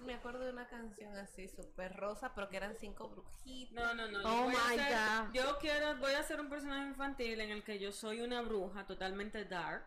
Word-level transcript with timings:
me, 0.00 0.06
me 0.06 0.14
acuerdo 0.14 0.40
de 0.40 0.50
una 0.52 0.66
canción 0.66 1.16
así 1.16 1.48
súper 1.48 1.94
rosa, 1.96 2.32
pero 2.34 2.48
que 2.48 2.56
eran 2.56 2.74
cinco 2.78 3.08
brujitas. 3.08 3.72
No, 3.74 3.94
no, 3.94 4.06
no. 4.10 4.22
yo 4.22 4.28
Oh 4.44 4.48
my 4.48 4.56
hacer- 4.78 4.92
God. 5.26 5.32
Yo 5.34 5.58
quiero, 5.58 5.96
voy 5.98 6.12
a 6.12 6.20
hacer 6.20 6.40
un 6.40 6.48
personaje 6.48 6.86
infantil 6.88 7.40
en 7.40 7.50
el 7.50 7.62
que 7.64 7.78
yo 7.78 7.92
soy 7.92 8.20
una 8.20 8.42
bruja 8.42 8.86
totalmente 8.86 9.44
dark 9.44 9.84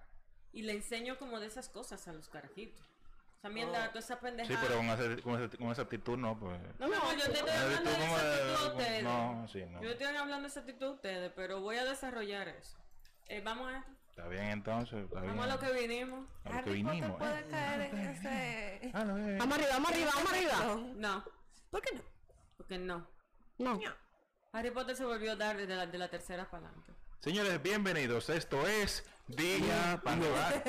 y 0.51 0.61
le 0.63 0.73
enseño 0.73 1.17
como 1.17 1.39
de 1.39 1.47
esas 1.47 1.69
cosas 1.69 2.07
a 2.07 2.13
los 2.13 2.29
carajitos. 2.29 2.81
También 3.41 3.71
da 3.71 3.89
toda 3.89 3.99
esa 3.99 4.15
Sí, 4.15 4.21
pendejada. 4.23 4.61
pero 4.61 4.77
con, 4.77 4.89
esa- 4.89 5.21
con, 5.21 5.41
esa, 5.43 5.57
con 5.57 5.67
esa 5.71 5.81
actitud 5.83 6.17
no, 6.17 6.39
pues. 6.39 6.59
No, 6.79 6.87
no, 6.87 7.13
yo 7.15 7.25
te 7.25 7.33
estoy 7.33 7.49
hablando 7.51 7.89
de 7.91 7.95
esa 7.97 8.15
actitud 8.15 8.55
a 8.65 8.67
ustedes. 8.71 9.03
No, 9.03 9.47
sí, 9.47 9.65
no. 9.69 9.81
Yo 9.83 9.89
estoy 9.91 10.07
hablando 10.07 10.41
de 10.41 10.47
esa 10.47 10.59
actitud 10.61 10.85
a 10.87 10.91
ustedes, 10.91 11.31
pero 11.35 11.61
voy 11.61 11.77
a 11.77 11.85
desarrollar 11.85 12.47
eso. 12.47 12.75
Eh, 13.27 13.41
vamos 13.41 13.71
a 13.71 13.77
esto. 13.79 13.91
Está 14.15 14.29
bien 14.29 14.45
entonces, 14.45 15.03
está 15.03 15.19
bien. 15.19 15.35
Vamos 15.35 15.45
a 15.45 15.55
lo 15.55 15.59
que 15.59 15.73
vinimos. 15.73 16.25
A 16.45 16.49
lo 16.49 16.63
que 16.63 16.69
Harry 16.69 16.83
Potter 16.83 16.95
vinimos. 17.01 17.17
puede 17.17 17.39
eh. 17.39 17.47
caer 17.51 17.81
en 17.81 17.99
ese... 17.99 18.91
Ah, 18.93 19.03
no, 19.03 19.17
eh. 19.17 19.35
Vamos 19.37 19.57
arriba, 19.57 19.69
vamos 19.73 19.91
arriba, 19.91 20.11
vamos 20.15 20.31
arriba. 20.31 20.53
No, 20.95 21.25
¿Por 21.69 21.81
qué 21.81 21.95
no? 21.95 22.01
porque 22.55 22.77
no. 22.77 23.05
No. 23.57 23.79
Harry 24.53 24.71
Potter 24.71 24.95
se 24.95 25.03
volvió 25.03 25.35
dar 25.35 25.57
de 25.57 25.67
la, 25.67 25.85
de 25.85 25.97
la 25.97 26.07
tercera 26.07 26.49
para 26.49 26.65
adelante. 26.65 26.93
Señores, 27.19 27.61
bienvenidos. 27.61 28.29
Esto 28.29 28.65
es 28.65 29.03
Día 29.27 29.99
Pan 30.01 30.21
de 30.21 30.29
Bar. 30.29 30.63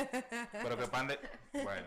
Pero 0.51 0.77
que 0.77 0.87
pan 0.89 1.07
de. 1.07 1.21
Bueno. 1.53 1.87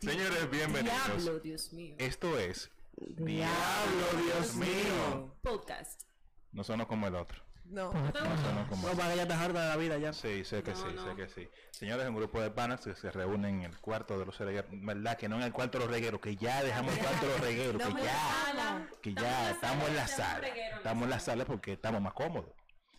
Señores, 0.00 0.50
bienvenidos. 0.50 1.06
Diablo, 1.06 1.38
Dios 1.38 1.72
mío. 1.72 1.94
Esto 1.98 2.36
es 2.40 2.72
Diablo, 2.96 4.06
Dios 4.24 4.54
mío. 4.56 5.36
Podcast. 5.42 6.13
No 6.54 6.64
sonó 6.64 6.86
como 6.88 7.06
el 7.06 7.14
otro. 7.16 7.42
No. 7.64 7.92
No 7.92 8.12
sonó 8.12 8.66
como 8.68 8.88
No, 8.88 8.94
para 8.94 9.10
que 9.10 9.16
ya 9.16 9.26
te 9.26 9.32
harta 9.34 9.62
de 9.62 9.68
la 9.68 9.76
vida 9.76 9.98
ya. 9.98 10.12
Sí, 10.12 10.44
sé 10.44 10.62
que 10.62 10.70
No, 10.70 10.76
sí, 10.76 10.86
no. 10.94 11.04
sé 11.04 11.16
que 11.16 11.28
sí. 11.28 11.48
Señores, 11.70 12.06
un 12.08 12.14
grupo 12.14 12.40
de 12.40 12.50
panas 12.50 12.80
que 12.82 12.94
se 12.94 13.10
reúnen 13.10 13.56
en 13.60 13.62
el 13.72 13.78
cuarto 13.80 14.18
de 14.18 14.24
los 14.26 14.38
regueros. 14.38 14.70
¿Verdad? 14.72 15.16
Que 15.18 15.28
no 15.28 15.36
en 15.36 15.42
el 15.42 15.52
cuarto 15.52 15.78
de 15.78 15.84
los 15.86 15.92
regueros, 15.94 16.20
que 16.20 16.36
ya 16.36 16.62
dejamos 16.62 16.94
el 16.96 17.00
cuarto 17.00 17.26
de 17.26 17.32
los 17.32 17.40
regueros, 17.40 17.82
que 17.82 18.02
ya. 18.02 18.88
Que 19.02 19.14
ya 19.14 19.50
estamos 19.50 19.88
en 19.88 19.96
la 19.96 20.06
sala. 20.06 20.46
Estamos 20.48 21.04
en 21.04 21.10
la 21.10 21.20
sala 21.20 21.44
porque 21.44 21.72
estamos 21.72 22.00
más 22.00 22.14
cómodos. 22.14 22.50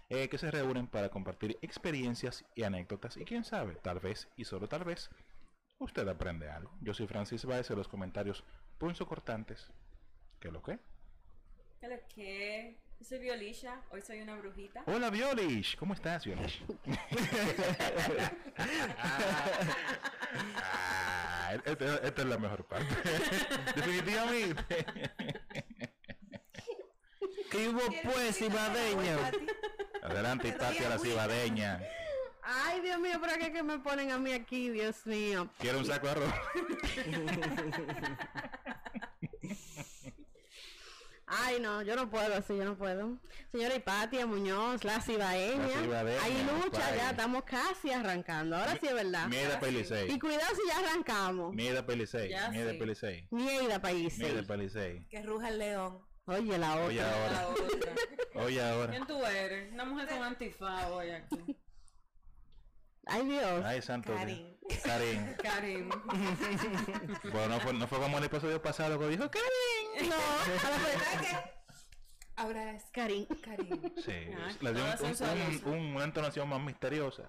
Eh, 0.09 0.29
que 0.29 0.37
se 0.37 0.51
reúnen 0.51 0.87
para 0.87 1.09
compartir 1.09 1.57
experiencias 1.61 2.45
y 2.55 2.63
anécdotas. 2.63 3.17
Y 3.17 3.25
quién 3.25 3.43
sabe, 3.43 3.75
tal 3.75 3.99
vez 3.99 4.27
y 4.35 4.45
solo 4.45 4.67
tal 4.67 4.83
vez, 4.83 5.09
usted 5.79 6.07
aprende 6.07 6.49
algo. 6.49 6.71
Yo 6.81 6.93
soy 6.93 7.07
Francis 7.07 7.45
Baez 7.45 7.71
en 7.71 7.77
los 7.77 7.87
comentarios 7.87 8.43
punzo 8.77 9.07
cortantes. 9.07 9.71
¿Qué 10.39 10.51
lo 10.51 10.61
que? 10.61 10.77
¿Qué 11.79 11.87
lo 11.87 11.95
que? 12.13 12.77
Soy 13.01 13.19
Violisha, 13.19 13.81
hoy 13.91 14.01
soy 14.01 14.21
una 14.21 14.35
brujita. 14.35 14.83
Hola 14.87 15.09
Violish, 15.09 15.75
¿cómo 15.77 15.93
estás 15.93 16.25
Violish? 16.25 16.63
Ah, 21.47 21.53
esta, 21.53 21.95
esta 21.97 22.21
es 22.21 22.27
la 22.27 22.37
mejor 22.39 22.65
parte. 22.65 22.87
Definitivamente. 23.75 24.85
¿Qué 27.51 27.69
hubo 27.69 27.81
pues, 28.03 28.41
Ibadeña? 28.41 29.17
Adelante, 30.01 30.51
Tatia 30.53 30.89
la 30.89 30.97
cibadeña. 30.97 31.81
Ay, 32.41 32.81
Dios 32.81 32.99
mío, 32.99 33.19
¿para 33.21 33.37
qué 33.37 33.51
que 33.51 33.63
me 33.63 33.79
ponen 33.79 34.11
a 34.11 34.17
mí 34.17 34.33
aquí, 34.33 34.69
Dios 34.69 35.05
mío? 35.05 35.49
¿Quiere 35.59 35.77
un 35.77 35.85
saco 35.85 36.07
de 36.07 36.11
arroz? 36.11 36.33
Ay, 41.37 41.59
no, 41.59 41.81
yo 41.81 41.95
no 41.95 42.09
puedo 42.09 42.35
así, 42.35 42.55
yo 42.55 42.65
no 42.65 42.77
puedo. 42.77 43.17
Señora 43.51 43.75
Hipatia 43.75 44.25
Muñoz, 44.25 44.83
la 44.83 45.01
cibaeña. 45.01 45.79
Hay 46.23 46.43
lucha, 46.43 46.95
ya 46.95 47.11
estamos 47.11 47.43
casi 47.43 47.91
arrancando. 47.91 48.55
Ahora 48.55 48.77
sí 48.79 48.87
es 48.87 48.93
verdad. 48.93 49.27
Mierda 49.27 49.59
Pelicey. 49.59 50.11
Y 50.11 50.19
cuidado 50.19 50.55
si 50.55 50.67
ya 50.67 50.79
arrancamos. 50.79 51.53
Mierda 51.53 51.85
Pelicey. 51.85 52.29
Mierda 52.51 52.71
sí. 52.71 52.77
Pelicey. 52.77 53.27
Mierda. 53.31 53.79
Mierda 54.17 54.47
Pelicey. 54.47 55.05
Que 55.09 55.21
ruja 55.23 55.49
el 55.49 55.59
león. 55.59 55.99
Oye, 56.27 56.57
la 56.57 56.75
Oye 56.77 57.03
otra. 57.03 57.31
La 57.31 57.41
ahora. 57.41 58.45
Oye 58.45 58.63
ahora. 58.63 58.91
¿Quién 58.91 59.05
tú 59.05 59.25
eres? 59.25 59.71
Una 59.73 59.85
mujer 59.85 60.07
con 60.07 60.23
antifaz 60.23 60.89
hoy 60.89 61.11
aquí. 61.11 61.57
Ay, 63.07 63.25
Dios. 63.27 63.65
Ay, 63.65 63.81
santo. 63.81 64.11
Dios. 64.11 64.19
Karin. 64.21 64.57
Karin. 64.83 65.35
Karim. 65.43 65.89
Bueno, 67.31 67.47
no 67.55 67.59
fue, 67.59 67.73
no 67.73 67.87
fue 67.87 67.99
como 67.99 68.17
el 68.17 68.23
episodio 68.23 68.61
pasado 68.61 68.97
que 68.99 69.07
dijo 69.09 69.29
Karin. 69.29 70.09
No. 70.09 70.15
Ahora 72.37 72.73
es 72.73 72.83
Karin. 72.91 73.25
Karim. 73.41 73.81
Sí, 74.03 74.11
Ah, 74.37 74.49
le 74.61 74.73
dio 74.73 74.83
un- 74.83 75.69
un- 75.69 75.73
un- 75.73 75.95
una 75.95 76.03
entonación 76.03 76.49
más 76.49 76.59
misteriosa. 76.61 77.23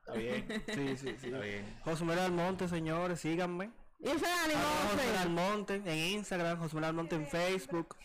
Está 0.00 0.12
bien. 0.14 0.46
Sí, 0.66 0.96
sí, 0.96 1.16
sí. 1.18 1.26
Está 1.28 1.38
bien. 1.38 1.80
José 1.84 2.04
Almonte, 2.20 2.68
señores, 2.68 3.20
síganme. 3.20 3.70
Y 4.00 4.08
ese 4.08 4.26
ánimo, 4.26 4.60
Arroba 4.60 4.90
José 4.92 5.06
José. 5.08 5.18
Almonte 5.18 5.74
en 5.76 5.88
Instagram, 6.18 6.58
José 6.58 6.78
Almonte 6.84 7.16
en 7.16 7.26
Facebook. 7.26 7.96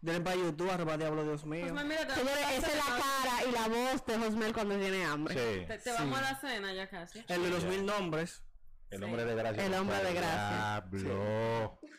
Denle 0.00 0.20
para 0.20 0.36
YouTube, 0.36 0.70
arroba 0.70 0.96
Diablo 0.96 1.24
Dios 1.24 1.44
mío. 1.44 1.66
Pues 1.72 1.84
mira, 1.84 2.06
te, 2.06 2.14
Señores, 2.14 2.46
esa 2.56 2.66
es 2.68 2.76
la 2.76 2.84
cara 2.84 3.44
y 3.48 3.52
la 3.52 3.68
voz 3.68 4.06
de 4.06 4.18
Josmel 4.18 4.52
cuando 4.52 4.78
tiene 4.78 5.04
hambre. 5.04 5.34
Sí. 5.34 5.66
te, 5.66 5.78
te 5.78 5.92
vamos 5.92 6.18
a 6.18 6.22
la 6.22 6.40
cena 6.40 6.72
ya 6.72 6.88
casi. 6.88 7.24
El 7.26 7.42
de 7.42 7.50
los 7.50 7.64
mil 7.64 7.84
nombres. 7.84 8.42
El 8.90 9.04
hombre 9.04 9.24
de 9.24 9.34
gracia. 9.34 9.66
El 9.66 9.74
hombre 9.74 9.96
de 9.98 10.14
compadre. 10.14 10.98
Diablo. 11.02 11.78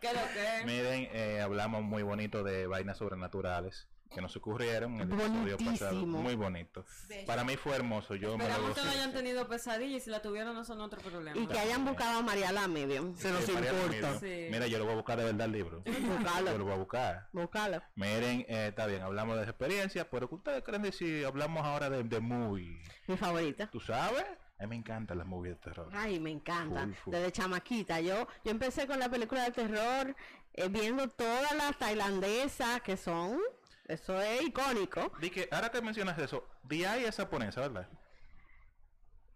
¿Qué 0.00 0.12
lo 0.12 0.20
que? 0.32 0.64
Miren, 0.64 1.08
eh, 1.12 1.40
hablamos 1.42 1.82
muy 1.82 2.02
bonito 2.02 2.44
de 2.44 2.66
vainas 2.66 2.98
sobrenaturales 2.98 3.88
que 4.10 4.20
nos 4.20 4.34
ocurrieron 4.36 5.00
en 5.00 5.12
el 5.12 5.20
episodio 5.20 5.58
pasado. 5.58 6.06
Muy 6.06 6.34
bonito. 6.34 6.84
Bello. 7.08 7.26
Para 7.26 7.44
mí 7.44 7.56
fue 7.56 7.76
hermoso. 7.76 8.14
Yo 8.14 8.36
me 8.38 8.44
lo 8.44 8.50
Esperamos 8.50 8.74
que 8.78 8.84
no 8.84 8.90
hayan 8.90 9.12
tenido 9.12 9.48
pesadillas 9.48 10.02
y 10.02 10.04
si 10.04 10.10
la 10.10 10.22
tuvieron 10.22 10.54
no 10.54 10.64
son 10.64 10.80
otro 10.80 11.00
problema. 11.00 11.38
Y 11.38 11.46
que 11.46 11.58
hayan 11.58 11.84
buscado 11.84 12.18
a 12.18 12.22
Mariala 12.22 12.66
Medium. 12.68 13.16
Se 13.16 13.30
nos 13.30 13.44
Sí, 13.44 13.52
María 13.52 13.72
importa. 13.72 14.18
Sí. 14.18 14.48
Mira, 14.50 14.66
yo 14.66 14.78
lo 14.78 14.84
voy 14.84 14.94
a 14.94 14.96
buscar 14.96 15.18
de 15.18 15.24
verdad 15.24 15.46
el 15.46 15.52
libro. 15.52 15.82
Búscalo. 15.84 16.52
Yo 16.52 16.58
lo 16.58 16.64
voy 16.64 16.72
a 16.74 16.76
buscar. 16.76 17.28
Búscalo. 17.32 17.82
Miren, 17.94 18.40
eh, 18.48 18.68
está 18.68 18.86
bien, 18.86 19.02
hablamos 19.02 19.36
de 19.36 19.44
experiencias, 19.44 20.06
pero 20.10 20.28
¿qué 20.28 20.34
ustedes 20.34 20.64
creen 20.64 20.82
de 20.82 20.92
si 20.92 21.24
hablamos 21.24 21.64
ahora 21.64 21.90
de, 21.90 22.02
de 22.02 22.20
movie? 22.20 22.82
Mi 23.06 23.16
favorita. 23.16 23.70
¿Tú 23.70 23.80
sabes? 23.80 24.24
A 24.58 24.62
mí 24.64 24.70
me 24.70 24.76
encantan 24.76 25.18
las 25.18 25.26
movies 25.26 25.54
de 25.54 25.60
terror. 25.60 25.88
Ay, 25.92 26.18
me 26.18 26.30
encanta. 26.30 26.82
Full, 26.82 26.92
full. 26.94 27.12
Desde 27.12 27.30
chamaquita. 27.30 28.00
Yo, 28.00 28.26
yo 28.44 28.50
empecé 28.50 28.86
con 28.86 28.98
la 28.98 29.08
película 29.08 29.44
de 29.44 29.52
terror 29.52 30.16
eh, 30.54 30.68
viendo 30.68 31.08
todas 31.08 31.52
las 31.54 31.78
tailandesas 31.78 32.82
que 32.82 32.96
son. 32.96 33.38
Eso 33.88 34.20
es 34.20 34.42
icónico. 34.42 35.10
Di 35.20 35.30
que 35.30 35.48
ahora 35.50 35.70
que 35.70 35.80
mencionas 35.80 36.18
eso, 36.18 36.46
DI 36.62 36.84
es 36.84 37.16
japonesa, 37.16 37.62
¿verdad? 37.62 37.88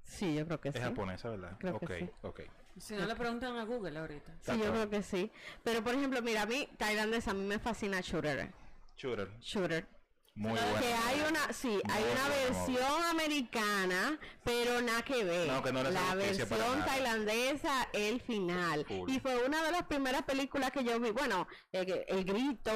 Sí, 0.04 0.34
yo 0.34 0.44
creo 0.46 0.60
que 0.60 0.68
Es 0.68 0.74
sí. 0.74 0.80
japonesa, 0.82 1.30
¿verdad? 1.30 1.56
Creo 1.58 1.78
que 1.78 1.84
ok, 1.86 1.92
sí. 1.98 2.10
ok. 2.22 2.40
Si 2.78 2.94
no 2.94 3.06
le 3.06 3.14
preguntan 3.16 3.56
a 3.56 3.64
Google 3.64 3.98
ahorita. 3.98 4.32
Sí, 4.40 4.58
yo 4.58 4.70
creo 4.70 4.88
que 4.90 5.02
sí. 5.02 5.30
Pero 5.62 5.82
por 5.82 5.94
ejemplo, 5.94 6.20
mira, 6.22 6.42
a 6.42 6.46
mí 6.46 6.68
tailandesa 6.78 7.30
a 7.32 7.34
mí 7.34 7.44
me 7.44 7.58
fascina 7.58 8.00
Shooter. 8.00 8.52
Shooter. 8.96 9.30
Shooter. 9.40 9.86
Muy 10.34 10.54
Que 10.54 10.60
bueno. 10.62 10.80
Que 10.80 10.94
hay 10.94 11.20
una, 11.28 11.52
sí, 11.52 11.80
hay 11.90 12.02
una 12.04 12.26
buena 12.28 12.64
versión 12.64 13.02
americana, 13.10 14.18
pero 14.42 14.80
nada 14.80 15.02
que 15.02 15.24
ver. 15.24 15.48
No, 15.48 15.62
que 15.62 15.72
no 15.72 15.82
la 15.82 16.14
versión 16.14 16.84
tailandesa, 16.86 17.88
el 17.92 18.20
final. 18.22 18.86
Y 19.08 19.20
fue 19.20 19.44
una 19.46 19.62
de 19.62 19.72
las 19.72 19.82
primeras 19.84 20.22
películas 20.22 20.70
que 20.72 20.84
yo 20.84 20.98
vi. 20.98 21.10
Bueno, 21.10 21.46
el, 21.70 22.04
el 22.08 22.24
grito, 22.24 22.72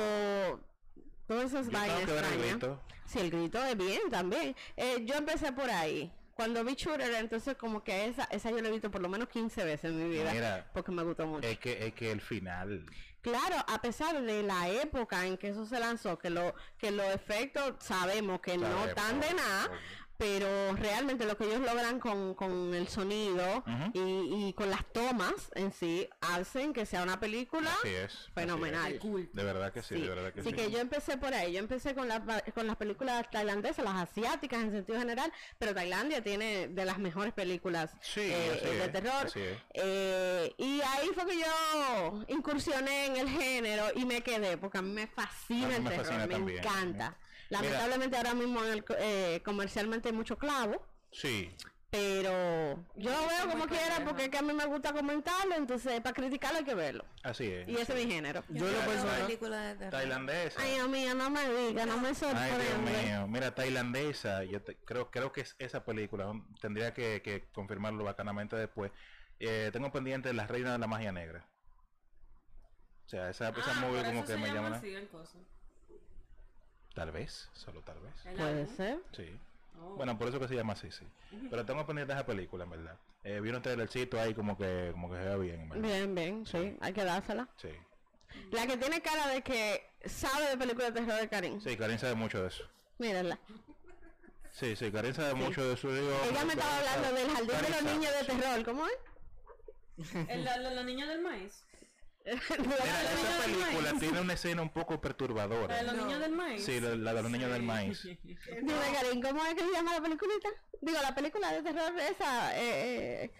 el 1.28 1.40
extrañas. 1.42 2.06
grito. 2.38 2.80
Sí, 3.04 3.18
el 3.20 3.30
grito 3.30 3.62
es 3.64 3.76
bien 3.76 4.10
también. 4.10 4.54
Eh, 4.76 5.04
yo 5.04 5.14
empecé 5.14 5.52
por 5.52 5.70
ahí. 5.70 6.12
Cuando 6.34 6.62
vi 6.64 6.74
Shooter, 6.74 7.14
entonces 7.14 7.56
como 7.56 7.82
que 7.82 8.06
esa, 8.06 8.24
esa 8.24 8.50
yo 8.50 8.60
la 8.60 8.68
he 8.68 8.70
visto 8.70 8.90
por 8.90 9.00
lo 9.00 9.08
menos 9.08 9.28
15 9.28 9.64
veces 9.64 9.84
en 9.90 10.02
mi 10.02 10.08
vida. 10.10 10.32
Mira, 10.32 10.70
porque 10.74 10.92
me 10.92 11.02
gustó 11.02 11.26
mucho. 11.26 11.48
Es 11.48 11.58
que, 11.58 11.86
es 11.86 11.94
que 11.94 12.12
el 12.12 12.20
final. 12.20 12.84
Claro, 13.22 13.56
a 13.66 13.80
pesar 13.80 14.20
de 14.22 14.42
la 14.42 14.68
época 14.68 15.26
en 15.26 15.38
que 15.38 15.48
eso 15.48 15.64
se 15.66 15.80
lanzó, 15.80 16.18
que 16.18 16.30
lo 16.30 16.54
que 16.78 16.90
los 16.90 17.06
efectos 17.06 17.74
sabemos 17.80 18.40
que 18.40 18.58
no 18.58 18.84
están 18.84 19.20
de 19.20 19.32
nada. 19.34 19.70
Pero 20.18 20.74
realmente 20.76 21.24
lo 21.26 21.36
que 21.36 21.44
ellos 21.44 21.60
logran 21.60 22.00
con, 22.00 22.34
con 22.34 22.74
el 22.74 22.88
sonido 22.88 23.64
y, 23.92 24.00
y 24.48 24.52
con 24.54 24.70
las 24.70 24.84
tomas 24.92 25.34
en 25.54 25.72
sí 25.72 26.08
hacen 26.20 26.72
que 26.72 26.86
sea 26.86 27.02
una 27.02 27.20
película 27.20 27.70
Así 27.80 27.88
es. 27.88 28.12
así 28.14 28.30
fenomenal. 28.34 28.92
es. 28.94 29.32
De 29.32 29.44
verdad 29.44 29.72
que 29.72 29.82
sí, 29.82 29.94
Sí, 29.96 30.00
de 30.02 30.08
verdad 30.08 30.32
que 30.32 30.40
Así 30.40 30.50
sí. 30.50 30.54
que 30.56 30.70
yo 30.70 30.78
empecé 30.78 31.16
por 31.16 31.32
ahí, 31.34 31.52
yo 31.52 31.58
empecé 31.58 31.94
con, 31.94 32.08
las 32.08 32.20
con 32.54 32.66
las 32.66 32.76
películas 32.76 33.30
tailandesas, 33.30 33.84
las 33.84 33.94
asiáticas 34.08 34.62
en 34.62 34.70
sentido 34.72 34.98
general, 34.98 35.32
pero 35.58 35.74
Tailandia 35.74 36.22
tiene 36.22 36.68
de 36.68 36.84
las 36.84 36.98
mejores 36.98 37.32
películas 37.32 37.90
Sí, 38.00 38.20
eh, 38.22 38.52
así 38.56 38.64
de 38.74 38.84
es, 38.84 38.92
terror. 38.92 39.26
así 39.26 39.40
es. 39.40 39.58
Eh, 39.74 40.54
y 40.58 40.80
ahí 40.80 41.08
fue 41.14 41.26
que 41.26 41.38
yo 41.38 42.24
incursioné 42.28 43.06
en 43.06 43.16
el 43.16 43.28
género 43.28 43.86
y 43.94 44.04
me 44.04 44.22
quedé, 44.22 44.56
porque 44.56 44.78
a 44.78 44.82
mí 44.82 44.90
me 44.92 45.06
fascina 45.06 45.66
A 45.66 45.68
mí 45.68 45.74
el 45.76 45.84
terror, 45.84 46.04
fascina 46.04 46.26
me 46.26 46.34
también. 46.34 46.58
encanta. 46.58 47.16
Mira. 47.50 47.62
Lamentablemente 47.62 48.16
ahora 48.16 48.34
mismo 48.34 48.64
en 48.64 48.72
el 48.72 48.84
co- 48.84 48.94
eh, 48.98 49.40
comercialmente 49.44 50.08
hay 50.08 50.14
mucho 50.14 50.36
clavo, 50.38 50.84
Sí. 51.12 51.54
Pero 51.88 52.84
yo 52.96 53.10
lo 53.10 53.26
veo 53.28 53.48
como 53.48 53.66
quiera 53.68 54.04
porque 54.04 54.24
es 54.24 54.28
que 54.28 54.36
a 54.38 54.42
mí 54.42 54.52
me 54.52 54.66
gusta 54.66 54.92
comentarlo, 54.92 55.54
entonces 55.54 56.00
para 56.02 56.12
criticarlo 56.14 56.58
hay 56.58 56.64
que 56.64 56.74
verlo. 56.74 57.04
Así 57.22 57.46
es. 57.46 57.66
Y 57.68 57.76
ese 57.76 57.98
es 57.98 58.04
mi 58.06 58.12
género. 58.12 58.42
Yo 58.48 58.66
en 58.66 58.72
lo 58.72 58.78
Una 58.80 58.86
personal, 58.86 59.22
película 59.22 59.74
de. 59.76 59.88
Tailandesa. 59.90 60.60
Ay, 60.60 60.74
Dios 60.74 60.88
mío, 60.88 61.14
no 61.14 61.30
me 61.30 61.48
diga, 61.48 61.86
no 61.86 61.96
me 61.98 62.08
Ay, 62.08 62.14
Dios 62.14 62.30
sorprende. 62.32 63.02
mío. 63.02 63.26
Mira, 63.28 63.54
tailandesa. 63.54 64.42
Yo 64.44 64.60
te- 64.60 64.76
creo, 64.76 65.10
creo 65.10 65.32
que 65.32 65.42
es 65.42 65.54
esa 65.60 65.84
película. 65.84 66.32
Tendría 66.60 66.92
que, 66.92 67.22
que 67.22 67.44
confirmarlo 67.54 68.04
bacanamente 68.04 68.56
después. 68.56 68.90
Eh, 69.38 69.70
tengo 69.72 69.90
pendiente 69.92 70.34
La 70.34 70.46
Reina 70.48 70.72
de 70.72 70.78
la 70.78 70.88
Magia 70.88 71.12
Negra. 71.12 71.46
O 73.06 73.08
sea, 73.08 73.30
esa, 73.30 73.50
esa 73.50 73.70
Ah, 73.70 73.80
movie 73.80 74.02
por 74.02 74.06
como 74.06 74.24
que 74.24 74.36
me 74.36 74.48
llama 74.48 74.62
llama. 74.64 74.76
así 74.76 74.92
el 74.92 75.08
coso. 75.08 75.38
Tal 76.96 77.12
vez, 77.12 77.48
solo 77.52 77.80
tal 77.82 78.00
vez. 78.00 78.14
Puede 78.36 78.66
ser. 78.66 78.98
Sí. 79.14 79.38
Oh. 79.78 79.94
Bueno, 79.96 80.16
por 80.18 80.26
eso 80.28 80.40
que 80.40 80.48
se 80.48 80.54
llama 80.56 80.72
así, 80.72 80.90
sí. 80.90 81.06
Pero 81.50 81.64
tengo 81.66 81.84
pendiente 81.86 82.14
esa 82.14 82.24
película, 82.26 82.64
en 82.64 82.70
verdad. 82.70 82.96
Eh, 83.22 83.38
vi 83.40 83.50
un 83.50 83.60
trailercito 83.60 84.18
ahí 84.18 84.32
como 84.34 84.56
que, 84.56 84.88
como 84.92 85.10
que 85.10 85.16
se 85.18 85.24
ve 85.28 85.38
bien, 85.38 85.60
en 85.60 85.68
verdad. 85.68 85.84
Bien, 85.84 86.14
bien, 86.14 86.46
sí, 86.46 86.74
hay 86.80 86.92
que 86.94 87.04
dársela. 87.04 87.46
Sí. 87.58 87.68
La 88.50 88.66
que 88.66 88.76
tiene 88.78 89.02
cara 89.02 89.28
de 89.28 89.42
que 89.42 89.86
sabe 90.06 90.48
de 90.48 90.56
películas 90.56 90.94
de 90.94 91.00
terror 91.02 91.20
de 91.20 91.28
Karim. 91.28 91.60
Sí, 91.60 91.76
Karin 91.76 91.98
sabe 91.98 92.14
mucho 92.14 92.40
de 92.40 92.48
eso. 92.48 92.64
Mírenla. 92.98 93.38
Sí, 94.52 94.74
sí, 94.74 94.90
Karin 94.90 95.12
sabe 95.12 95.34
mucho 95.34 95.66
de 95.68 95.74
eso. 95.74 95.92
Digo, 95.92 96.08
Ella 96.30 96.44
me 96.46 96.54
estaba 96.54 96.78
hablando 96.78 97.12
del 97.12 97.28
jardín 97.28 97.46
de 97.48 97.52
Karin 97.52 97.70
los 97.72 97.80
sabe, 97.80 97.92
niños 97.98 98.12
de 98.14 98.24
terror, 98.24 98.64
¿cómo 98.64 98.86
es? 98.86 98.98
El- 100.30 100.44
la, 100.44 100.56
la- 100.56 100.70
la 100.70 100.82
niña 100.82 101.06
del 101.06 101.20
maíz. 101.20 101.65
Mira, 102.58 102.76
la 102.76 103.12
esa 103.12 103.44
película 103.44 103.92
tiene 104.00 104.20
una 104.20 104.32
escena 104.32 104.60
un 104.62 104.70
poco 104.70 104.94
La 104.94 105.00
perturbadora. 105.00 105.76
de 105.76 105.82
los 105.84 105.94
No. 105.94 106.04
niños 106.06 106.20
del 106.20 106.32
maíz. 106.32 106.64
Sí, 106.64 106.80
la, 106.80 106.96
la 106.96 107.14
de 107.14 107.22
los 107.22 107.30
niños 107.30 107.50
del 107.52 107.62
maíz. 107.62 108.02
Dime, 108.04 108.74
Karim, 108.94 109.22
¿cómo 109.22 109.44
es 109.46 109.54
que 109.54 109.60
se 109.60 109.70
llama 109.72 109.94
la 109.94 110.00
peliculita? 110.02 110.48
Digo, 110.80 110.98
la 111.02 111.14
película 111.14 111.52
de 111.52 111.62
terror 111.62 111.92
esa, 112.00 112.56
eh, 112.58 113.24
eh, 113.24 113.30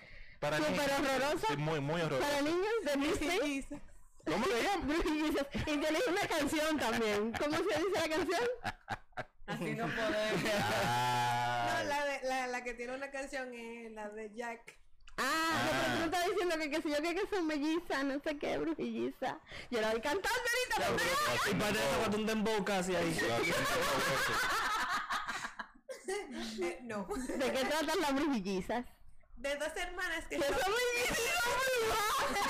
Para 0.41 0.59
Súper 0.59 0.73
niños. 0.73 0.91
horrorosa. 1.01 1.47
Sí, 1.49 1.57
muy, 1.57 1.81
muy 1.81 2.01
para 2.01 2.17
horrorosa. 2.17 2.43
niños 2.43 2.75
de 2.85 2.97
Disney. 2.97 3.67
¿Cómo 4.27 4.45
le 4.47 4.63
llaman? 4.63 4.89
Brujillas. 4.89 5.47
Y 5.55 5.63
tiene 5.65 5.99
una 6.09 6.27
canción 6.29 6.79
también. 6.79 7.33
¿Cómo 7.33 7.57
se 7.57 7.63
dice 7.63 7.91
la 7.95 8.09
canción? 8.17 8.49
Así 9.47 9.75
no 9.75 9.87
podemos. 9.87 10.43
No, 10.43 10.51
Ah, 10.89 11.83
la, 11.87 12.05
de, 12.05 12.21
la, 12.29 12.47
la 12.49 12.65
que 12.65 12.75
tiene 12.75 12.95
una 12.95 13.11
canción 13.11 13.53
es 13.55 13.93
la 13.93 14.09
de 14.11 14.33
Jack. 14.35 14.77
Ah, 15.19 15.23
Ah. 15.23 15.95
pero 15.99 15.99
tú 15.99 16.05
estás 16.05 16.27
diciendo 16.31 16.57
que, 16.59 16.71
que 16.71 16.83
si 16.83 16.91
yo 16.91 16.97
que, 17.03 17.15
que 17.15 17.27
son 17.35 17.47
mellizas, 17.47 18.05
no 18.05 18.21
sé 18.21 18.37
qué, 18.39 18.59
brujilliza. 18.59 19.39
Yo 19.71 19.81
la 19.81 19.91
voy 19.93 20.01
cantando 20.01 20.29
ahorita, 20.29 20.77
pero- 20.77 21.51
y 21.51 21.55
para 21.55 21.71
eso 21.71 21.99
cuando 22.01 22.19
un 22.19 22.27
dembow 22.27 22.65
casi 22.65 22.95
ahí. 22.97 23.19
Eh, 26.61 26.79
no. 26.83 27.07
¿De 27.07 27.53
qué 27.53 27.65
tratan 27.65 28.01
las 28.01 28.15
brujillizas? 28.15 28.85
De 29.37 29.55
dos 29.57 29.69
hermanas 29.77 30.25
que 30.29 30.37
Que 30.39 30.45
son 30.45 30.57
mellizas 30.57 31.27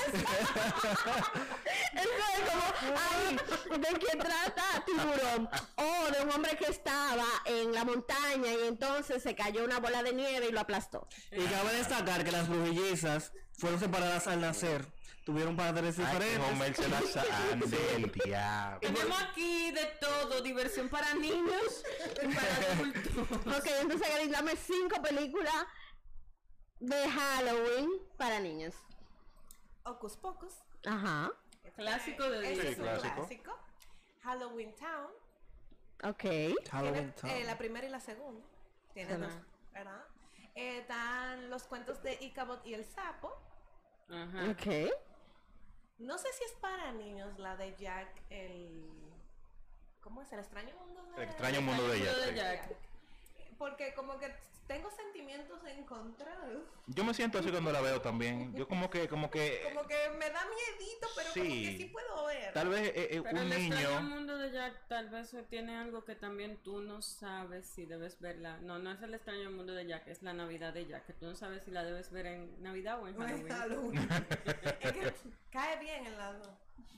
es 1.93 2.07
como, 2.49 2.97
ay, 3.11 3.79
¿de 3.79 3.99
qué 3.99 4.17
trata 4.17 4.85
tiburón? 4.85 5.49
O 5.75 6.11
de 6.11 6.23
un 6.23 6.31
hombre 6.31 6.57
que 6.57 6.65
estaba 6.65 7.25
en 7.45 7.73
la 7.73 7.83
montaña 7.83 8.53
y 8.53 8.67
entonces 8.67 9.23
se 9.23 9.35
cayó 9.35 9.63
una 9.63 9.79
bola 9.79 10.03
de 10.03 10.13
nieve 10.13 10.47
y 10.47 10.51
lo 10.51 10.59
aplastó. 10.59 11.07
Y 11.31 11.43
cabe 11.45 11.73
destacar 11.73 12.23
que 12.23 12.31
las 12.31 12.49
brujillizas 12.49 13.31
fueron 13.53 13.79
separadas 13.79 14.27
al 14.27 14.41
nacer. 14.41 14.85
Tuvieron 15.25 15.57
padres 15.57 15.97
diferentes. 15.97 16.39
Homer 16.51 16.73
se 16.73 16.87
la 16.87 17.01
sande 17.13 17.95
el 17.95 18.11
diablo. 18.11 18.79
Tenemos 18.79 19.21
aquí 19.21 19.71
de 19.71 19.85
todo, 19.99 20.41
diversión 20.41 20.87
para 20.87 21.13
niños 21.15 21.83
y 22.23 22.33
para 22.33 22.71
adultos. 22.71 23.57
Ok, 23.57 23.67
entonces 23.81 24.31
dame 24.31 24.55
cinco 24.55 25.01
películas 25.01 25.65
de 26.79 27.09
Halloween 27.09 27.89
para 28.17 28.39
niños. 28.39 28.73
Hocus 29.83 30.15
Pocus. 30.15 30.53
Ajá, 30.85 31.31
Clásico 31.77 32.29
de 32.29 32.41
Disney. 32.41 32.67
es 32.73 32.77
un 32.79 32.83
clásico. 32.83 33.15
clásico. 33.15 33.57
Halloween 34.23 34.75
Town. 34.75 35.11
ok. 36.03 36.23
Halloween 36.71 37.09
eh, 37.09 37.13
Town. 37.21 37.45
la 37.45 37.57
primera 37.57 37.85
y 37.87 37.89
la 37.89 37.99
segunda. 37.99 38.45
Tiene 38.93 39.17
dos, 39.17 39.33
¿verdad? 39.71 40.03
Eh, 40.55 40.79
están 40.79 41.49
los 41.51 41.63
cuentos 41.63 42.01
de 42.01 42.17
Ichabod 42.19 42.65
y 42.65 42.73
el 42.73 42.83
sapo. 42.83 43.31
Ajá. 44.09 44.49
Ok. 44.49 44.91
No 45.99 46.17
sé 46.17 46.27
si 46.33 46.43
es 46.43 46.53
para 46.53 46.91
niños 46.93 47.37
la 47.37 47.55
de 47.55 47.75
Jack, 47.75 48.09
el... 48.29 49.13
¿Cómo 50.01 50.21
es? 50.21 50.31
El 50.31 50.39
extraño 50.39 50.75
mundo 50.77 51.03
de... 51.03 51.23
El 51.23 51.29
extraño 51.29 51.61
mundo 51.61 51.87
de 51.87 51.97
Mundo 51.97 52.31
Jack. 52.35 52.75
Porque 53.57 53.93
como 53.93 54.17
que 54.19 54.31
tengo 54.67 54.91
sentimientos 54.91 55.59
encontrados. 55.65 56.63
Yo 56.87 57.03
me 57.05 57.13
siento 57.13 57.39
así 57.39 57.49
cuando 57.49 57.71
la 57.71 57.79
veo 57.81 58.01
también. 58.01 58.53
Yo 58.53 58.67
como 58.67 58.89
que, 58.89 59.07
como 59.07 59.31
que, 59.31 59.61
Como 59.73 59.87
que 59.87 59.95
me 60.19 60.29
da 60.29 60.41
miedito, 60.45 61.07
pero 61.15 61.29
como 61.31 61.45
Sí. 61.45 61.63
que 61.63 61.77
sí 61.77 61.85
puedo 61.85 62.25
ver. 62.25 62.53
tal 62.53 62.69
vez 62.69 62.89
eh, 62.89 62.93
eh, 62.95 63.21
Pero 63.23 63.29
un 63.41 63.51
el 63.51 63.53
extraño 63.53 63.89
niño. 64.01 64.01
mundo 64.15 64.37
de 64.37 64.51
Jack 64.51 64.87
tal 64.89 65.09
vez 65.09 65.33
tiene 65.49 65.77
algo 65.77 66.03
que 66.03 66.15
también 66.15 66.57
tú 66.63 66.81
no 66.81 67.01
sabes 67.01 67.65
si 67.65 67.85
debes 67.85 68.19
verla. 68.19 68.57
No, 68.57 68.77
no 68.77 68.91
es 68.91 69.01
el 69.01 69.13
extraño 69.13 69.49
mundo 69.51 69.73
de 69.73 69.87
Jack, 69.87 70.07
es 70.07 70.21
la 70.21 70.33
Navidad 70.33 70.73
de 70.73 70.85
Jack, 70.85 71.05
que 71.05 71.13
tú 71.13 71.25
no 71.27 71.35
sabes 71.35 71.63
si 71.63 71.71
la 71.71 71.83
debes 71.85 72.11
ver 72.11 72.25
en 72.25 72.61
Navidad 72.61 73.01
o 73.01 73.07
en 73.07 73.17
No 73.17 73.25
es 73.25 73.31
Halloween. 73.31 73.97
Halloween. 73.97 74.09
es 74.81 74.91
que 74.91 75.13
cae 75.49 75.79
bien 75.79 76.05
en 76.07 76.17
las 76.17 76.37
dos. 76.39 76.49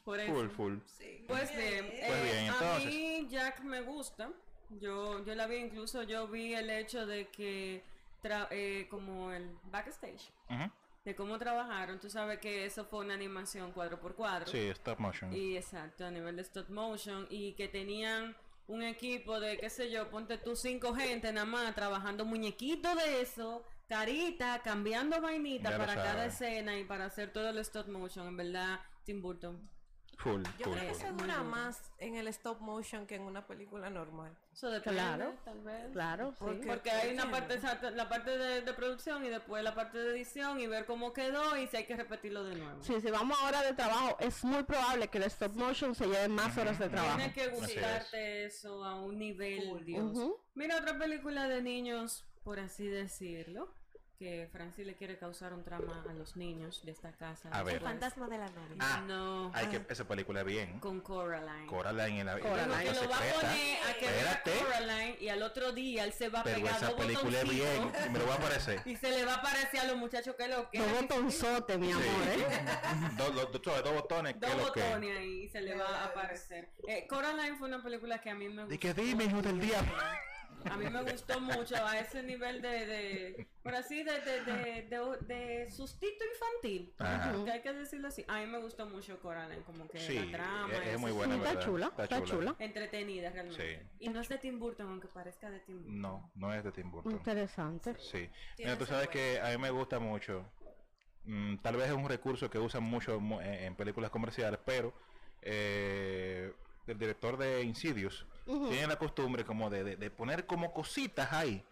Por 0.03 0.19
eso. 0.19 0.33
Full, 0.33 0.49
full. 0.49 0.77
Sí. 0.85 1.23
Pues 1.27 1.55
bien, 1.55 1.85
Pues 1.87 2.01
eh, 2.01 2.23
bien, 2.23 2.49
a 2.49 2.79
mí 2.79 3.27
Jack 3.29 3.59
me 3.61 3.81
gusta. 3.81 4.31
Yo, 4.69 5.23
yo 5.25 5.35
la 5.35 5.47
vi, 5.47 5.57
incluso 5.57 6.03
yo 6.03 6.27
vi 6.27 6.53
el 6.53 6.69
hecho 6.69 7.05
de 7.05 7.27
que, 7.29 7.83
tra- 8.21 8.47
eh, 8.51 8.87
como 8.89 9.31
el 9.31 9.49
backstage, 9.71 10.31
de 11.05 11.15
cómo 11.15 11.39
trabajaron, 11.39 11.99
tú 11.99 12.09
sabes 12.09 12.39
que 12.39 12.65
eso 12.65 12.85
fue 12.85 12.99
una 12.99 13.13
animación 13.15 13.71
cuadro 13.71 13.99
por 13.99 14.15
cuadro. 14.15 14.47
Sí, 14.47 14.67
stop 14.69 14.99
motion. 14.99 15.33
Y 15.33 15.57
exacto, 15.57 16.05
a 16.05 16.11
nivel 16.11 16.35
de 16.35 16.43
stop 16.43 16.69
motion. 16.69 17.25
Y 17.29 17.53
que 17.53 17.67
tenían 17.67 18.35
un 18.67 18.83
equipo 18.83 19.39
de, 19.39 19.57
qué 19.57 19.69
sé 19.69 19.89
yo, 19.89 20.09
ponte 20.11 20.37
tú 20.37 20.55
cinco 20.55 20.93
gente 20.93 21.31
nada 21.33 21.45
más 21.47 21.73
trabajando 21.73 22.25
muñequitos 22.25 22.95
de 22.95 23.21
eso, 23.21 23.63
carita, 23.87 24.61
cambiando 24.63 25.19
vainita 25.19 25.71
Ya 25.71 25.77
para 25.79 25.95
cada 25.95 26.25
escena 26.27 26.77
y 26.77 26.83
para 26.83 27.05
hacer 27.05 27.33
todo 27.33 27.49
el 27.49 27.57
stop 27.59 27.87
motion. 27.87 28.27
En 28.27 28.37
verdad, 28.37 28.79
Tim 29.03 29.21
Burton. 29.21 29.67
Full, 30.19 30.43
Yo 30.57 30.65
full, 30.65 30.73
creo 30.73 30.87
que 30.89 30.93
full. 30.93 31.01
se 31.01 31.11
dura 31.13 31.43
más 31.43 31.91
en 31.97 32.15
el 32.15 32.27
stop 32.27 32.59
motion 32.59 33.07
que 33.07 33.15
en 33.15 33.21
una 33.21 33.47
película 33.47 33.89
normal. 33.89 34.35
Eso 34.51 34.69
depende, 34.69 34.99
Claro. 34.99 35.33
tal 35.45 35.61
vez. 35.61 35.91
Claro, 35.93 36.31
sí. 36.31 36.37
Porque- 36.39 36.67
Porque 36.67 36.91
hay 36.91 37.13
una 37.13 37.31
parte, 37.31 37.53
exacta- 37.53 37.91
la 37.91 38.09
parte 38.09 38.37
de, 38.37 38.61
de 38.61 38.73
producción 38.73 39.23
y 39.23 39.29
después 39.29 39.63
la 39.63 39.73
parte 39.75 39.97
de 39.97 40.11
edición 40.11 40.59
y 40.59 40.67
ver 40.67 40.85
cómo 40.85 41.13
quedó 41.13 41.55
y 41.55 41.67
si 41.67 41.77
hay 41.77 41.85
que 41.85 41.95
repetirlo 41.95 42.43
de 42.43 42.55
nuevo. 42.55 42.83
Sí, 42.83 42.99
si 42.99 43.09
vamos 43.09 43.39
a 43.39 43.45
horas 43.47 43.63
de 43.63 43.73
trabajo, 43.73 44.17
es 44.19 44.43
muy 44.43 44.63
probable 44.63 45.07
que 45.07 45.19
el 45.19 45.23
stop 45.25 45.55
motion 45.55 45.95
se 45.95 46.05
lleve 46.05 46.27
más 46.27 46.57
horas 46.57 46.77
de 46.79 46.89
trabajo. 46.89 47.15
Tiene 47.15 47.33
que 47.33 47.45
es. 47.45 47.51
gustarte 47.53 48.45
eso 48.45 48.83
a 48.83 48.95
un 48.99 49.17
nivel. 49.17 49.85
Dios. 49.85 50.17
Mira 50.53 50.75
otra 50.77 50.97
película 50.97 51.47
de 51.47 51.61
niños, 51.61 52.25
por 52.43 52.59
así 52.59 52.87
decirlo, 52.87 53.73
que 54.19 54.49
Francis 54.51 54.85
le 54.85 54.95
quiere 54.95 55.17
causar 55.17 55.53
un 55.53 55.63
trama 55.63 56.03
a 56.07 56.13
los 56.13 56.35
niños 56.35 56.81
de 56.83 56.91
esta 56.91 57.13
casa. 57.13 57.47
A 57.53 57.63
ver. 57.63 57.75
El 57.75 57.81
fantasma 57.81 58.27
de 58.27 58.37
la 58.37 58.47
novia. 58.49 58.75
Ah, 58.77 59.01
No, 59.07 59.49
Hay 59.55 59.67
que 59.67 59.81
esa 59.87 60.05
película 60.05 60.41
es 60.41 60.45
bien. 60.45 60.77
con 60.81 60.99
Coraline. 60.99 61.65
Coraline 61.67 62.19
en 62.19 62.25
la, 62.25 62.33
en 62.33 62.43
la 62.43 62.49
Coraline. 62.49 62.75
Porque 62.75 62.83
Puerta 62.83 63.01
lo 63.01 63.09
va 63.09 63.15
a 63.15 63.33
poner 63.41 63.77
a 63.87 63.93
que 63.97 64.05
vea. 64.05 64.43
Coraline 64.43 65.17
y 65.21 65.29
al 65.29 65.41
otro 65.41 65.71
día 65.71 66.03
él 66.03 66.11
se 66.11 66.27
va 66.27 66.41
a 66.41 66.43
Pero 66.43 66.57
pegar 66.57 66.75
esa 66.75 66.85
dos 66.87 66.95
película 66.95 67.39
es 67.39 67.49
bien. 67.49 67.91
Me 68.11 68.19
lo 68.19 68.27
va 68.27 68.33
a 68.33 68.37
aparecer. 68.37 68.81
y 68.85 68.95
se 68.97 69.09
le 69.09 69.23
va 69.23 69.35
a 69.35 69.41
parecer 69.41 69.79
a 69.79 69.83
los 69.85 69.95
muchachos 69.95 70.35
que 70.35 70.47
lo 70.49 70.69
que 70.69 70.79
Dos 70.79 70.91
botonzotes, 71.01 71.79
mi 71.79 71.91
amor, 71.93 72.03
¿eh? 72.27 72.45
dos, 73.17 73.33
dos, 73.33 73.51
dos, 73.53 73.83
dos 73.83 73.93
botones. 73.93 74.33
¿qué 74.33 74.39
Dos 74.47 74.55
botones 74.67 75.17
ahí 75.17 75.43
y 75.43 75.47
se 75.49 75.61
le 75.61 75.75
va 75.77 75.87
a 75.87 76.05
aparecer. 76.07 76.69
Eh, 76.89 77.07
Coraline 77.07 77.55
fue 77.57 77.69
una 77.69 77.81
película 77.81 78.19
que 78.19 78.29
a 78.31 78.35
mí 78.35 78.49
me 78.49 78.63
gustó. 78.63 78.67
Di 78.69 78.77
que 78.77 78.93
dime, 78.93 79.23
hijo 79.23 79.41
del 79.41 79.61
diablo. 79.61 79.93
A 80.65 80.77
mí 80.77 80.89
me 80.89 81.03
gustó 81.03 81.39
mucho 81.39 81.75
a 81.85 81.99
ese 81.99 82.23
nivel 82.23 82.61
de, 82.61 82.85
de 82.85 83.47
por 83.63 83.73
así, 83.75 84.03
de, 84.03 84.19
de, 84.21 84.41
de, 84.43 84.81
de, 84.83 85.17
de 85.65 85.71
sustito 85.71 86.23
infantil. 86.25 86.93
Ajá. 86.99 87.43
Que 87.45 87.51
hay 87.51 87.61
que 87.61 87.73
decirlo 87.73 88.07
así. 88.07 88.25
A 88.27 88.39
mí 88.39 88.47
me 88.47 88.57
gustó 88.59 88.85
mucho 88.87 89.19
Coraline, 89.19 89.61
como 89.63 89.87
que 89.87 89.99
Sí, 89.99 90.15
la 90.19 90.31
trama. 90.31 90.73
es, 90.73 90.87
es 90.95 90.99
muy 90.99 91.11
buena, 91.11 91.35
Sí, 91.35 91.41
está 91.41 91.59
chula, 91.59 91.91
está 91.97 92.23
chula. 92.23 92.55
Entretenida 92.59 93.29
realmente. 93.29 93.79
Sí. 93.79 93.87
Y 93.99 94.09
no 94.09 94.19
es 94.21 94.29
de 94.29 94.37
Tim 94.37 94.59
Burton, 94.59 94.87
aunque 94.87 95.07
parezca 95.07 95.49
de 95.49 95.59
Tim 95.61 95.77
Burton. 95.77 96.01
No, 96.01 96.31
no 96.35 96.53
es 96.53 96.63
de 96.63 96.71
Tim 96.71 96.91
Burton. 96.91 97.11
Interesante. 97.13 97.95
Sí. 97.99 98.29
Mira, 98.57 98.77
tú 98.77 98.85
sabes 98.85 99.07
que 99.09 99.39
a 99.41 99.49
mí 99.51 99.57
me 99.57 99.69
gusta 99.69 99.99
mucho. 99.99 100.45
mm, 101.25 101.57
tal 101.57 101.75
vez 101.77 101.87
es 101.87 101.93
un 101.93 102.07
recurso 102.09 102.49
que 102.49 102.57
usan 102.59 102.83
mucho 102.83 103.19
mu- 103.19 103.39
en, 103.41 103.53
en 103.53 103.75
películas 103.75 104.09
comerciales, 104.09 104.59
pero 104.65 104.93
eh, 105.41 106.53
el 106.91 106.99
director 106.99 107.37
de 107.37 107.63
Insidious 107.63 108.25
tiene 108.69 108.87
la 108.87 108.97
costumbre 108.97 109.43
como 109.45 109.69
de, 109.69 109.83
de- 109.83 109.95
de 109.95 110.09
poner 110.09 110.45
como 110.45 110.73
cositas 110.73 111.31
ahí 111.33 111.63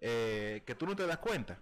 eh, 0.00 0.62
que 0.66 0.74
tú 0.74 0.86
no 0.86 0.96
te 0.96 1.06
das 1.06 1.18
cuenta. 1.18 1.58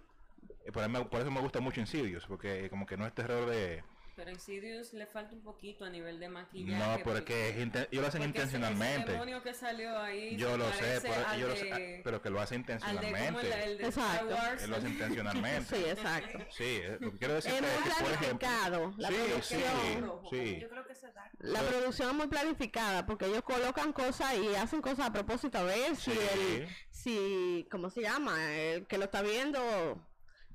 Eh, 0.65 0.71
por 0.71 1.19
eso 1.21 1.31
me 1.31 1.39
gusta 1.41 1.59
mucho 1.59 1.79
Insidious, 1.79 2.25
porque 2.25 2.69
como 2.69 2.85
que 2.85 2.97
no 2.97 3.05
es 3.05 3.13
terror 3.13 3.49
de, 3.49 3.83
Pero 4.15 4.29
Insidious 4.29 4.93
le 4.93 5.07
falta 5.07 5.33
un 5.33 5.41
poquito 5.41 5.85
a 5.85 5.89
nivel 5.89 6.19
de 6.19 6.29
maquillaje. 6.29 6.77
No, 6.99 7.03
porque 7.03 7.49
es 7.49 7.57
inte- 7.57 7.87
ellos 7.91 8.03
lo 8.03 8.07
hacen 8.09 8.21
intencionalmente. 8.21 9.11
demonio 9.11 9.41
que 9.41 9.55
salió 9.55 9.97
ahí 9.99 10.37
Yo 10.37 10.55
lo 10.55 10.71
sé, 10.73 10.79
parece 10.79 11.09
pero, 11.09 11.35
yo 11.39 11.47
lo 11.47 11.55
sé, 11.55 11.65
de- 11.65 11.97
ah, 11.97 12.01
pero 12.03 12.21
que 12.21 12.29
lo 12.29 12.39
hace 12.39 12.53
al 12.55 12.61
de 12.63 12.67
como 12.75 12.77
el, 12.77 12.93
intencionalmente. 12.93 13.63
el 13.63 13.77
de 13.79 13.87
Star 13.87 14.05
Exacto. 14.05 14.35
Wars. 14.35 14.63
Él 14.63 14.69
lo 14.69 14.75
hace 14.77 14.87
intencionalmente. 14.89 15.75
Sí, 15.75 15.83
exacto. 15.89 16.39
Sí, 16.51 16.63
eh, 16.83 16.97
lo 16.99 17.11
que 17.11 17.17
quiero 17.17 17.33
decir 17.33 17.51
Es 17.53 17.57
es 17.57 17.61
muy 17.63 17.69
que, 17.83 18.03
por 18.03 18.11
ejemplo, 18.11 18.39
planificado. 18.47 18.93
La 18.97 19.07
sí, 19.07 19.13
producción. 19.15 20.01
Rojo, 20.03 20.29
sí. 20.29 20.59
Yo 20.61 20.69
creo 20.69 20.85
que 20.87 20.95
se 20.95 21.11
da. 21.11 21.31
La 21.39 21.61
producción 21.61 22.09
es 22.09 22.15
muy 22.15 22.27
planificada 22.27 23.05
porque 23.07 23.25
ellos 23.25 23.41
colocan 23.41 23.93
cosas 23.93 24.35
y 24.37 24.55
hacen 24.55 24.81
cosas 24.81 25.07
a 25.07 25.11
propósito 25.11 25.57
a 25.57 25.63
ver 25.63 25.95
si 25.95 26.11
Sí. 26.11 26.19
el, 26.35 26.67
si, 26.91 27.67
¿cómo 27.71 27.89
se 27.89 28.01
llama? 28.01 28.53
El 28.53 28.85
que 28.85 28.99
lo 28.99 29.05
está 29.05 29.23
viendo 29.23 29.59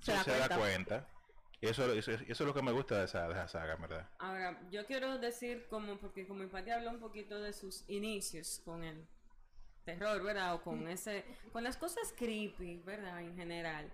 se, 0.01 0.13
sí, 0.13 0.13
da, 0.13 0.23
se 0.23 0.31
cuenta. 0.31 0.49
da 0.49 0.57
cuenta. 0.59 1.09
Y 1.61 1.67
eso, 1.69 1.93
eso, 1.93 2.13
eso 2.13 2.23
es 2.29 2.41
lo 2.41 2.55
que 2.55 2.63
me 2.63 2.71
gusta 2.73 2.99
de 2.99 3.05
esa, 3.07 3.27
de 3.27 3.33
esa 3.35 3.49
saga, 3.49 3.77
¿verdad? 3.77 4.09
Ahora, 4.19 4.61
yo 4.71 4.87
quiero 4.87 5.19
decir 5.19 5.67
como, 5.69 5.99
porque 5.99 6.27
como 6.27 6.45
mi 6.45 6.49
padre 6.49 6.73
habló 6.73 6.91
un 6.91 7.01
poquito 7.01 7.41
de 7.41 7.53
sus 7.53 7.85
inicios 7.89 8.61
con 8.65 8.85
el 8.85 9.07
terror, 9.85 10.23
¿verdad? 10.23 10.55
O 10.55 10.63
con 10.63 10.87
ese, 10.87 11.25
con 11.53 11.65
las 11.65 11.77
cosas 11.77 12.15
creepy, 12.17 12.77
¿verdad? 12.85 13.21
En 13.23 13.35
general. 13.37 13.93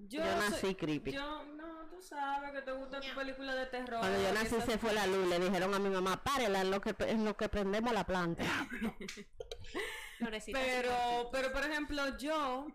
Yo, 0.00 0.18
Yo 0.18 0.24
nací 0.24 0.60
soy- 0.60 0.74
creepy. 0.74 1.12
Yo, 1.12 1.44
no, 1.44 1.86
tú 1.90 2.00
sabes 2.02 2.52
que 2.52 2.62
te 2.62 2.72
gusta 2.72 3.00
tu 3.00 3.14
película 3.14 3.54
de 3.54 3.66
terror. 3.66 4.00
Cuando 4.00 4.22
yo 4.22 4.32
nací 4.32 4.60
se 4.62 4.78
fue 4.78 4.92
la 4.94 5.06
luz, 5.06 5.28
le 5.28 5.38
dijeron 5.38 5.72
a 5.74 5.78
mi 5.78 5.90
mamá, 5.90 6.24
párela 6.24 6.62
en 6.62 6.70
lo 6.70 6.80
que, 6.80 6.94
en 7.06 7.24
lo 7.24 7.36
que 7.36 7.48
prendemos 7.50 7.92
la 7.92 8.04
planta. 8.04 8.44
Pero, 10.52 11.30
pero 11.32 11.50
por 11.50 11.64
ejemplo, 11.64 12.18
yo, 12.18 12.66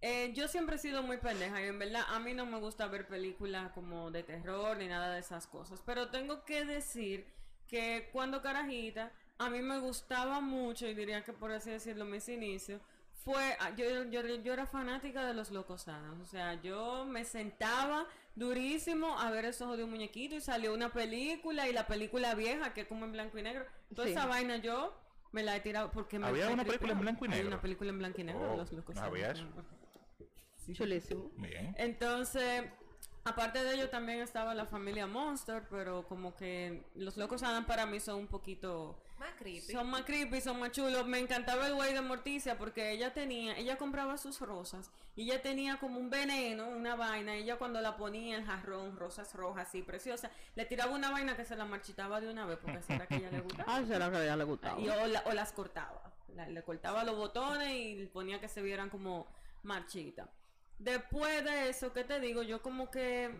eh, 0.00 0.32
yo 0.34 0.48
siempre 0.48 0.76
he 0.76 0.78
sido 0.78 1.02
muy 1.02 1.16
pendeja 1.18 1.60
y 1.62 1.66
en 1.68 1.78
verdad 1.78 2.02
a 2.08 2.18
mí 2.18 2.34
no 2.34 2.46
me 2.46 2.58
gusta 2.58 2.86
ver 2.86 3.06
películas 3.06 3.70
como 3.72 4.10
de 4.10 4.22
terror 4.22 4.76
ni 4.76 4.86
nada 4.88 5.12
de 5.12 5.20
esas 5.20 5.46
cosas. 5.46 5.82
Pero 5.84 6.08
tengo 6.10 6.44
que 6.44 6.64
decir 6.64 7.26
que 7.68 8.08
cuando 8.12 8.40
carajita, 8.42 9.12
a 9.38 9.50
mí 9.50 9.60
me 9.62 9.78
gustaba 9.78 10.40
mucho 10.40 10.86
y 10.86 10.94
diría 10.94 11.22
que 11.22 11.32
por 11.32 11.52
así 11.52 11.70
decirlo 11.70 12.04
mis 12.04 12.28
inicios. 12.28 12.80
Fue, 13.24 13.56
ah, 13.60 13.70
yo, 13.76 14.04
yo, 14.04 14.22
yo 14.22 14.52
era 14.54 14.64
fanática 14.66 15.26
de 15.26 15.34
los 15.34 15.50
locos 15.50 15.86
Adams, 15.88 16.20
o 16.22 16.24
sea, 16.30 16.54
yo 16.62 17.04
me 17.04 17.24
sentaba 17.24 18.06
durísimo 18.36 19.18
a 19.18 19.30
ver 19.30 19.44
esos 19.44 19.76
de 19.76 19.84
un 19.84 19.90
muñequito 19.90 20.36
y 20.36 20.40
salió 20.40 20.72
una 20.72 20.90
película 20.92 21.68
y 21.68 21.72
la 21.72 21.86
película 21.86 22.34
vieja 22.34 22.72
que 22.72 22.82
es 22.82 22.86
como 22.88 23.04
en 23.04 23.12
blanco 23.12 23.36
y 23.38 23.42
negro, 23.42 23.66
toda 23.94 24.06
Sí. 24.06 24.12
esa 24.12 24.24
vaina 24.26 24.56
yo 24.58 24.96
me 25.32 25.42
la 25.42 25.56
he 25.56 25.60
tirado 25.60 25.90
porque 25.90 26.18
me 26.18 26.26
¿Había 26.26 26.48
una 26.50 26.64
película 26.64 26.92
en 26.92 27.00
blanco 27.00 27.24
y 27.24 27.28
Hay 27.28 27.34
negro? 27.34 27.48
una 27.48 27.60
película 27.60 27.90
en 27.90 27.98
blanco 27.98 28.20
y 28.20 28.24
negro 28.24 28.42
de 28.42 28.48
Oh, 28.50 28.56
los 28.56 28.72
locos 28.72 28.94
no 28.96 29.00
sabía 29.02 29.30
eso. 29.32 29.44
Chulísimo. 30.72 31.30
Bien. 31.36 31.74
Entonces, 31.78 32.64
aparte 33.24 33.62
de 33.64 33.74
ello 33.74 33.88
también 33.90 34.20
estaba 34.20 34.54
la 34.54 34.66
familia 34.66 35.06
Monster, 35.06 35.64
pero 35.70 36.06
como 36.06 36.34
que 36.34 36.84
los 36.94 37.16
locos 37.16 37.42
Adam 37.42 37.66
para 37.66 37.86
mí 37.86 38.00
son 38.00 38.16
un 38.20 38.26
poquito 38.26 39.02
Más 39.18 39.34
creepy. 39.38 39.72
son 39.72 39.90
más 39.90 40.02
creepy, 40.02 40.40
son 40.40 40.60
más 40.60 40.70
chulos. 40.72 41.06
Me 41.06 41.18
encantaba 41.18 41.66
el 41.66 41.74
güey 41.74 41.92
de 41.92 42.00
Morticia 42.00 42.56
porque 42.56 42.92
ella 42.92 43.12
tenía, 43.12 43.56
ella 43.56 43.76
compraba 43.76 44.16
sus 44.16 44.40
rosas 44.40 44.90
y 45.16 45.22
ella 45.24 45.42
tenía 45.42 45.78
como 45.78 45.98
un 45.98 46.08
veneno, 46.10 46.68
una 46.68 46.94
vaina. 46.94 47.34
Ella 47.34 47.56
cuando 47.56 47.80
la 47.80 47.96
ponía 47.96 48.36
en 48.38 48.46
jarrón, 48.46 48.96
rosas 48.96 49.34
rojas 49.34 49.74
y 49.74 49.82
preciosas, 49.82 50.30
le 50.54 50.64
tiraba 50.66 50.92
una 50.94 51.10
vaina 51.10 51.36
que 51.36 51.44
se 51.44 51.56
la 51.56 51.64
marchitaba 51.64 52.20
de 52.20 52.30
una 52.30 52.46
vez 52.46 52.58
porque 52.62 52.78
así 52.78 52.92
era 52.92 53.06
que 53.06 53.16
ella 53.16 53.30
le 53.30 53.40
gustaba. 53.40 53.64
Ah, 53.76 53.82
será 53.86 54.10
que 54.10 54.16
a 54.18 54.22
ella 54.22 54.36
le 54.36 54.44
gustaba. 54.44 54.80
Y 54.80 54.88
o, 54.88 55.06
la- 55.06 55.22
o 55.26 55.32
las 55.32 55.52
cortaba. 55.52 56.12
La- 56.34 56.48
le 56.48 56.62
cortaba 56.62 57.02
los 57.04 57.16
botones 57.16 57.70
y 57.74 58.06
ponía 58.06 58.40
que 58.40 58.48
se 58.48 58.62
vieran 58.62 58.88
como 58.90 59.26
marchitas. 59.64 60.28
Después 60.78 61.42
de 61.44 61.70
eso, 61.70 61.92
¿qué 61.92 62.04
te 62.04 62.20
digo? 62.20 62.42
Yo 62.42 62.62
como 62.62 62.88
que... 62.90 63.34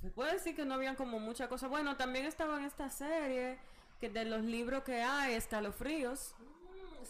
Se 0.00 0.10
puede 0.10 0.34
decir 0.34 0.54
que 0.54 0.64
no 0.64 0.74
habían 0.74 0.94
como 0.96 1.18
mucha 1.18 1.48
cosa. 1.48 1.68
Bueno, 1.68 1.96
también 1.96 2.26
estaba 2.26 2.58
en 2.58 2.64
esta 2.64 2.90
serie 2.90 3.58
que 4.00 4.08
de 4.10 4.24
los 4.24 4.42
libros 4.42 4.82
que 4.84 5.02
hay, 5.02 5.34
Escalofríos. 5.34 6.34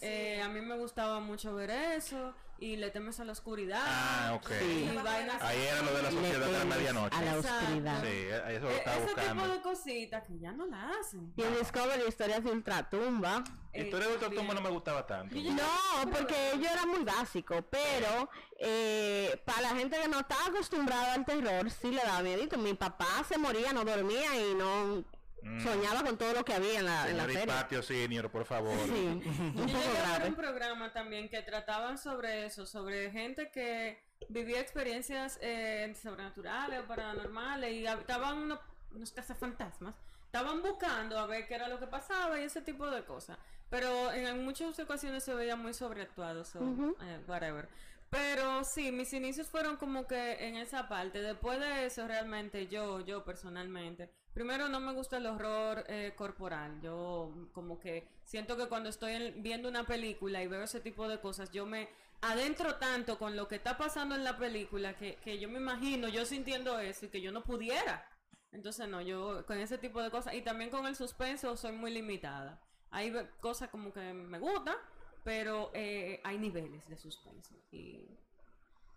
Eh, 0.01 0.41
a 0.43 0.47
mí 0.49 0.61
me 0.61 0.77
gustaba 0.77 1.19
mucho 1.19 1.55
ver 1.55 1.71
eso. 1.71 2.33
Y 2.59 2.75
le 2.75 2.89
temes 2.89 3.19
a 3.19 3.23
la 3.23 3.33
oscuridad. 3.33 3.83
Ah, 3.85 4.31
ok. 4.33 4.49
Y 4.61 4.87
vainas 5.03 5.39
Ahí 5.43 5.59
era 5.61 5.79
lo 5.83 5.93
de 5.93 6.01
la 6.01 6.09
sociedad 6.11 6.45
de 6.47 6.51
la 6.57 6.65
medianoche. 6.65 7.15
a 7.15 7.21
la 7.21 7.37
oscuridad. 7.37 8.01
Sí, 8.01 8.07
eh, 8.07 8.41
eso 8.49 8.65
lo 8.65 8.71
E- 8.71 8.77
estaba 8.77 8.95
ese 8.97 9.05
buscando. 9.05 9.43
tipo 9.43 9.53
de 9.55 9.61
cositas 9.61 10.23
que 10.23 10.39
ya 10.39 10.51
no 10.53 10.65
la 10.65 10.89
hacen. 10.89 11.33
Y 11.35 11.43
en 11.43 11.55
Discovery 11.59 12.01
historias 12.07 12.43
de 12.43 12.51
ultratumba. 12.51 13.43
Historia 13.73 14.07
de 14.07 14.13
Eh, 14.13 14.15
Ultratumba 14.15 14.53
no 14.55 14.61
me 14.61 14.69
gustaba 14.71 15.05
tanto. 15.05 15.35
No, 15.35 16.11
porque 16.11 16.53
ello 16.53 16.67
era 16.67 16.85
muy 16.87 17.03
básico, 17.03 17.61
pero 17.69 18.27
eh, 18.59 19.39
para 19.45 19.61
la 19.61 19.69
gente 19.75 19.99
que 20.01 20.07
no 20.07 20.19
está 20.21 20.35
acostumbrada 20.47 21.13
al 21.13 21.25
terror, 21.25 21.69
sí 21.69 21.91
le 21.91 22.01
daba 22.01 22.23
miedito. 22.23 22.57
Mi 22.57 22.73
papá 22.73 23.23
se 23.29 23.37
moría, 23.37 23.71
no 23.71 23.85
dormía 23.85 24.35
y 24.35 24.55
no 24.55 25.03
Mm. 25.47 25.63
soñaba 25.63 26.03
con 26.03 26.17
todo 26.17 26.33
lo 26.33 26.43
que 26.45 26.53
había 26.53 26.79
en 26.79 26.85
la, 26.85 27.09
en 27.09 27.17
la 27.17 27.23
Señor 27.25 27.39
serie. 27.39 27.53
Patio 27.55 27.83
Senior, 27.83 28.29
por 28.29 28.45
favor. 28.45 28.77
Sí, 28.85 28.91
un 28.91 29.21
Yo 29.55 29.61
poco 29.73 29.93
ver 29.93 30.01
grave. 30.01 30.27
un 30.29 30.35
programa 30.35 30.93
también 30.93 31.29
que 31.29 31.41
trataban 31.41 31.97
sobre 31.97 32.45
eso, 32.45 32.65
sobre 32.65 33.09
gente 33.11 33.49
que 33.51 33.99
vivía 34.29 34.59
experiencias 34.59 35.37
eh, 35.41 35.93
sobrenaturales 36.01 36.79
o 36.81 36.83
paranormales 36.87 37.71
y 37.73 37.85
estaban 37.85 38.37
unos, 38.37 38.59
unos 38.93 39.11
cazafantasmas, 39.11 39.95
estaban 40.25 40.61
buscando 40.61 41.17
a 41.19 41.25
ver 41.27 41.47
qué 41.47 41.55
era 41.55 41.67
lo 41.67 41.79
que 41.79 41.87
pasaba 41.87 42.39
y 42.39 42.43
ese 42.43 42.61
tipo 42.61 42.89
de 42.89 43.03
cosas. 43.05 43.37
Pero 43.69 44.11
en, 44.13 44.25
en 44.27 44.45
muchas 44.45 44.77
ocasiones 44.79 45.23
se 45.23 45.33
veía 45.33 45.55
muy 45.55 45.73
sobreactuado, 45.73 46.45
so, 46.45 46.59
eh, 47.01 47.19
whatever. 47.27 47.67
Pero 48.09 48.63
sí, 48.63 48.93
mis 48.93 49.11
inicios 49.11 49.49
fueron 49.49 49.75
como 49.75 50.07
que 50.07 50.47
en 50.47 50.55
esa 50.55 50.87
parte. 50.87 51.21
Después 51.21 51.59
de 51.59 51.85
eso, 51.85 52.07
realmente 52.07 52.67
yo, 52.67 53.01
yo 53.01 53.25
personalmente, 53.25 54.09
primero 54.37 54.69
no 54.69 54.79
me 54.79 54.93
gusta 54.93 55.17
el 55.17 55.25
horror 55.25 55.83
eh, 55.87 56.13
corporal. 56.15 56.79
Yo 56.81 57.33
como 57.53 57.79
que 57.79 58.07
siento 58.23 58.55
que 58.55 58.67
cuando 58.67 58.87
estoy 58.89 59.13
en- 59.13 59.41
viendo 59.41 59.67
una 59.67 59.83
película 59.83 60.43
y 60.43 60.47
veo 60.47 60.61
ese 60.61 60.79
tipo 60.79 61.07
de 61.07 61.19
cosas, 61.19 61.49
yo 61.51 61.65
me 61.65 61.89
adentro 62.21 62.75
tanto 62.75 63.17
con 63.17 63.35
lo 63.35 63.47
que 63.47 63.55
está 63.55 63.77
pasando 63.79 64.13
en 64.13 64.23
la 64.23 64.37
película 64.37 64.95
que, 64.95 65.15
que 65.15 65.39
yo 65.39 65.49
me 65.49 65.57
imagino 65.57 66.07
yo 66.07 66.23
sintiendo 66.23 66.77
eso 66.79 67.07
y 67.07 67.09
que 67.09 67.19
yo 67.19 67.31
no 67.31 67.43
pudiera. 67.43 68.07
Entonces 68.51 68.87
no, 68.87 69.01
yo 69.01 69.43
con 69.47 69.57
ese 69.57 69.79
tipo 69.79 70.03
de 70.03 70.11
cosas 70.11 70.35
y 70.35 70.43
también 70.43 70.69
con 70.69 70.85
el 70.85 70.95
suspenso 70.95 71.57
soy 71.57 71.71
muy 71.71 71.89
limitada. 71.91 72.61
Hay 72.91 73.11
cosas 73.41 73.69
como 73.69 73.91
que 73.91 74.13
me 74.13 74.37
gustan, 74.37 74.75
pero 75.23 75.71
eh, 75.73 76.21
hay 76.23 76.37
niveles 76.37 76.87
de 76.87 76.95
suspenso 76.95 77.55
y 77.71 78.07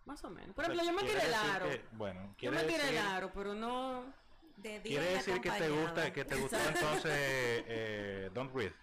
más 0.05 0.23
o 0.23 0.29
menos. 0.29 0.55
Por 0.55 0.65
ejemplo, 0.65 0.85
yo 0.85 0.93
me 0.93 1.01
tiré 1.01 1.25
el 1.25 1.33
aro. 1.33 1.65
que- 1.67 1.83
bueno, 1.93 2.35
Yo 2.37 2.51
me 2.51 2.63
tiré 2.63 2.83
el 2.89 2.95
decir- 2.95 2.99
aro, 3.07 3.31
pero 3.33 3.55
no 3.55 4.20
De 4.57 4.79
día 4.79 4.81
Quiere 4.99 5.05
decir 5.15 5.41
que 5.41 5.51
te 5.51 5.69
gusta, 5.69 6.13
que 6.13 6.25
te 6.25 6.35
gustó 6.35 6.57
entonces 6.57 7.03
eh, 7.67 8.29
Don't 8.33 8.53
Breathe. 8.53 8.75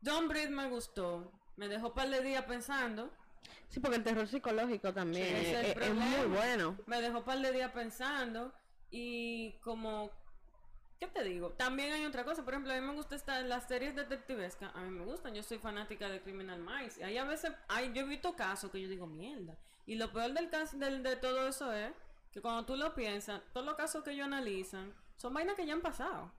Don't 0.00 0.28
Breathe 0.28 0.50
me 0.50 0.68
gustó. 0.68 1.32
Me 1.56 1.68
dejó 1.68 1.88
un 1.88 1.94
par 1.94 2.08
de 2.10 2.22
días 2.22 2.44
pensando. 2.44 3.10
Sí, 3.68 3.80
porque 3.80 3.96
el 3.96 4.04
terror 4.04 4.26
psicológico 4.28 4.92
también 4.92 5.36
es, 5.36 5.46
es 5.48 5.76
el 5.76 5.82
es- 5.82 5.94
muy 5.94 6.26
bueno. 6.26 6.76
Me 6.86 7.00
dejó 7.00 7.18
un 7.18 7.24
par 7.24 7.38
de 7.38 7.52
días 7.52 7.72
pensando. 7.72 8.52
Y 8.90 9.52
como. 9.60 10.10
¿Qué 11.00 11.08
te 11.08 11.24
digo? 11.24 11.50
También 11.50 11.92
hay 11.92 12.04
otra 12.06 12.24
cosa. 12.24 12.44
Por 12.44 12.54
ejemplo, 12.54 12.72
a 12.72 12.76
mí 12.76 12.86
me 12.86 12.94
gustan 12.94 13.18
estas- 13.18 13.44
las 13.44 13.66
series 13.66 13.96
detectivescas. 13.96 14.70
A 14.74 14.80
mí 14.82 14.90
me 14.90 15.04
gustan. 15.04 15.34
Yo 15.34 15.42
soy 15.42 15.58
fanática 15.58 16.08
de 16.08 16.20
Criminal 16.20 16.60
Minds. 16.60 16.98
Y 16.98 17.02
hay 17.02 17.18
a 17.18 17.24
veces. 17.24 17.52
Hay, 17.68 17.92
yo 17.92 18.02
he 18.02 18.06
visto 18.06 18.34
casos 18.36 18.70
que 18.70 18.80
yo 18.80 18.88
digo, 18.88 19.06
mierda. 19.06 19.56
Y 19.86 19.96
lo 19.96 20.12
peor 20.12 20.32
del 20.32 20.48
caso 20.50 20.76
del, 20.78 21.02
de 21.02 21.16
todo 21.16 21.48
eso 21.48 21.72
es 21.72 21.92
que 22.34 22.42
cuando 22.42 22.64
tú 22.66 22.76
lo 22.76 22.94
piensas, 22.94 23.40
todos 23.52 23.64
los 23.64 23.76
casos 23.76 24.02
que 24.04 24.10
ellos 24.10 24.26
analizan 24.26 24.92
son 25.16 25.32
vainas 25.32 25.54
que 25.54 25.64
ya 25.66 25.72
han 25.72 25.80
pasado. 25.80 26.30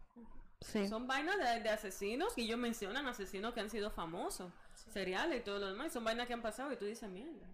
Sí. 0.62 0.88
Son 0.88 1.08
vainas 1.08 1.38
de, 1.38 1.62
de 1.62 1.70
asesinos 1.70 2.38
y 2.38 2.42
ellos 2.44 2.58
mencionan 2.60 3.08
asesinos 3.08 3.54
que 3.54 3.62
han 3.62 3.70
sido 3.70 3.90
famosos, 3.92 4.52
seriales 4.92 5.40
y 5.40 5.44
todo 5.44 5.60
lo 5.60 5.68
demás. 5.68 5.88
y 5.88 5.90
Son 5.92 6.04
vainas 6.04 6.28
que 6.28 6.34
han 6.34 6.42
pasado 6.42 6.72
y 6.74 6.78
tú 6.78 6.86
dices, 6.86 7.10
mierda. 7.10 7.48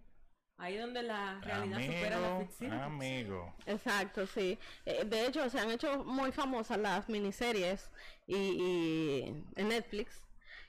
Ahí 0.57 0.75
es 0.75 0.81
donde 0.81 1.01
la 1.01 1.39
realidad 1.41 1.79
supera 1.79 2.19
la 2.19 2.27
Amigo, 2.27 2.41
ficción. 2.47 2.71
amigo. 2.73 3.55
Exacto, 3.65 4.27
sí. 4.27 4.59
Eh, 4.85 5.03
de 5.05 5.25
hecho, 5.25 5.49
se 5.49 5.59
han 5.59 5.71
hecho 5.71 6.03
muy 6.03 6.31
famosas 6.31 6.77
las 6.77 7.09
miniseries 7.09 7.89
y, 8.27 8.35
y 8.35 9.45
en 9.55 9.67
Netflix 9.69 10.21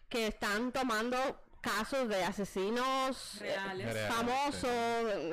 que 0.09 0.27
están 0.29 0.73
tomando 0.73 1.19
casos 1.63 2.09
de 2.09 2.23
asesinos 2.25 3.41
eh, 3.41 3.45
Reales. 3.47 3.93
Reales, 3.95 4.15
famosos. 4.15 4.65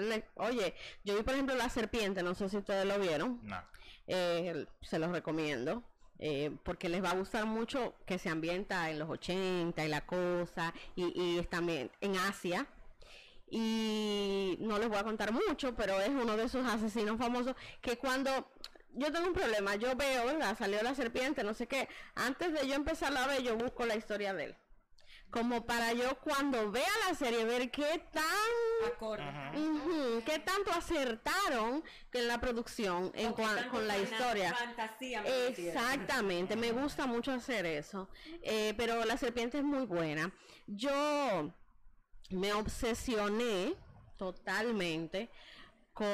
Le- 0.03 0.25
Oye, 0.35 0.73
yo 1.03 1.17
vi 1.17 1.23
por 1.23 1.33
ejemplo 1.33 1.55
La 1.55 1.67
Serpiente, 1.69 2.23
no 2.23 2.33
sé 2.35 2.47
si 2.47 2.55
ustedes 2.57 2.85
lo 2.85 2.97
vieron. 2.99 3.41
No. 3.43 3.61
Eh, 4.07 4.65
se 4.81 4.97
los 4.99 5.11
recomiendo. 5.11 5.83
eh, 6.21 6.51
porque 6.63 6.89
les 6.89 7.01
va 7.03 7.11
a 7.11 7.15
gustar 7.15 7.45
mucho 7.45 7.93
que 8.05 8.17
se 8.19 8.29
ambienta 8.29 8.89
en 8.89 8.99
los 8.99 9.09
80 9.09 9.85
y 9.85 9.87
la 9.87 10.05
cosa, 10.05 10.73
y, 10.95 11.13
y 11.19 11.39
es 11.39 11.49
también 11.49 11.89
en 12.01 12.15
Asia. 12.17 12.67
Y 13.51 14.57
no 14.59 14.77
les 14.77 14.89
voy 14.89 14.97
a 14.97 15.03
contar 15.03 15.31
mucho, 15.31 15.73
pero 15.75 15.99
es 16.01 16.09
uno 16.09 16.37
de 16.37 16.43
esos 16.43 16.65
asesinos 16.67 17.17
famosos 17.17 17.55
que 17.81 17.97
cuando 17.97 18.29
yo 18.93 19.11
tengo 19.11 19.27
un 19.27 19.33
problema, 19.33 19.75
yo 19.75 19.95
veo, 19.95 20.25
¿verdad? 20.25 20.57
Salió 20.57 20.81
la 20.83 20.93
serpiente, 20.93 21.43
no 21.43 21.53
sé 21.53 21.67
qué. 21.67 21.87
Antes 22.15 22.53
de 22.53 22.67
yo 22.67 22.75
empezar 22.75 23.15
a 23.15 23.25
ver, 23.27 23.41
yo 23.41 23.55
busco 23.55 23.85
la 23.85 23.95
historia 23.95 24.33
de 24.33 24.43
él. 24.45 24.55
Como 25.31 25.63
para 25.65 25.93
yo 25.93 26.17
cuando 26.21 26.71
vea 26.71 26.87
la 27.07 27.13
serie 27.15 27.45
ver 27.45 27.69
qué 27.69 28.03
tan 28.11 28.23
en 29.53 30.21
qué 30.23 30.39
tanto 30.39 30.71
acertaron 30.71 31.83
con 32.11 32.27
la 32.27 32.39
producción, 32.41 33.11
en 33.13 33.33
cuan- 33.33 33.69
con 33.69 33.87
la 33.87 33.97
historia. 33.99 34.53
Fantasía 34.55 35.21
me. 35.21 35.47
Exactamente, 35.47 36.55
me 36.55 36.71
gusta 36.71 37.05
mucho 37.05 37.31
hacer 37.31 37.65
eso. 37.67 38.09
Eh, 38.41 38.73
pero 38.77 39.05
la 39.05 39.17
serpiente 39.17 39.59
es 39.59 39.63
muy 39.63 39.85
buena. 39.85 40.31
Yo 40.65 41.51
me 42.31 42.53
obsesioné 42.53 43.75
totalmente 44.17 45.29
con 45.93 46.07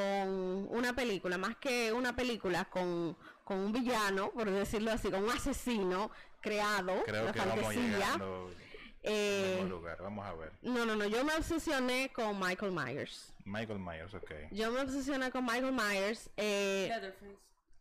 una 0.72 0.93
película, 0.93 1.38
más 1.38 1.55
que 1.57 1.93
una 1.93 2.15
película, 2.15 2.65
con, 2.65 3.17
con 3.43 3.57
un 3.60 3.72
villano, 3.72 4.31
por 4.31 4.50
decirlo 4.50 4.91
así, 4.91 5.10
con 5.12 5.24
un 5.24 5.29
asesino 5.29 6.12
creado, 6.41 7.03
Creo 7.05 7.25
de 7.25 7.31
que 7.31 7.39
vamos 7.39 7.55
fantasía. 7.65 8.13
al 8.13 8.64
Eh, 9.07 9.57
mismo 9.62 9.77
lugar. 9.77 9.97
Vamos 10.01 10.25
a 10.25 10.33
ver. 10.33 10.51
no, 10.62 10.85
no, 10.85 10.95
no, 10.95 11.05
yo 11.05 11.24
me 11.24 11.35
obsesioné 11.35 12.12
con 12.13 12.39
Michael 12.39 12.71
Myers. 12.71 13.33
Michael 13.45 13.79
Myers, 13.79 14.13
ok. 14.13 14.31
Yo 14.51 14.71
me 14.71 14.81
obsesioné 14.81 15.29
con 15.31 15.45
Michael 15.45 15.71
Myers. 15.74 16.29
Eh, 16.38 16.88
Leatherface. 16.89 17.38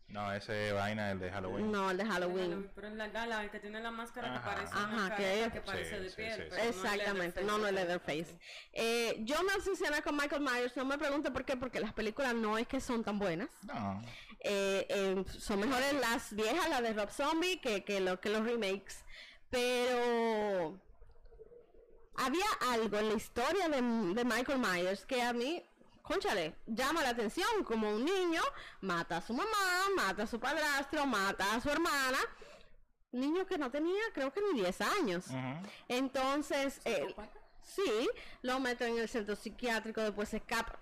No, 0.09 0.33
ese 0.33 0.71
vaina, 0.73 1.11
el 1.11 1.19
de 1.19 1.31
Halloween. 1.31 1.73
no, 1.73 1.91
el 1.91 1.97
de 1.97 2.05
Halloween. 2.05 2.71
Pero 2.75 2.89
es 2.89 2.95
la 2.95 3.09
gala, 3.09 3.43
el 3.43 3.51
que 3.51 3.59
tiene 3.59 3.81
la 3.81 3.91
máscara 3.91 4.35
que 4.35 4.41
parece 4.41 4.73
Ajá, 4.75 4.87
una 4.95 5.17
que 5.17 5.51
que 5.53 5.61
parece 5.63 5.97
Sí, 5.97 6.03
de 6.05 6.11
sí, 6.11 6.17
piel. 6.17 6.33
sí, 6.35 6.43
pero 6.51 6.55
sí. 6.55 6.57
no 6.61 6.63
es 6.63 6.77
Exactamente, 6.77 7.41
Leatherface, 7.41 7.45
no, 7.47 7.59
no 7.59 7.67
es 7.67 7.73
ok. 7.73 7.77
Leatherface. 7.79 8.39
Eh, 8.75 9.17
yo 9.21 9.43
me 9.43 9.55
obsesioné 9.55 10.03
con 10.03 10.15
Michael 10.17 10.43
Myers, 10.43 10.77
no 10.77 10.85
me 10.85 10.99
pregunte 10.99 11.31
por 11.31 11.45
qué, 11.47 11.57
porque 11.57 11.81
las 11.81 11.95
películas 11.95 12.35
no 12.35 12.59
es 12.59 12.69
que 12.69 12.81
son 12.81 13.03
tan 13.03 13.19
buenas. 13.19 13.49
No. 13.63 14.03
Eh, 14.41 14.87
eh, 14.91 15.25
son 15.39 15.61
mejores 15.61 15.95
las 15.95 16.35
viejas, 16.37 16.69
las 16.69 16.83
de 16.83 16.93
Rob 16.93 17.11
Zombie, 17.11 17.59
que, 17.61 17.83
que, 17.83 18.01
lo, 18.01 18.21
que 18.21 18.29
los 18.29 18.45
remakes. 18.45 19.03
Pero 19.51 20.79
había 22.17 22.47
algo 22.73 22.99
en 22.99 23.09
la 23.09 23.15
historia 23.15 23.69
de, 23.69 23.77
de 23.81 24.25
Michael 24.25 24.59
Myers 24.59 25.05
que 25.07 25.23
a 25.23 25.33
mí, 25.33 25.63
conchale, 26.03 26.55
llama 26.67 27.03
la 27.03 27.11
atención. 27.11 27.65
Como 27.65 27.91
un 27.91 28.05
niño 28.05 28.43
mata 28.81 29.19
a 29.19 29.23
su 29.23 29.33
mamá, 29.35 29.89
mata 29.97 30.25
a 30.25 30.27
su 30.27 30.39
padrastro, 30.39 31.07
mata 31.07 31.55
a 31.55 31.61
su 31.61 31.71
hermana. 31.71 32.19
Niño 33.13 33.47
que 33.47 33.59
no 33.59 33.71
tenía, 33.71 34.03
creo 34.13 34.33
que 34.33 34.41
ni 34.41 34.61
10 34.61 34.81
años. 34.81 35.27
Entonces, 35.89 36.81
eh, 36.85 37.15
sí, 37.63 38.09
lo 38.43 38.59
meto 38.59 38.85
en 38.85 38.99
el 38.99 39.09
centro 39.09 39.37
psiquiátrico, 39.37 40.01
después 40.01 40.29
se 40.29 40.39
escapa. 40.39 40.79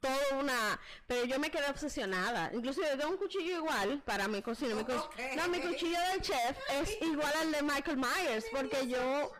Todo 0.00 0.40
una... 0.40 0.80
Pero 1.06 1.26
yo 1.26 1.38
me 1.38 1.50
quedé 1.50 1.68
obsesionada. 1.68 2.50
Incluso 2.54 2.80
yo 2.80 2.96
tengo 2.98 3.10
un 3.10 3.18
cuchillo 3.18 3.58
igual 3.58 4.02
para 4.04 4.26
mi 4.28 4.40
cocina. 4.40 4.74
Mi. 4.74 4.82
No, 4.82 5.48
mi 5.48 5.60
cuchillo 5.60 5.98
del 6.10 6.22
chef 6.22 6.56
es 6.70 7.02
igual 7.02 7.32
al 7.38 7.52
de 7.52 7.62
Michael 7.62 7.98
Myers, 7.98 8.46
porque 8.50 8.88
yo... 8.88 9.30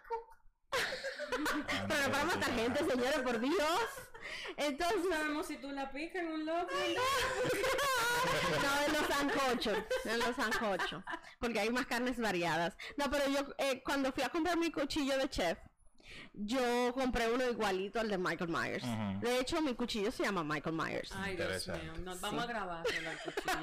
Pero 1.89 2.03
no 2.03 2.13
para 2.13 2.25
matar 2.25 2.55
gente, 2.55 2.79
señores, 2.79 3.21
por 3.21 3.41
Dios. 3.41 3.89
Entonces... 4.57 5.01
Sabemos 5.09 5.47
si 5.47 5.57
tú 5.57 5.71
la 5.71 5.91
picas 5.91 6.23
en 6.23 6.33
un 6.33 6.47
loco. 6.47 6.69
no, 8.63 8.87
en 8.87 8.93
los 8.93 9.07
sancochos, 9.07 9.79
en 10.05 10.19
los 10.19 10.37
sancochos, 10.37 11.03
porque 11.39 11.61
hay 11.61 11.71
más 11.71 11.87
carnes 11.87 12.19
variadas. 12.19 12.77
No, 12.97 13.11
pero 13.11 13.29
yo 13.29 13.41
eh, 13.59 13.83
cuando 13.83 14.13
fui 14.13 14.23
a 14.23 14.29
comprar 14.29 14.57
mi 14.57 14.71
cuchillo 14.71 15.17
de 15.19 15.29
chef, 15.29 15.59
yo 16.33 16.93
compré 16.95 17.33
uno 17.33 17.49
igualito 17.49 18.00
al 18.00 18.09
de 18.09 18.19
Michael 18.19 18.50
Myers. 18.50 18.85
De 19.21 19.40
hecho, 19.40 19.61
mi 19.61 19.75
cuchillo 19.75 20.11
se 20.11 20.25
llama 20.25 20.45
Michael 20.45 20.76
Myers. 20.76 21.12
Ay, 21.14 21.37
Dios 21.37 21.69
mío. 21.69 21.93
Nos 22.05 22.21
vamos 22.21 22.45
a 22.45 22.47
grabar 22.47 22.85
el 22.87 23.19
cuchillo. 23.19 23.62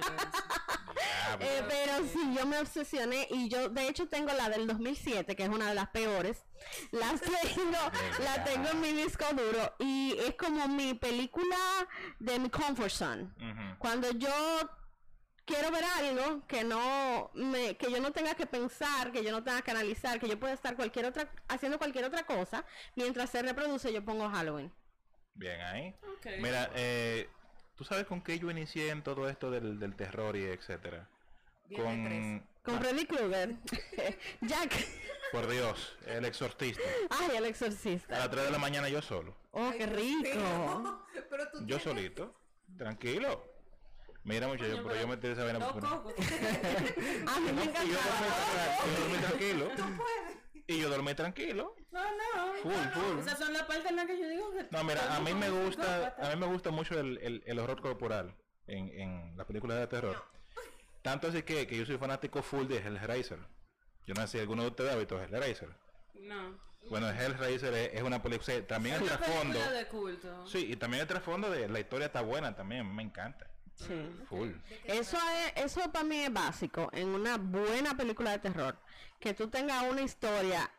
Diablo. 1.39 1.45
Eh, 1.45 1.63
pero 1.67 2.07
sí, 2.11 2.33
yo 2.35 2.45
me 2.45 2.57
obsesioné 2.59 3.27
y 3.29 3.49
yo, 3.49 3.69
de 3.69 3.87
hecho, 3.87 4.07
tengo 4.07 4.31
la 4.33 4.49
del 4.49 4.65
2007, 4.67 5.35
que 5.35 5.43
es 5.43 5.49
una 5.49 5.69
de 5.69 5.75
las 5.75 5.89
peores. 5.89 6.45
Las 6.91 7.21
tengo, 7.53 7.77
la 8.23 8.43
tengo 8.43 8.69
en 8.69 8.81
mi 8.81 8.93
disco 8.93 9.25
duro 9.31 9.75
y 9.79 10.15
es 10.19 10.35
como 10.35 10.67
mi 10.67 10.93
película 10.93 11.57
de 12.19 12.39
mi 12.39 12.49
comfort 12.49 12.91
zone. 12.91 13.29
Cuando 13.77 14.11
yo 14.11 14.31
quiero 15.47 15.71
ver 15.71 15.83
algo 15.83 16.45
que 16.45 16.63
no 16.63 17.31
me, 17.33 17.75
que 17.77 17.89
yo 17.89 17.99
no 17.99 18.11
tenga 18.11 18.35
que 18.35 18.45
pensar, 18.45 19.11
que 19.11 19.23
yo 19.23 19.31
no 19.31 19.43
tenga 19.43 19.61
que 19.63 19.71
analizar, 19.71 20.19
que 20.19 20.27
yo 20.27 20.37
pueda 20.39 20.53
estar 20.53 20.75
cualquier 20.75 21.05
otra 21.07 21.27
haciendo 21.47 21.79
cualquier 21.79 22.05
otra 22.05 22.25
cosa, 22.27 22.63
mientras 22.95 23.29
se 23.31 23.41
reproduce 23.41 23.91
yo 23.91 24.03
pongo 24.05 24.29
Halloween. 24.29 24.71
Bien 25.33 25.59
ahí. 25.61 25.95
Ok. 26.17 26.25
Mira, 26.39 26.69
eh, 26.75 27.29
¿tú 27.75 27.83
sabes 27.83 28.05
con 28.05 28.21
qué 28.21 28.37
yo 28.37 28.51
inicié 28.51 28.89
en 28.89 29.01
todo 29.03 29.29
esto 29.29 29.49
del, 29.49 29.79
del 29.79 29.95
terror 29.95 30.35
y 30.35 30.43
etcétera? 30.43 31.07
Viernes 31.69 32.41
Con... 32.63 32.73
Con 32.75 32.83
Freddy 32.83 33.05
Krueger. 33.05 33.55
Jack. 34.41 34.73
Por 35.31 35.47
Dios, 35.49 35.97
el 36.05 36.25
exorcista. 36.25 36.81
Ay, 37.09 37.37
el 37.37 37.45
A 37.45 37.47
exorcista. 37.47 38.17
las 38.19 38.29
3 38.29 38.45
de 38.45 38.51
la 38.51 38.57
mañana 38.57 38.89
yo 38.89 39.01
solo. 39.01 39.35
Oh, 39.51 39.71
qué 39.77 39.85
rico. 39.85 41.03
Pero 41.29 41.49
tú 41.51 41.59
Yo 41.59 41.77
tienes- 41.77 41.83
solito. 41.83 42.35
Tranquilo. 42.77 43.43
Mira 44.27 44.47
muchacho, 44.47 44.71
Coño, 44.71 44.83
pero 44.87 44.99
yo 45.01 45.07
me 45.07 45.17
tiré 45.17 45.33
esa 45.33 45.43
vaina 45.45 45.59
por- 45.71 45.81
cocos. 45.81 46.13
A 47.27 47.39
mí 47.39 47.51
me 47.53 47.63
Y 47.63 47.89
yo 47.89 47.97
dormí, 48.99 49.17
tranquilo. 49.27 49.71
Y 50.67 50.79
yo 50.81 50.89
dormí 50.89 51.13
tranquilo. 51.15 51.75
No, 51.91 52.01
no. 52.03 52.53
Full, 52.61 52.73
full. 52.93 53.19
Esas 53.19 53.39
son 53.39 53.53
las 53.53 53.63
partes 53.63 53.89
en 53.89 53.95
las 53.95 54.05
que 54.05 54.19
yo 54.19 54.27
digo 54.27 54.51
que. 54.51 54.67
No, 54.69 54.83
mira, 54.83 55.15
a 55.15 55.19
mí 55.21 55.33
me 55.33 55.49
gusta, 55.49 56.13
a 56.21 56.29
mí 56.29 56.35
me 56.35 56.45
gusta 56.47 56.71
mucho 56.71 56.99
el, 56.99 57.17
el, 57.19 57.41
el 57.45 57.59
horror 57.59 57.81
corporal 57.81 58.35
en, 58.67 58.89
en 58.99 59.37
las 59.37 59.45
películas 59.47 59.79
de 59.79 59.87
terror. 59.87 60.21
Tanto 61.01 61.29
así 61.29 61.43
que, 61.43 61.65
que 61.65 61.77
yo 61.77 61.85
soy 61.85 61.97
fanático 61.97 62.43
full 62.43 62.67
de 62.67 62.77
Hellraiser. 62.79 63.39
Yo 64.05 64.13
no 64.13 64.21
sé 64.23 64.27
si 64.27 64.39
alguno 64.39 64.63
de 64.63 64.69
ustedes 64.69 64.91
ha 64.91 64.97
visto 64.97 65.21
Hellraiser. 65.21 65.69
No. 66.15 66.59
Bueno, 66.89 67.09
Hellraiser 67.09 67.73
es, 67.73 67.93
es 67.93 68.01
una 68.03 68.21
película, 68.21 68.61
también 68.67 68.95
el 68.95 69.03
Una 69.03 69.17
trasfondo. 69.17 69.59
de 69.71 69.87
culto. 69.87 70.45
Sí, 70.47 70.69
y 70.71 70.75
también 70.75 71.01
el 71.01 71.07
trasfondo 71.07 71.49
de 71.49 71.69
la 71.69 71.79
historia 71.79 72.07
está 72.07 72.19
buena 72.21 72.55
también, 72.57 72.93
me 72.93 73.03
encanta. 73.03 73.47
Sí. 73.77 74.09
Full. 74.27 74.51
Eso 74.85 75.17
es, 75.55 75.63
eso 75.65 75.91
para 75.91 76.03
mí 76.03 76.17
es 76.19 76.33
básico 76.33 76.89
en 76.93 77.09
una 77.09 77.37
buena 77.37 77.95
película 77.95 78.31
de 78.31 78.39
terror, 78.39 78.77
que 79.19 79.33
tú 79.33 79.49
tengas 79.49 79.83
una 79.89 80.01
historia, 80.01 80.69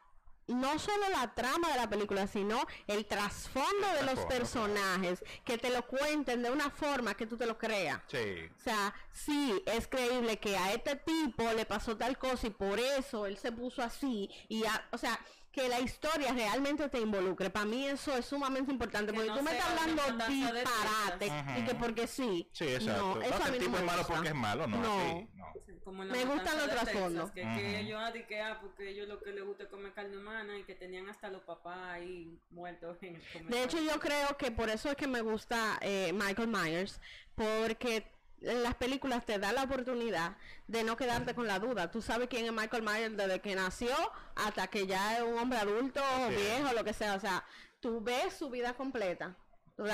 no 0.49 0.79
solo 0.79 1.09
la 1.11 1.33
trama 1.35 1.69
de 1.71 1.77
la 1.77 1.89
película, 1.89 2.27
sino 2.27 2.67
el 2.87 3.07
trasfondo 3.07 3.87
de 4.01 4.03
los 4.03 4.25
personajes, 4.27 5.23
que 5.45 5.59
te 5.59 5.71
lo 5.71 5.87
cuenten 5.87 6.43
de 6.43 6.51
una 6.51 6.71
forma 6.71 7.15
que 7.15 7.27
tú 7.27 7.37
te 7.37 7.47
lo 7.47 7.57
creas. 7.57 8.01
Sí. 8.09 8.49
O 8.59 8.61
sea, 8.63 8.95
sí, 9.13 9.63
es 9.67 9.87
creíble 9.87 10.39
que 10.39 10.57
a 10.57 10.73
este 10.73 10.97
tipo 10.97 11.45
le 11.53 11.67
pasó 11.67 11.97
tal 11.97 12.19
cosa 12.19 12.47
y 12.47 12.51
por 12.51 12.81
eso 12.81 13.27
él 13.27 13.37
se 13.39 13.53
puso 13.53 13.83
así. 13.83 14.31
Y 14.49 14.65
a- 14.65 14.89
o 14.91 14.99
sea, 14.99 15.21
que 15.53 15.69
la 15.69 15.81
historia 15.81 16.33
realmente 16.33 16.89
te 16.89 17.01
involucre. 17.01 17.51
Para 17.51 17.65
mí 17.67 17.87
eso 17.87 18.17
es 18.17 18.27
sumamente 18.27 18.71
importante. 18.71 19.13
Que 19.13 19.17
porque 19.17 19.31
no 19.31 19.37
tú 19.39 19.43
me 19.43 19.53
estás 19.53 19.71
hablando 19.71 20.03
disparate 20.29 21.33
y 21.59 21.65
que 21.65 21.75
porque 21.75 22.07
sí. 22.07 22.49
Sí, 22.53 22.65
exacto. 22.69 23.03
No, 23.03 23.15
No, 23.17 23.23
eso 23.23 23.37
que 23.39 23.43
a 23.43 23.47
el 23.47 23.53
mí 23.53 23.59
no 23.59 23.65
tipo 23.65 23.71
me 23.73 23.79
es 23.79 23.85
malo 23.85 23.99
gusta. 23.99 24.15
porque 24.15 24.29
es 24.29 24.35
malo, 24.35 24.67
no, 24.67 24.77
No. 24.81 24.99
así, 25.01 25.29
no. 25.35 25.49
Como 25.85 26.03
en 26.03 26.09
la 26.11 26.15
Me 26.17 26.25
gustan 26.27 26.59
los 26.59 26.69
trasfondos. 26.69 27.31
Que, 27.31 27.41
que 27.41 27.47
Ujú. 27.47 27.59
ellos 27.61 28.01
ah, 28.05 28.11
di 28.13 28.23
que, 28.25 28.41
ah, 28.43 28.59
porque 28.61 28.91
ellos 28.91 29.09
lo 29.09 29.19
que 29.21 29.33
les 29.33 29.43
gusta 29.43 29.63
es 29.65 29.69
comer 29.71 29.95
carne 29.95 30.19
humana 30.19 30.59
y 30.59 30.65
que 30.65 30.75
tenían 30.75 31.09
hasta 31.09 31.31
los 31.31 31.43
papás 31.45 31.79
ahí 31.93 32.39
muertos 32.51 32.99
en 33.03 33.17
el 33.17 33.49
De 33.49 33.65
hecho, 33.65 33.81
yo 33.81 33.99
creo 33.99 34.37
que 34.37 34.51
por 34.51 34.69
eso 34.69 34.91
es 34.91 34.97
que 34.97 35.07
me 35.07 35.23
gusta 35.23 35.79
eh, 35.81 36.13
Michael 36.13 36.49
Myers, 36.49 37.01
porque 37.35 38.07
en 38.43 38.63
las 38.63 38.75
películas 38.75 39.25
te 39.25 39.39
da 39.39 39.53
la 39.53 39.65
oportunidad 39.65 40.37
de 40.67 40.85
no 40.85 40.97
quedarte 40.97 41.35
con 41.35 41.47
la 41.47 41.59
duda. 41.59 41.91
Tú 41.91 42.03
sabes 42.03 42.29
quién 42.29 42.47
es 42.47 42.53
Michael 42.53 42.83
Myers 42.83 43.17
desde 43.17 43.41
que 43.41 43.55
nació 43.55 43.95
hasta 44.37 44.69
que 44.69 44.87
ya 44.87 45.17
es 45.19 45.23
un 45.23 45.39
hombre 45.39 45.59
adulto, 45.59 46.01
es. 46.01 46.37
viejo, 46.37 46.73
lo 46.73 46.85
que 46.85 46.93
sea. 46.93 47.15
O 47.15 47.21
sea, 47.21 47.45
tú 47.81 48.01
ves 48.01 48.35
su 48.35 48.51
vida 48.51 48.75
completa. 48.75 49.37
O 49.77 49.85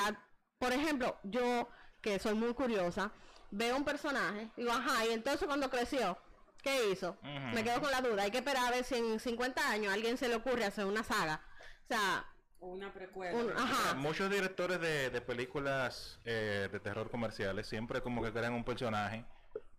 por 0.59 0.73
ejemplo, 0.73 1.19
yo, 1.25 1.69
que 2.01 2.19
soy 2.19 2.35
muy 2.35 2.55
curiosa, 2.55 3.13
veo 3.51 3.77
un 3.77 3.85
personaje, 3.85 4.51
digo, 4.57 4.73
ajá, 4.73 5.07
y 5.07 5.11
entonces 5.11 5.47
cuando 5.47 5.69
creció, 5.71 6.19
¿qué 6.63 6.91
hizo? 6.91 7.19
Me 7.23 7.63
quedo 7.63 7.81
con 7.81 7.91
la 7.91 8.01
duda. 8.01 8.23
Hay 8.23 8.31
que 8.31 8.39
esperar 8.39 8.67
a 8.67 8.71
ver 8.71 8.85
si 8.85 8.95
en 8.95 9.21
50 9.21 9.71
años 9.71 9.91
a 9.91 9.95
alguien 9.95 10.17
se 10.17 10.29
le 10.29 10.37
ocurre 10.37 10.65
hacer 10.65 10.87
una 10.87 11.03
saga. 11.03 11.43
O 11.85 11.87
sea, 11.87 12.27
O 12.61 12.69
una 12.69 12.93
precuela. 12.93 13.37
un- 13.39 13.51
ajá. 13.53 13.95
Muchos 13.95 14.31
directores 14.31 14.81
de, 14.81 15.11
de 15.11 15.21
películas 15.21 16.19
eh, 16.25 16.69
de 16.73 16.81
terror 16.81 17.11
comerciales 17.11 17.67
siempre 17.67 18.01
como 18.01 18.23
que 18.23 18.33
crean 18.33 18.55
un 18.55 18.65
personaje 18.65 19.25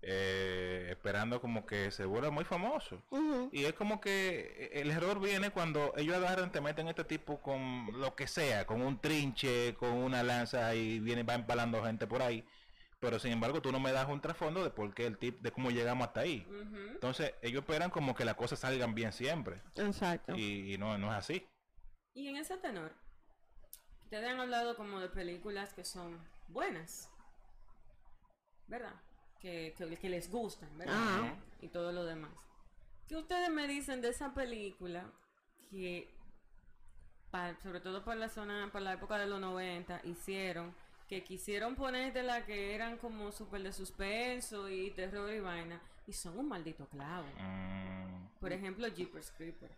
eh, 0.07 0.87
esperando 0.91 1.41
como 1.41 1.65
que 1.65 1.89
se 1.89 2.05
vuelva 2.05 2.29
muy 2.29 2.45
famoso. 2.45 3.01
Y 3.51 3.65
es 3.65 3.73
como 3.73 3.99
que 3.99 4.69
el 4.73 4.91
error 4.91 5.19
viene 5.19 5.49
cuando 5.49 5.93
ellos 5.97 6.15
agarran, 6.15 6.51
te 6.51 6.61
meten 6.61 6.87
este 6.87 7.03
tipo 7.03 7.41
con 7.41 7.87
lo 7.99 8.15
que 8.15 8.27
sea, 8.27 8.67
con 8.67 8.81
un 8.81 8.99
trinche, 9.01 9.73
con 9.75 9.89
una 9.93 10.21
lanza 10.21 10.75
y 10.75 10.99
viene, 10.99 11.23
va 11.23 11.33
empalando 11.33 11.83
gente 11.83 12.05
por 12.05 12.21
ahí. 12.21 12.45
Pero 12.99 13.19
sin 13.19 13.31
embargo 13.33 13.61
tú 13.61 13.71
no 13.71 13.79
me 13.79 13.91
das 13.91 14.07
un 14.07 14.21
trasfondo 14.21 14.63
de 14.63 14.69
por 14.69 14.93
qué 14.93 15.05
el 15.07 15.17
tip, 15.17 15.41
de 15.41 15.51
cómo 15.51 15.69
llegamos 15.71 16.07
hasta 16.07 16.21
ahí. 16.21 16.47
Entonces 16.91 17.33
ellos 17.41 17.61
esperan 17.61 17.89
como 17.89 18.13
que 18.15 18.25
las 18.25 18.35
cosas 18.35 18.59
salgan 18.59 18.93
bien 18.95 19.11
siempre. 19.11 19.61
Exacto. 19.75 20.35
Y, 20.35 20.73
y 20.73 20.77
no, 20.77 20.97
no 20.99 21.11
es 21.11 21.17
así. 21.17 21.47
Y 22.15 22.27
en 22.29 22.37
ese 22.37 22.57
tenor, 22.57 22.91
ustedes 24.03 24.27
han 24.27 24.39
hablado 24.39 24.75
como 24.75 24.99
de 24.99 25.09
películas 25.09 25.73
que 25.73 25.83
son 25.85 26.17
buenas, 26.47 27.09
¿verdad? 28.67 28.93
Que, 29.39 29.75
que, 29.77 29.95
que 29.97 30.09
les 30.09 30.31
gustan, 30.31 30.75
¿verdad? 30.77 30.95
Ajá. 30.95 31.35
Y 31.61 31.67
todo 31.67 31.91
lo 31.91 32.03
demás. 32.05 32.31
¿Qué 33.07 33.15
ustedes 33.17 33.49
me 33.51 33.67
dicen 33.67 34.01
de 34.01 34.09
esa 34.09 34.33
película 34.33 35.05
que 35.69 36.09
pa- 37.29 37.55
sobre 37.61 37.79
todo 37.81 38.03
para 38.03 38.17
la 38.19 38.29
zona, 38.29 38.69
para 38.71 38.85
la 38.85 38.93
época 38.93 39.17
de 39.19 39.27
los 39.27 39.39
90, 39.39 40.01
hicieron 40.05 40.73
que 41.07 41.23
quisieron 41.23 41.75
poner 41.75 42.13
de 42.13 42.23
la 42.23 42.45
que 42.47 42.73
eran 42.73 42.97
como 42.97 43.31
súper 43.31 43.61
de 43.61 43.71
suspenso 43.71 44.67
y 44.69 44.89
terror 44.91 45.31
y 45.31 45.39
vaina, 45.39 45.79
y 46.07 46.13
son 46.13 46.39
un 46.39 46.47
maldito 46.47 46.87
clavo. 46.87 47.27
Mm, 47.37 48.39
Por 48.39 48.51
ejemplo, 48.51 48.87
Jeepers 48.87 49.29
Creeper. 49.37 49.69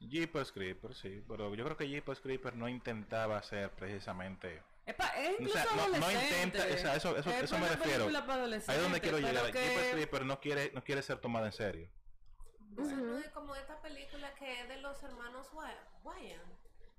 Jeepers 0.00 0.50
Creepers, 0.52 0.98
sí, 0.98 1.22
pero 1.28 1.54
yo 1.54 1.64
creo 1.64 1.76
que 1.76 1.88
Jeepers 1.88 2.20
Creepers 2.20 2.56
no 2.56 2.68
intentaba 2.68 3.36
hacer 3.38 3.70
precisamente... 3.70 4.62
Es, 4.86 4.94
pa- 4.94 5.08
es 5.16 5.28
O 5.28 5.32
incluso 5.42 5.52
sea, 5.52 5.64
no, 5.64 5.76
no 5.76 5.82
adolescente. 6.06 6.42
intenta, 6.42 6.58
o 6.74 6.78
sea, 6.78 6.96
eso, 6.96 7.16
eso, 7.16 7.30
Es 7.30 7.42
eso 7.44 7.58
me 7.58 7.68
refiero. 7.68 8.06
Ahí 8.06 8.76
es 8.76 8.82
donde 8.82 9.00
quiero 9.00 9.18
llegar. 9.18 9.52
que- 9.52 9.58
Jeepers 9.60 9.90
Creepers 9.92 10.24
no 10.24 10.40
quiere, 10.40 10.72
no 10.74 10.82
quiere 10.82 11.02
ser 11.02 11.18
tomada 11.18 11.46
en 11.46 11.52
serio. 11.52 11.88
Esa 12.78 12.96
no 12.96 13.18
es 13.18 13.28
como 13.28 13.54
esta 13.54 13.80
película 13.82 14.32
que 14.34 14.60
es 14.62 14.68
de 14.68 14.78
los 14.78 15.02
hermanos 15.02 15.46
Wy- 15.52 15.76
Wyan. 16.04 16.40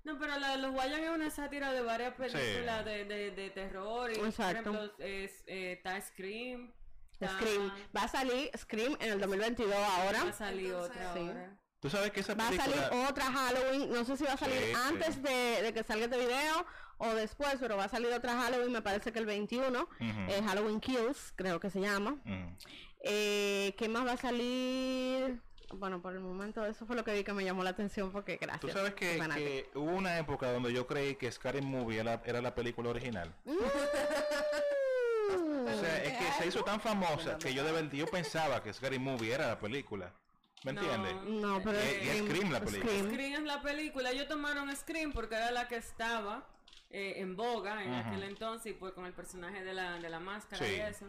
No, 0.04 0.18
pero 0.18 0.36
la 0.38 0.52
de 0.52 0.58
los 0.58 0.72
Guayan 0.72 1.02
es 1.04 1.10
una 1.10 1.30
sátira 1.30 1.72
de 1.72 1.80
varias 1.82 2.14
películas 2.14 2.84
de, 2.84 3.04
de, 3.04 3.30
de 3.32 3.50
terror. 3.50 4.10
Y, 4.12 4.14
Exacto. 4.20 4.70
Por 4.72 4.74
ejemplo, 4.80 5.04
es, 5.04 5.44
eh, 5.46 5.72
está 5.72 6.00
Scream. 6.00 6.72
está- 7.12 7.28
Scream. 7.38 7.72
Va 7.96 8.02
a 8.04 8.08
salir 8.08 8.50
Scream 8.56 8.96
en 9.00 9.12
el 9.12 9.20
2022 9.20 9.72
ahora. 9.74 10.24
Va 10.24 10.30
a 10.30 10.32
salir 10.32 10.66
Entonces, 10.66 10.90
otra 10.96 11.12
sí. 11.14 11.20
ahora. 11.20 11.56
Tú 11.82 11.90
sabes 11.90 12.12
que 12.12 12.20
esa 12.20 12.34
Va 12.34 12.46
a 12.46 12.52
salir 12.52 12.80
otra 13.08 13.24
Halloween, 13.24 13.90
no 13.90 14.04
sé 14.04 14.16
si 14.16 14.22
va 14.22 14.34
a 14.34 14.36
salir 14.36 14.56
Sí, 14.56 14.72
antes 14.86 15.16
sí. 15.16 15.20
De, 15.20 15.62
de 15.62 15.72
que 15.74 15.82
salga 15.82 16.04
este 16.04 16.16
video 16.16 16.64
o 16.98 17.08
después, 17.08 17.56
pero 17.58 17.76
va 17.76 17.86
a 17.86 17.88
salir 17.88 18.12
otra 18.12 18.40
Halloween, 18.40 18.70
me 18.70 18.82
parece 18.82 19.12
que 19.12 19.18
el 19.18 19.26
21, 19.26 19.88
eh, 19.98 20.42
Halloween 20.46 20.78
Kills, 20.78 21.32
creo 21.34 21.58
que 21.58 21.70
se 21.70 21.80
llama. 21.80 22.18
Mm. 22.24 22.54
Eh, 23.00 23.74
¿Qué 23.76 23.88
más 23.88 24.06
va 24.06 24.12
a 24.12 24.16
salir? 24.16 25.40
Bueno, 25.72 26.00
por 26.00 26.12
el 26.12 26.20
momento 26.20 26.64
eso 26.64 26.86
fue 26.86 26.94
lo 26.94 27.02
que 27.02 27.14
vi 27.14 27.24
que 27.24 27.32
me 27.32 27.44
llamó 27.44 27.64
la 27.64 27.70
atención 27.70 28.12
porque 28.12 28.36
gracias. 28.36 28.60
Tú 28.60 28.68
sabes 28.68 28.94
que, 28.94 29.68
hubo 29.74 29.90
una 29.90 30.20
época 30.20 30.52
donde 30.52 30.72
yo 30.72 30.86
creí 30.86 31.16
que 31.16 31.32
Scary 31.32 31.62
Movie 31.62 31.98
era, 31.98 32.22
era 32.24 32.40
la 32.40 32.54
película 32.54 32.90
original. 32.90 33.34
O 35.32 35.80
sea, 35.80 36.02
es 36.02 36.12
que 36.18 36.32
se 36.38 36.46
hizo 36.48 36.62
tan 36.62 36.80
famosa 36.80 37.38
que 37.38 37.54
yo 37.54 37.64
de 37.64 37.72
verdad 37.72 37.92
yo 37.92 38.06
pensaba 38.06 38.62
que 38.62 38.72
Scary 38.72 38.98
Movie 38.98 39.32
era 39.32 39.48
la 39.48 39.58
película. 39.58 40.12
¿Me 40.64 40.72
No. 40.72 40.80
entiendes? 40.82 41.14
No, 41.24 41.62
pero 41.62 41.78
Y- 41.78 42.04
y 42.06 42.08
es 42.08 42.18
Scream 42.24 42.52
la 42.52 42.60
película. 42.60 42.92
Scream. 42.92 43.10
Scream 43.10 43.32
es 43.34 43.42
la 43.42 43.62
película. 43.62 44.10
Ellos 44.10 44.28
tomaron 44.28 44.76
Scream 44.76 45.12
porque 45.12 45.34
era 45.34 45.50
la 45.50 45.66
que 45.68 45.76
estaba 45.76 46.46
eh, 46.90 47.14
en 47.22 47.36
boga 47.36 47.82
en 47.82 47.92
Ajá. 47.94 48.10
aquel 48.10 48.22
entonces 48.24 48.72
y 48.72 48.74
pues 48.74 48.92
con 48.92 49.06
el 49.06 49.14
personaje 49.14 49.64
de 49.64 49.72
la, 49.72 49.98
de 49.98 50.10
la 50.10 50.20
máscara 50.20 50.64
Sí. 50.66 50.74
y 50.74 50.80
eso. 50.80 51.06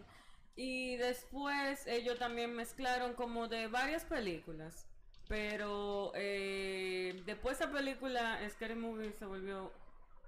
Y 0.56 0.96
después 0.96 1.86
ellos 1.88 2.18
también 2.18 2.54
mezclaron 2.56 3.14
como 3.16 3.48
de 3.50 3.68
varias 3.68 4.06
películas. 4.06 4.88
Pero 5.28 6.12
eh, 6.16 7.22
después 7.26 7.60
esa 7.60 7.72
película, 7.72 8.40
Scary 8.50 8.76
Movie, 8.76 9.14
se 9.14 9.26
volvió 9.26 9.72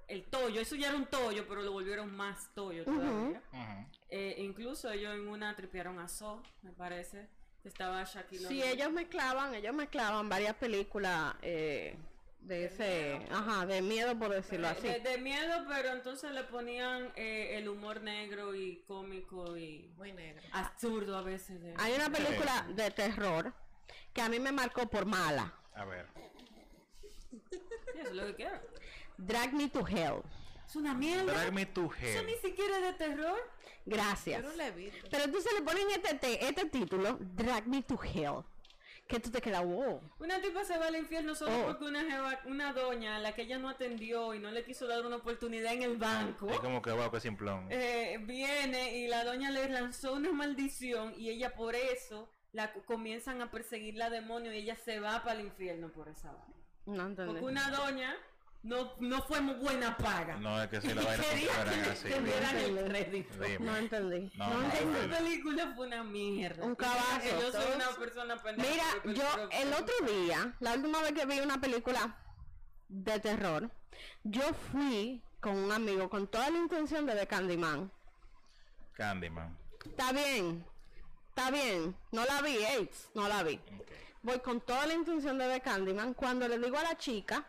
el 0.07 0.23
toyo. 0.25 0.59
Eso 0.61 0.75
ya 0.75 0.87
era 0.89 0.97
un 0.97 1.05
toyo, 1.05 1.45
pero 1.47 1.61
lo 1.61 1.71
volvieron 1.71 2.15
más 2.15 2.49
toyo 2.53 2.83
todavía. 2.85 3.41
Ujú. 3.51 3.85
Eh, 4.09 4.35
incluso 4.39 4.91
ellos 4.91 5.13
en 5.13 5.27
una 5.27 5.55
tripearon 5.55 5.99
a 5.99 6.07
So, 6.07 6.41
me 6.63 6.71
parece. 6.71 7.27
Estaba 7.65 8.03
Shaquille 8.03 8.47
Sí, 8.47 8.61
ellos 8.63 8.91
mezclaban, 8.91 9.53
ellos 9.55 9.73
mezclaban 9.73 10.29
varias 10.29 10.55
películas 10.55 11.33
eh, 11.41 11.97
de 12.41 12.65
ese, 12.65 13.19
ajá, 13.31 13.65
de 13.65 13.81
miedo 13.81 14.17
por 14.19 14.29
decirlo 14.29 14.67
De- 14.67 14.73
así. 14.73 14.87
De, 14.87 14.99
de 14.99 15.17
miedo, 15.17 15.65
pero 15.67 15.89
entonces 15.89 16.31
le 16.31 16.43
ponían 16.43 17.11
eh, 17.15 17.57
el 17.57 17.67
humor 17.67 18.01
negro 18.01 18.53
y 18.53 18.83
cómico 18.87 19.57
y 19.57 19.91
Muy 19.97 20.13
negro. 20.13 20.43
absurdo 20.53 21.17
a 21.17 21.23
veces. 21.23 21.59
de- 21.61 21.73
Hay 21.79 21.93
una 21.93 22.09
película 22.11 22.67
de 22.69 22.91
terror 22.91 23.51
que 24.13 24.21
a 24.21 24.29
mí 24.29 24.39
me 24.39 24.51
marcó 24.51 24.87
por 24.87 25.05
mala. 25.05 25.51
A 25.73 25.85
ver. 25.85 26.05
Eso 27.95 28.09
es 28.09 28.11
lo 28.13 28.27
que 28.27 28.35
quiero. 28.35 28.61
Drag 29.17 29.53
Me 29.53 29.69
to 29.69 29.85
Hell. 29.87 30.21
Es 30.67 30.75
una 30.75 30.93
mierda. 30.93 31.31
Drag 31.33 31.51
Me 31.53 31.65
to 31.65 31.85
Eso 31.99 32.19
Hell. 32.19 32.25
ni 32.27 32.35
siquiera 32.35 32.77
es 32.77 32.83
de 32.83 32.93
terror. 32.93 33.37
Gracias. 33.85 34.41
Yo 34.43 34.49
no 34.49 34.55
la 34.55 34.67
he 34.67 34.71
visto. 34.71 35.07
Pero 35.11 35.23
entonces 35.25 35.51
le 35.53 35.61
ponen 35.61 35.87
este, 35.91 36.15
te- 36.15 36.45
este 36.47 36.65
título, 36.65 37.17
Drag 37.19 37.67
Me 37.67 37.83
to 37.83 37.99
Hell. 38.03 38.43
Que 39.07 39.19
tú 39.19 39.29
te 39.29 39.39
quedas, 39.39 39.63
wow. 39.63 40.01
Una 40.17 40.41
tipa 40.41 40.65
se 40.65 40.79
va 40.79 40.87
al 40.87 40.95
infierno 40.95 41.35
solo 41.35 41.51
Oh. 41.55 41.65
porque 41.67 41.85
una, 41.85 42.01
jeva- 42.03 42.39
una 42.45 42.73
doña 42.73 43.17
a 43.17 43.19
la 43.19 43.33
que 43.35 43.43
ella 43.43 43.59
no 43.59 43.69
atendió 43.69 44.33
y 44.33 44.39
no 44.39 44.49
le 44.49 44.63
quiso 44.63 44.87
dar 44.87 45.05
una 45.05 45.17
oportunidad 45.17 45.73
en 45.73 45.83
el 45.83 45.97
banco. 45.97 46.49
Es 46.49 46.59
como 46.59 46.81
que 46.81 46.91
wow, 46.91 47.11
que 47.11 47.19
simplón. 47.19 47.67
eh, 47.69 48.17
viene 48.23 48.97
y 48.97 49.07
la 49.07 49.23
doña 49.23 49.51
le 49.51 49.69
lanzó 49.69 50.13
una 50.13 50.31
maldición 50.31 51.13
y 51.15 51.29
ella 51.29 51.53
por 51.53 51.75
eso 51.75 52.27
la 52.51 52.73
co- 52.73 52.81
comienzan 52.85 53.43
a 53.43 53.51
perseguir 53.51 53.93
la 53.95 54.09
demonio 54.09 54.51
y 54.51 54.57
ella 54.57 54.75
se 54.75 54.99
va 54.99 55.21
para 55.23 55.39
el 55.39 55.45
infierno 55.45 55.89
por 55.91 56.07
esa 56.09 56.31
vaina. 56.31 56.55
No 56.87 57.05
entendí. 57.05 57.31
Porque 57.33 57.45
una 57.45 57.69
doña 57.69 58.15
no, 58.65 58.93
no 58.99 59.21
fue 59.23 59.41
muy 59.41 59.53
buena 59.55 59.95
paga. 59.95 60.37
No, 60.37 60.61
es 60.61 60.69
que 60.69 60.81
si 60.81 60.87
la 60.93 61.03
vaina 61.03 61.23
que 61.83 61.89
así. 61.91 62.07
dieran 62.07 62.57
el 62.57 62.85
crédito. 62.85 63.35
No 63.59 63.77
entendí. 63.77 64.31
No, 64.35 64.49
No, 64.49 64.57
no, 64.57 64.65
entendí. 64.65 64.97
Esa 64.97 65.17
película 65.17 65.73
fue 65.75 65.87
una 65.87 66.03
mierda. 66.03 66.65
Un 66.65 66.75
que 66.75 66.85
Yo 66.85 67.51
soy 67.51 67.65
una 67.65 67.73
Entonces, 67.73 67.95
persona 67.97 68.41
pendeja. 68.41 68.69
Mira, 69.03 69.13
yo 69.15 69.49
el 69.51 69.73
otro 69.73 69.95
día, 70.07 70.55
la 70.59 70.73
última 70.73 71.01
vez 71.01 71.13
que 71.13 71.25
vi 71.27 71.39
una 71.41 71.61
película 71.61 72.17
de 72.87 73.19
terror, 73.19 73.69
yo 74.23 74.41
fui 74.71 75.21
con 75.39 75.55
un 75.57 75.71
amigo 75.71 76.09
con 76.09 76.27
toda 76.27 76.49
la 76.49 76.57
intención 76.57 77.05
de 77.05 77.13
ver 77.13 77.27
Candyman. 77.27 77.91
Candyman. 78.93 79.55
Está 79.85 80.11
bien, 80.11 80.65
está 81.29 81.51
bien, 81.51 81.95
no 82.11 82.25
la 82.25 82.41
vi, 82.41 82.63
AIDS, 82.65 83.11
no 83.13 83.27
la 83.27 83.43
vi. 83.43 83.59
Voy 84.23 84.39
con 84.39 84.59
toda 84.61 84.87
la 84.87 84.95
intención 84.95 85.37
de 85.37 85.47
ver 85.47 85.61
Candyman. 85.61 86.15
Cuando 86.15 86.47
le 86.47 86.57
digo 86.57 86.77
a 86.79 86.83
la 86.83 86.97
chica, 86.97 87.45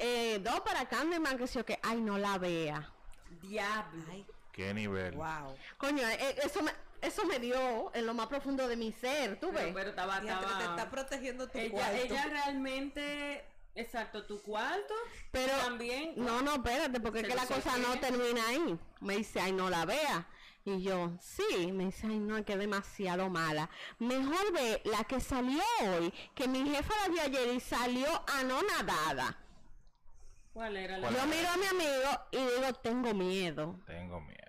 eh, 0.00 0.38
dos 0.40 0.60
para 0.60 0.88
Candyman, 0.88 1.36
que 1.38 1.46
sí 1.46 1.58
o 1.58 1.64
que, 1.64 1.78
ay, 1.82 2.00
no 2.00 2.18
la 2.18 2.38
vea. 2.38 2.90
Diablo. 3.42 4.04
Ay, 4.10 4.26
¿Qué 4.52 4.74
nivel? 4.74 5.14
wow. 5.14 5.56
Coño, 5.78 6.02
eh, 6.08 6.36
eso 6.42 6.62
me, 6.62 6.72
eso 7.00 7.24
me 7.24 7.38
dio 7.38 7.90
en 7.94 8.06
lo 8.06 8.14
más 8.14 8.26
profundo 8.26 8.66
de 8.66 8.76
mi 8.76 8.92
ser, 8.92 9.38
¿tú 9.38 9.52
ves? 9.52 9.62
Pero, 9.62 9.74
pero 9.74 9.90
estaba, 9.90 10.20
te 10.20 10.28
está 10.64 10.90
protegiendo 10.90 11.48
tu 11.48 11.58
ella, 11.58 11.70
cuarto. 11.70 11.96
ella 11.96 12.24
realmente, 12.26 13.44
exacto, 13.74 14.24
tu 14.26 14.42
cuarto, 14.42 14.94
Pero 15.30 15.52
también. 15.58 16.14
no, 16.16 16.42
no, 16.42 16.54
espérate, 16.54 17.00
porque 17.00 17.20
es 17.20 17.28
que 17.28 17.34
la 17.34 17.46
cosa 17.46 17.78
no 17.78 17.98
termina 18.00 18.46
ahí. 18.48 18.78
Me 19.00 19.16
dice, 19.16 19.40
ay, 19.40 19.52
no 19.52 19.70
la 19.70 19.84
vea. 19.84 20.26
Y 20.64 20.82
yo, 20.82 21.12
sí, 21.20 21.72
me 21.72 21.86
dice, 21.86 22.06
ay, 22.06 22.18
no, 22.18 22.36
es 22.36 22.44
que 22.44 22.52
es 22.52 22.58
demasiado 22.58 23.30
mala. 23.30 23.70
Mejor 23.98 24.52
ve 24.52 24.82
la 24.84 25.04
que 25.04 25.18
salió 25.20 25.62
hoy, 25.82 26.12
que 26.34 26.48
mi 26.48 26.68
jefa 26.68 26.92
la 27.02 27.08
vio 27.08 27.22
ayer 27.22 27.54
y 27.54 27.60
salió 27.60 28.08
anonadada. 28.38 29.38
¿Cuál 30.52 30.76
era 30.76 30.98
la? 30.98 31.08
¿Cuál? 31.08 31.20
Yo 31.20 31.26
miro 31.26 31.48
a 31.48 31.56
mi 31.56 31.66
amigo 31.66 32.20
y 32.32 32.36
digo, 32.36 32.72
tengo 32.82 33.14
miedo. 33.14 33.80
Tengo 33.86 34.20
miedo. 34.20 34.40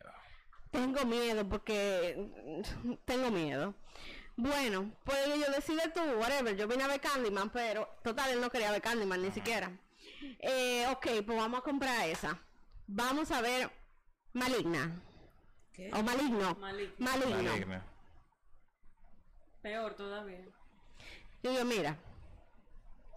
Tengo 0.72 1.06
miedo 1.06 1.48
porque 1.48 2.64
tengo 3.06 3.30
miedo. 3.30 3.76
Bueno, 4.38 4.92
pues 5.04 5.28
yo 5.28 5.52
decide 5.52 5.92
tú, 5.94 6.02
whatever. 6.20 6.56
Yo 6.56 6.68
vine 6.68 6.84
a 6.84 6.88
ver 6.88 7.02
Candyman, 7.02 7.50
pero 7.50 7.88
total, 8.04 8.32
él 8.32 8.42
no 8.42 8.50
quería 8.50 8.72
ver 8.72 8.82
Candyman 8.82 9.22
ni 9.22 9.32
siquiera. 9.32 9.72
Eh, 10.40 10.88
ok, 10.90 11.24
pues 11.26 11.38
vamos 11.38 11.60
a 11.60 11.64
comprar 11.64 12.08
esa. 12.08 12.40
Vamos 12.88 13.32
a 13.32 13.42
ver 13.42 13.70
Maligna. 14.34 15.02
¿Qué? 15.74 15.92
O 15.94 16.02
Maligno. 16.02 16.56
Maligno. 16.56 16.96
Maligno. 16.98 17.44
Maligna. 17.44 17.86
Peor 19.62 19.94
todavía. 19.94 20.46
Y 21.44 21.54
yo, 21.54 21.66
mira, 21.66 21.98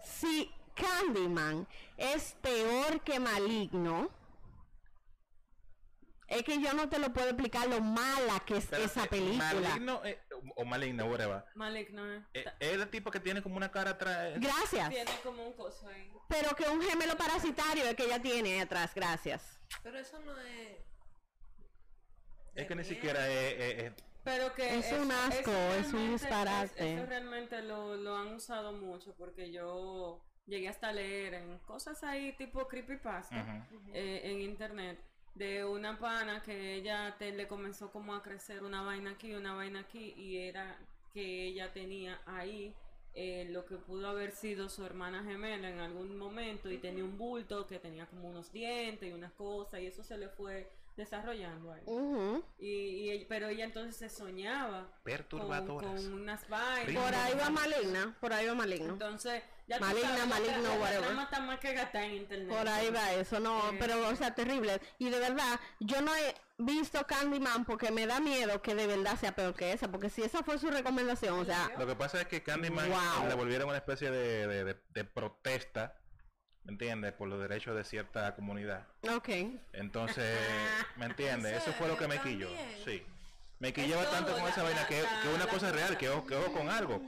si 0.03 0.51
Candyman 0.75 1.67
es 1.97 2.37
peor 2.43 3.01
que 3.03 3.19
Maligno, 3.21 4.11
es 6.27 6.43
que 6.43 6.61
yo 6.61 6.73
no 6.73 6.89
te 6.89 6.99
lo 6.99 7.13
puedo 7.13 7.29
explicar 7.29 7.69
lo 7.69 7.81
mala 7.81 8.41
que 8.47 8.57
es 8.57 8.67
Pero, 8.67 8.83
esa 8.85 9.05
eh, 9.05 9.09
película. 9.09 9.53
Maligno 9.53 10.01
eh, 10.05 10.19
o 10.57 10.65
maligno, 10.65 11.05
whatever. 11.07 11.45
Maligno. 11.55 12.13
eh. 12.15 12.23
Eh, 12.33 12.45
es 12.61 12.73
el 12.73 12.89
tipo 12.91 13.11
que 13.11 13.21
tiene 13.21 13.43
como 13.43 13.57
una 13.57 13.71
cara 13.71 13.91
atrás. 13.91 14.41
Gracias. 14.41 14.89
Tiene 14.89 15.11
como 15.23 15.47
un 15.47 15.53
coso 15.53 15.87
ahí. 15.89 16.11
Pero 16.29 16.57
que 16.57 16.65
un 16.65 16.81
gemelo 16.83 17.17
parasitario 17.17 17.85
es 17.85 17.95
que 17.95 18.05
ella 18.05 18.21
tiene 18.21 18.55
ahí 18.55 18.61
atrás, 18.61 18.93
gracias. 18.95 19.61
Pero 19.83 19.99
eso 19.99 20.19
no 20.21 20.39
es. 20.41 20.79
Es 22.55 22.67
que 22.67 22.75
ni 22.75 22.85
siquiera 22.85 23.29
es, 23.29 23.53
es- 23.61 23.85
es- 23.85 23.93
Pero 24.25 24.55
que 24.55 24.79
Es 24.79 24.93
un 24.93 25.13
asco, 25.13 25.51
es 25.79 25.93
un 25.93 26.13
disparate. 26.13 26.95
Eso 26.97 27.07
realmente 27.07 27.61
lo, 27.63 27.97
lo 27.97 28.17
han 28.17 28.35
usado 28.35 28.73
mucho 28.73 29.15
porque 29.17 29.53
yo 29.53 30.25
llegué 30.47 30.69
hasta 30.69 30.89
a 30.89 30.93
leer 30.93 31.35
en 31.35 31.59
cosas 31.61 32.03
ahí 32.05 32.33
tipo 32.37 32.67
creepypasta 32.69 33.67
eh, 33.93 34.21
en 34.25 34.41
internet 34.41 34.99
de 35.35 35.65
una 35.65 35.99
pana 35.99 36.43
que 36.43 36.75
ella 36.75 37.17
te, 37.19 37.33
le 37.33 37.49
comenzó 37.49 37.91
como 37.91 38.15
a 38.15 38.23
crecer 38.23 38.63
una 38.63 38.83
vaina 38.83 39.13
aquí, 39.13 39.35
una 39.35 39.55
vaina 39.55 39.81
aquí 39.81 40.15
y 40.17 40.39
era 40.39 40.79
que 41.13 41.47
ella 41.47 41.73
tenía 41.73 42.21
ahí 42.27 42.75
eh, 43.15 43.47
lo 43.51 43.65
que 43.65 43.77
pudo 43.77 44.09
haber 44.09 44.33
sido 44.33 44.69
su 44.69 44.85
hermana 44.85 45.23
gemela 45.25 45.69
en 45.69 45.79
algún 45.81 46.17
momento 46.17 46.71
y 46.71 46.79
tenía 46.79 47.05
un 47.05 47.17
bulto 47.17 47.67
que 47.67 47.79
tenía 47.79 48.07
como 48.07 48.29
unos 48.29 48.53
dientes 48.53 49.09
y 49.09 49.13
unas 49.13 49.33
cosas 49.33 49.81
y 49.81 49.87
eso 49.87 50.03
se 50.03 50.19
le 50.19 50.29
fue 50.29 50.69
desarrollando 50.97 51.73
ahí. 51.73 51.83
Ujú. 51.87 52.45
Y, 52.59 53.25
pero 53.27 53.49
ella 53.49 53.65
entonces 53.65 53.97
se 53.97 54.09
soñaba 54.09 54.83
con, 54.83 55.03
Perturbadoras. 55.05 56.03
con 56.03 56.13
unas 56.13 56.49
vainas. 56.49 57.05
Por 57.05 57.15
ahí 57.15 57.35
va 57.35 57.51
maligna, 57.51 58.17
por 58.21 58.33
ahí 58.33 58.47
va 58.47 58.55
maligno. 58.55 58.93
Entonces, 58.93 59.43
ya 59.67 59.79
Maligna, 59.81 60.09
sabes, 60.09 60.21
la- 60.21 60.27
maligno, 60.27 60.63
la- 60.63 60.69
la 60.75 60.81
whatever. 60.81 61.05
trama 61.07 61.23
está 61.25 61.41
más 61.41 61.59
que 61.59 61.73
gata 61.73 62.05
en 62.05 62.13
internet. 62.15 62.49
Por 62.49 62.69
ahí 62.69 62.91
va 62.91 63.13
eso, 63.13 63.41
no, 63.41 63.71
Eh. 63.73 63.77
pero 63.79 64.09
o 64.09 64.15
sea, 64.17 64.35
terrible. 64.35 64.81
Y 64.99 65.09
de 65.11 65.19
verdad, 65.19 65.59
yo 65.81 66.01
no 66.03 66.15
he 66.15 66.35
visto 66.59 67.07
Candyman 67.07 67.65
porque 67.65 67.91
me 67.91 68.07
da 68.07 68.21
miedo 68.21 68.61
que 68.63 68.75
de 68.75 68.87
verdad 68.87 69.19
sea 69.19 69.35
peor 69.35 69.55
que 69.55 69.73
esa, 69.73 69.91
porque 69.91 70.11
si 70.11 70.23
esa 70.23 70.43
fue 70.43 70.59
su 70.59 70.71
recomendación, 70.71 71.39
o 71.39 71.45
sea, 71.45 71.71
Lo 71.79 71.87
que 71.87 71.97
pasa 71.97 72.21
es 72.21 72.27
que 72.29 72.43
Candyman 72.43 72.91
Wow. 72.91 73.29
le 73.29 73.35
volvieron 73.35 73.69
una 73.69 73.79
especie 73.79 74.11
de, 74.11 74.47
de- 74.47 74.65
de- 74.65 74.81
de 74.91 75.05
protesta, 75.05 75.97
¿me 76.65 76.73
entiendes? 76.73 77.13
Por 77.15 77.29
los 77.29 77.41
derechos 77.41 77.75
de 77.75 77.85
cierta 77.85 78.35
comunidad. 78.35 78.87
ok. 79.11 79.29
Entonces, 79.73 80.39
¿me 80.97 81.07
entiendes? 81.07 81.53
¿En 81.53 81.59
Eso 81.59 81.73
fue 81.73 81.89
lo 81.89 81.97
que 81.97 82.07
me 82.09 82.19
quilló. 82.21 82.49
Sí. 82.85 83.03
Me 83.61 83.73
quilló 83.73 83.97
bastante 83.97 84.33
con 84.33 84.43
la- 84.43 84.51
esa 84.51 84.63
vaina, 84.63 84.83
la- 84.83 84.87
que, 84.89 85.03
la- 85.03 85.09
que 85.23 85.29
es 85.29 85.35
una 85.35 85.45
la 85.47 85.51
cosa 85.51 85.73
real, 85.73 85.97
que 85.97 86.09
ojo, 86.11 86.27
que 86.27 86.37
ojo 86.37 86.53
con 86.53 86.69
algo. 86.69 87.01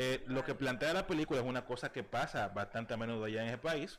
Eh, 0.00 0.22
lo 0.28 0.44
que 0.44 0.54
plantea 0.54 0.94
la 0.94 1.08
película 1.08 1.40
es 1.40 1.44
una 1.44 1.64
cosa 1.64 1.90
que 1.90 2.04
pasa 2.04 2.46
bastante 2.50 2.94
a 2.94 2.96
menudo 2.96 3.24
allá 3.24 3.42
en 3.42 3.48
ese 3.48 3.58
país, 3.58 3.98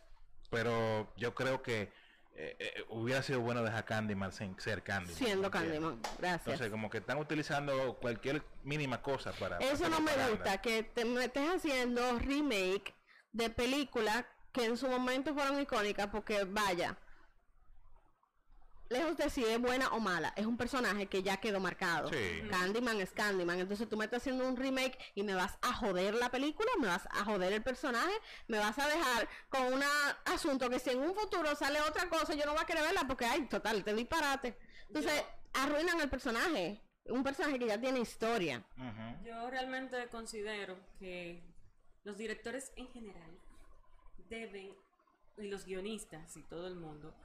pero 0.49 1.13
yo 1.17 1.35
creo 1.35 1.61
que 1.61 1.91
eh, 2.35 2.55
eh, 2.57 2.85
hubiera 2.87 3.21
sido 3.21 3.41
bueno 3.41 3.61
dejar 3.63 3.83
Candyman 3.83 4.31
sin 4.31 4.57
ser 4.61 4.81
Candyman. 4.81 5.17
Siendo. 5.17 5.51
Candyman, 5.51 5.99
gracias. 6.17 6.47
Entonces, 6.47 6.69
como 6.69 6.89
que 6.89 6.99
están 6.99 7.17
utilizando 7.17 7.95
cualquier 7.95 8.41
mínima 8.63 9.01
cosa 9.01 9.33
para... 9.33 9.57
Eso 9.57 9.89
no 9.89 9.99
me 9.99 10.13
gusta, 10.29 10.61
que 10.61 10.83
te 10.83 11.03
me 11.03 11.25
estés 11.25 11.49
haciendo 11.49 12.17
remake 12.17 12.95
de 13.33 13.49
películas 13.49 14.23
que 14.53 14.63
en 14.63 14.77
su 14.77 14.87
momento 14.87 15.33
fueron 15.33 15.59
icónicas, 15.59 16.07
porque 16.07 16.45
vaya, 16.45 16.97
lejos 18.89 19.17
de 19.17 19.29
si 19.29 19.45
es 19.45 19.59
buena 19.61 19.89
o 19.89 19.99
mala, 19.99 20.33
es 20.35 20.45
un 20.45 20.57
personaje 20.57 21.07
que 21.07 21.23
ya 21.23 21.37
quedó 21.37 21.59
marcado. 21.59 22.09
Sí. 22.09 22.41
Candyman 22.49 22.99
es 22.99 23.11
Candyman, 23.11 23.59
entonces 23.59 23.87
tú 23.87 23.97
me 23.97 24.05
estás 24.05 24.21
haciendo 24.21 24.47
un 24.47 24.57
remake 24.57 24.97
y 25.15 25.23
me 25.23 25.35
vas 25.35 25.57
a 25.61 25.73
joder 25.73 26.15
la 26.15 26.29
película, 26.29 26.69
me 26.79 26.87
vas 26.87 27.07
a 27.11 27.23
joder 27.23 27.53
el 27.53 27.63
personaje, 27.63 28.13
me 28.47 28.57
vas 28.57 28.77
a 28.79 28.87
dejar 28.87 29.29
con 29.49 29.73
un 29.73 29.83
asunto 30.25 30.69
que 30.69 30.79
si 30.79 30.89
en 30.89 30.99
un 30.99 31.15
futuro 31.15 31.55
sale 31.55 31.79
otra 31.81 32.09
cosa, 32.09 32.33
yo 32.33 32.45
no 32.45 32.53
voy 32.53 32.61
a 32.61 32.65
querer 32.65 32.83
verla 32.83 33.05
porque, 33.07 33.25
ay, 33.25 33.45
total, 33.47 33.83
te 33.83 33.93
disparate. 33.93 34.57
Entonces, 34.87 35.23
arruinan 35.53 35.99
el 36.01 36.09
personaje, 36.09 36.81
un 37.05 37.23
personaje 37.23 37.59
que 37.59 37.67
ya 37.67 37.79
tiene 37.79 37.99
historia. 37.99 38.65
Yo 39.23 39.49
realmente 39.49 40.07
considero 40.09 40.79
que 40.97 41.43
los 42.03 42.17
directores 42.17 42.71
en 42.75 42.87
general 42.87 43.37
deben, 44.29 44.75
y 45.37 45.47
los 45.47 45.65
guionistas 45.65 46.35
y 46.35 46.43
todo 46.43 46.67
el 46.67 46.75
mundo, 46.75 47.15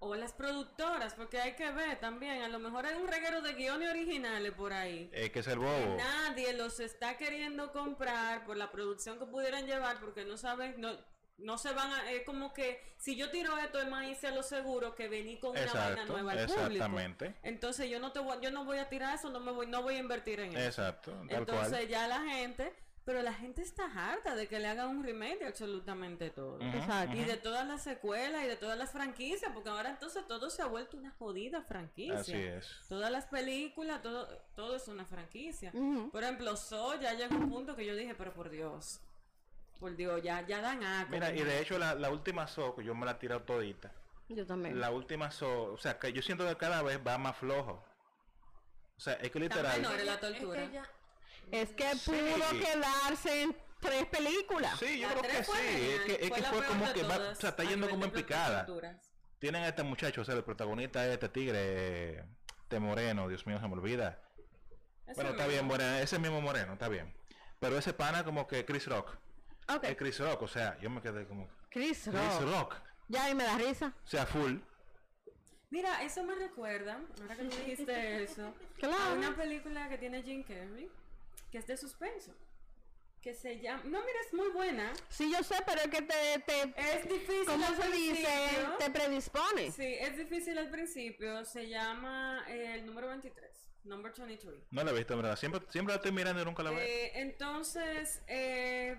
o 0.00 0.14
las 0.14 0.32
productoras, 0.32 1.14
porque 1.14 1.40
hay 1.40 1.54
que 1.54 1.70
ver 1.72 1.98
también, 1.98 2.42
a 2.42 2.48
lo 2.48 2.58
mejor 2.58 2.86
hay 2.86 2.94
un 2.94 3.08
reguero 3.08 3.40
de 3.42 3.54
guiones 3.54 3.90
originales 3.90 4.52
por 4.52 4.72
ahí. 4.72 5.10
Eh, 5.12 5.30
que 5.30 5.40
es 5.40 5.46
el 5.48 5.58
bobo. 5.58 5.96
Nadie 5.96 6.52
los 6.52 6.78
está 6.78 7.16
queriendo 7.16 7.72
comprar 7.72 8.44
por 8.44 8.56
la 8.56 8.70
producción 8.70 9.18
que 9.18 9.26
pudieran 9.26 9.66
llevar 9.66 9.98
porque 9.98 10.24
no 10.24 10.36
saben, 10.36 10.80
no, 10.80 10.96
no 11.38 11.58
se 11.58 11.72
van 11.72 11.92
a, 11.92 12.12
es 12.12 12.22
como 12.24 12.52
que 12.52 12.80
si 12.96 13.16
yo 13.16 13.30
tiro 13.30 13.56
esto 13.58 13.80
es 13.80 13.88
más 13.88 14.06
irse 14.06 14.28
a 14.28 14.32
lo 14.32 14.42
seguro 14.42 14.94
que 14.94 15.08
venir 15.08 15.40
con 15.40 15.50
una 15.50 15.72
vaina 15.72 16.04
nueva 16.04 16.32
al 16.32 16.46
público. 16.46 16.62
exactamente. 16.62 17.34
Entonces 17.42 17.90
yo 17.90 17.98
no 17.98 18.12
te 18.12 18.20
voy, 18.20 18.38
yo 18.40 18.50
no 18.52 18.64
voy 18.64 18.78
a 18.78 18.88
tirar 18.88 19.16
eso, 19.16 19.30
no 19.30 19.40
me 19.40 19.50
voy, 19.50 19.66
no 19.66 19.82
voy 19.82 19.96
a 19.96 19.98
invertir 19.98 20.40
en 20.40 20.50
eso. 20.50 20.82
Exacto, 20.82 21.12
Entonces 21.28 21.70
cual. 21.70 21.88
ya 21.88 22.06
la 22.06 22.20
gente, 22.22 22.72
pero 23.08 23.22
la 23.22 23.32
gente 23.32 23.62
está 23.62 23.86
harta 23.86 24.34
de 24.34 24.48
que 24.48 24.58
le 24.58 24.68
hagan 24.68 24.88
un 24.90 25.02
remake 25.02 25.38
de 25.38 25.46
absolutamente 25.46 26.28
todo. 26.28 26.60
Exacto. 26.60 27.16
Y 27.16 27.24
de 27.24 27.38
todas 27.38 27.66
las 27.66 27.82
secuelas 27.82 28.44
y 28.44 28.48
de 28.48 28.56
todas 28.56 28.76
las 28.76 28.90
franquicias, 28.92 29.50
porque 29.54 29.70
ahora 29.70 29.88
entonces 29.88 30.26
todo 30.26 30.50
se 30.50 30.60
ha 30.60 30.66
vuelto 30.66 30.98
una 30.98 31.10
jodida 31.12 31.62
franquicia. 31.62 32.18
Así 32.18 32.34
es. 32.34 32.70
Todas 32.86 33.10
las 33.10 33.24
películas, 33.24 34.02
todo, 34.02 34.28
todo 34.54 34.76
es 34.76 34.88
una 34.88 35.06
franquicia. 35.06 35.72
Por 36.12 36.22
ejemplo, 36.22 36.54
So 36.58 37.00
ya 37.00 37.14
llegó 37.14 37.36
un 37.36 37.48
punto 37.48 37.74
que 37.74 37.86
yo 37.86 37.96
dije, 37.96 38.14
pero 38.14 38.34
por 38.34 38.50
Dios. 38.50 39.00
Por 39.80 39.96
Dios, 39.96 40.22
ya, 40.22 40.46
ya 40.46 40.60
dan 40.60 40.84
asco. 40.84 41.10
Mira, 41.10 41.32
y 41.34 41.42
de 41.42 41.62
hecho 41.62 41.78
la, 41.78 41.94
la 41.94 42.10
última 42.10 42.46
so, 42.46 42.76
que 42.76 42.84
yo 42.84 42.94
me 42.94 43.06
la 43.06 43.12
he 43.12 43.14
tirado 43.14 43.40
todita. 43.40 43.90
Yo 44.28 44.44
también. 44.44 44.78
La 44.78 44.90
última 44.90 45.30
so, 45.30 45.72
o 45.72 45.78
sea, 45.78 45.98
que 45.98 46.12
yo 46.12 46.20
siento 46.20 46.46
que 46.46 46.56
cada 46.58 46.82
vez 46.82 47.00
va 47.06 47.16
más 47.16 47.38
flojo. 47.38 47.82
O 48.98 49.00
sea, 49.00 49.14
es 49.14 49.30
que 49.30 49.38
Está 49.38 49.62
literal... 49.62 49.80
menor 49.80 50.04
la 50.04 50.12
Es 50.14 50.20
tortura. 50.20 50.66
que 50.66 50.72
ya- 50.74 50.90
Es 51.52 51.72
que 51.72 51.88
Sí. 51.96 52.10
pudo 52.10 52.60
quedarse 52.60 53.42
en 53.42 53.56
tres 53.80 54.06
películas. 54.06 54.78
Sí, 54.78 54.98
yo 55.00 55.08
La 55.08 55.14
creo 55.14 55.30
que 55.30 55.44
sí. 55.44 55.52
Es 55.52 56.00
que, 56.00 56.12
es 56.26 56.30
que 56.30 56.42
fue 56.42 56.64
como 56.66 56.92
que 56.92 57.02
va, 57.02 57.16
o 57.30 57.34
sea, 57.34 57.50
está 57.50 57.62
a 57.62 57.66
yendo 57.66 57.88
como 57.88 58.04
en 58.04 58.10
picada. 58.10 58.66
Tienen 59.38 59.62
a 59.62 59.68
este 59.68 59.82
muchacho, 59.84 60.22
o 60.22 60.24
sea, 60.24 60.34
el 60.34 60.42
protagonista 60.44 61.06
es 61.06 61.12
este 61.12 61.28
tigre, 61.28 62.24
este 62.62 62.80
moreno, 62.80 63.28
Dios 63.28 63.46
mío, 63.46 63.60
se 63.60 63.68
me 63.68 63.74
olvida. 63.74 64.20
Ese 65.06 65.14
Bueno, 65.14 65.30
está 65.30 65.46
bien, 65.46 65.68
bueno, 65.68 65.84
ese 65.98 66.18
mismo 66.18 66.40
moreno, 66.40 66.72
está 66.72 66.88
bien. 66.88 67.14
Pero 67.60 67.78
ese 67.78 67.92
pana 67.92 68.24
como 68.24 68.46
que 68.46 68.64
Chris 68.64 68.86
Rock. 68.86 69.16
Ok. 69.68 69.84
Es 69.84 69.96
Chris 69.96 70.18
Rock, 70.18 70.42
o 70.42 70.48
sea, 70.48 70.76
yo 70.80 70.90
me 70.90 71.00
quedé 71.00 71.26
como... 71.26 71.48
Chris 71.70 72.02
Chris 72.04 72.14
Rock. 72.14 72.40
Rock. 72.52 72.74
Ya 73.08 73.24
ahí 73.24 73.34
me 73.34 73.44
da 73.44 73.56
risa. 73.58 73.94
O 74.04 74.06
sea, 74.08 74.26
full. 74.26 74.56
Mira, 75.70 76.02
eso 76.02 76.22
me 76.24 76.34
recuerda, 76.34 76.98
ahora 77.20 77.36
que 77.36 77.44
tú 77.44 77.56
dijiste 77.56 78.22
eso, 78.24 78.46
a 78.76 78.78
Claro. 78.78 79.14
una 79.16 79.36
película 79.36 79.88
que 79.88 79.98
tiene 79.98 80.22
Jim 80.22 80.42
Carrey, 80.42 80.90
que 81.50 81.58
es 81.58 81.66
de 81.66 81.76
suspenso, 81.76 82.34
que 83.22 83.34
se 83.34 83.60
llama... 83.60 83.82
No, 83.84 84.00
mira, 84.00 84.18
es 84.26 84.32
muy 84.32 84.48
buena. 84.48 84.92
Sí, 85.08 85.30
yo 85.30 85.42
sé, 85.42 85.56
pero 85.66 85.80
es 85.80 85.88
que 85.88 86.02
te, 86.02 86.38
te 86.46 86.62
Es 86.76 87.08
difícil 87.08 87.46
¿cómo 87.46 87.66
al 87.66 87.76
se 87.76 87.90
dice? 87.90 88.28
Te 88.78 88.90
predispone. 88.90 89.72
Sí, 89.72 89.94
es 89.98 90.16
difícil 90.16 90.56
al 90.58 90.70
principio. 90.70 91.44
Se 91.44 91.68
llama 91.68 92.44
eh, 92.48 92.74
el 92.74 92.86
número 92.86 93.08
23, 93.08 93.50
number 93.84 94.12
23. 94.16 94.54
No 94.70 94.84
la 94.84 94.90
he 94.90 94.94
visto, 94.94 95.16
verdad. 95.16 95.36
Siempre, 95.36 95.60
siempre 95.68 95.92
la 95.94 95.96
estoy 95.96 96.12
mirando 96.12 96.42
y 96.42 96.44
nunca 96.44 96.62
la 96.62 96.70
veo. 96.70 96.80
Eh, 96.80 97.12
entonces, 97.14 98.22
eh, 98.28 98.96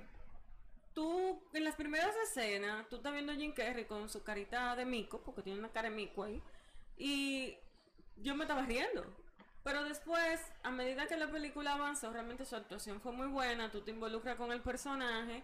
tú 0.93 1.41
en 1.53 1.63
las 1.63 1.75
primeras 1.75 2.13
escenas, 2.23 2.89
tú 2.89 2.97
estás 2.97 3.13
viendo 3.13 3.31
a 3.31 3.35
Jim 3.35 3.53
Carrey 3.53 3.85
con 3.85 4.09
su 4.09 4.23
carita 4.23 4.75
de 4.75 4.85
mico, 4.85 5.21
porque 5.23 5.41
tiene 5.41 5.59
una 5.59 5.71
cara 5.71 5.89
de 5.89 5.95
mico 5.95 6.23
ahí, 6.23 6.41
y 6.97 7.57
yo 8.17 8.35
me 8.35 8.43
estaba 8.43 8.63
riendo. 8.65 9.05
Pero 9.69 9.84
después, 9.84 10.41
a 10.63 10.71
medida 10.71 11.05
que 11.05 11.15
la 11.15 11.27
película 11.27 11.73
avanzó, 11.75 12.12
realmente 12.12 12.43
su 12.43 12.55
actuación 12.55 12.99
fue 13.01 13.12
muy 13.12 13.27
buena, 13.27 13.69
tú 13.69 13.82
te 13.82 13.91
involucras 13.91 14.36
con 14.36 14.51
el 14.51 14.62
personaje 14.62 15.43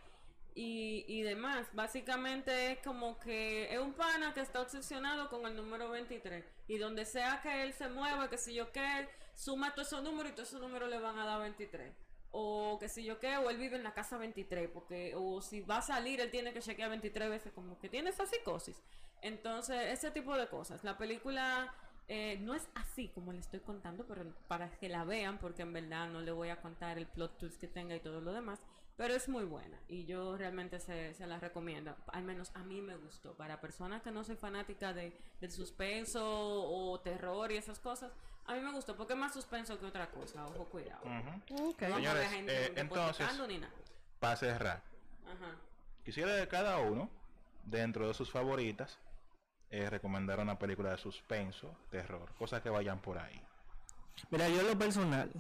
y, 0.56 1.06
y 1.08 1.22
demás. 1.22 1.68
Básicamente 1.74 2.72
es 2.72 2.80
como 2.80 3.20
que 3.20 3.72
es 3.72 3.80
un 3.80 3.94
pana 3.94 4.34
que 4.34 4.42
está 4.42 4.62
obsesionado 4.62 5.30
con 5.30 5.46
el 5.46 5.56
número 5.56 5.92
23 5.92 6.44
y 6.68 6.80
donde 6.80 7.06
sea 7.06 7.40
que 7.44 7.62
él 7.62 7.74
se 7.74 7.88
mueva, 7.88 8.28
que 8.28 8.40
si 8.40 8.56
yo 8.56 8.72
que 8.72 9.08
suma 9.36 9.76
todos 9.76 9.90
esos 9.90 10.02
números 10.02 10.32
y 10.32 10.34
todos 10.34 10.50
esos 10.50 10.62
números 10.62 10.90
le 10.90 10.98
van 10.98 11.20
a 11.20 11.26
dar 11.28 11.42
23. 11.42 11.94
O 12.32 12.80
que 12.80 12.90
si 12.90 13.04
yo 13.04 13.20
qué, 13.20 13.38
o 13.38 13.52
él 13.52 13.58
vive 13.58 13.76
en 13.76 13.84
la 13.84 13.94
casa 13.94 14.18
23, 14.18 14.72
porque, 14.74 15.14
o 15.16 15.40
si 15.40 15.62
va 15.62 15.78
a 15.78 15.82
salir, 15.84 16.20
él 16.20 16.32
tiene 16.32 16.52
que 16.52 16.62
chequear 16.62 16.90
23 16.90 17.30
veces, 17.30 17.54
como 17.54 17.78
que 17.78 17.90
tiene 17.90 18.10
esa 18.10 18.26
psicosis. 18.26 18.82
Entonces, 19.22 19.94
ese 19.94 20.10
tipo 20.10 20.36
de 20.36 20.48
cosas. 20.48 20.84
La 20.84 20.98
película 20.98 21.72
eh, 22.08 22.38
no 22.42 22.54
es 22.54 22.68
así 22.76 23.10
como 23.10 23.34
le 23.34 23.40
estoy 23.40 23.60
contando, 23.62 24.06
pero 24.06 24.24
para 24.48 24.70
que 24.70 24.90
la 24.90 25.04
vean, 25.04 25.38
porque 25.40 25.64
en 25.64 25.74
verdad 25.74 26.08
no 26.10 26.22
le 26.22 26.32
voy 26.32 26.50
a 26.50 26.62
contar 26.62 26.98
el 26.98 27.08
plot 27.08 27.38
twist 27.38 27.60
que 27.60 27.68
tenga 27.68 27.96
y 27.96 28.00
todo 28.00 28.22
lo 28.22 28.32
demás. 28.34 28.60
Pero 28.98 29.14
es 29.14 29.28
muy 29.28 29.44
buena 29.44 29.78
y 29.90 30.06
yo 30.06 30.38
realmente 30.38 30.80
se, 30.80 31.14
se 31.16 31.28
la 31.28 31.38
recomiendo. 31.40 31.94
Al 32.08 32.24
menos 32.24 32.52
a 32.54 32.60
mí 32.64 32.82
me 32.82 32.96
gustó. 32.96 33.34
Para 33.34 33.60
personas 33.60 34.02
que 34.02 34.12
no 34.12 34.24
soy 34.24 34.38
fanática 34.38 34.94
de, 34.94 35.18
del 35.42 35.52
suspenso 35.52 36.24
o 36.24 36.98
terror 37.02 37.52
y 37.52 37.58
esas 37.58 37.80
cosas, 37.80 38.14
a 38.46 38.54
mí 38.54 38.62
me 38.62 38.72
gustó 38.72 38.96
porque 38.96 39.12
es 39.14 39.20
más 39.20 39.34
suspenso 39.34 39.78
que 39.80 39.86
otra 39.86 40.10
cosa. 40.12 40.46
Ojo, 40.48 40.66
cuidado. 40.66 41.04
No 41.50 41.74
Señores, 41.78 42.30
gente 42.30 42.54
eh, 42.68 42.70
despotricando 42.74 43.44
entonces- 43.44 43.48
ni 43.50 43.58
nada. 43.58 43.74
Para 44.20 44.36
cerrar. 44.38 44.82
Ajá. 45.26 45.56
Quisiera 46.06 46.32
de 46.34 46.48
cada 46.48 46.78
uno, 46.78 47.10
dentro 47.66 48.08
de 48.08 48.14
sus 48.14 48.32
favoritas, 48.32 48.98
eh, 49.72 49.90
recomendar 49.90 50.40
una 50.40 50.58
película 50.58 50.92
de 50.92 50.98
suspenso, 50.98 51.76
terror, 51.90 52.30
cosas 52.38 52.62
que 52.62 52.70
vayan 52.70 53.00
por 53.00 53.18
ahí. 53.18 53.42
Mira, 54.30 54.48
yo 54.50 54.62
en 54.62 54.68
lo 54.68 54.78
personal, 54.78 55.32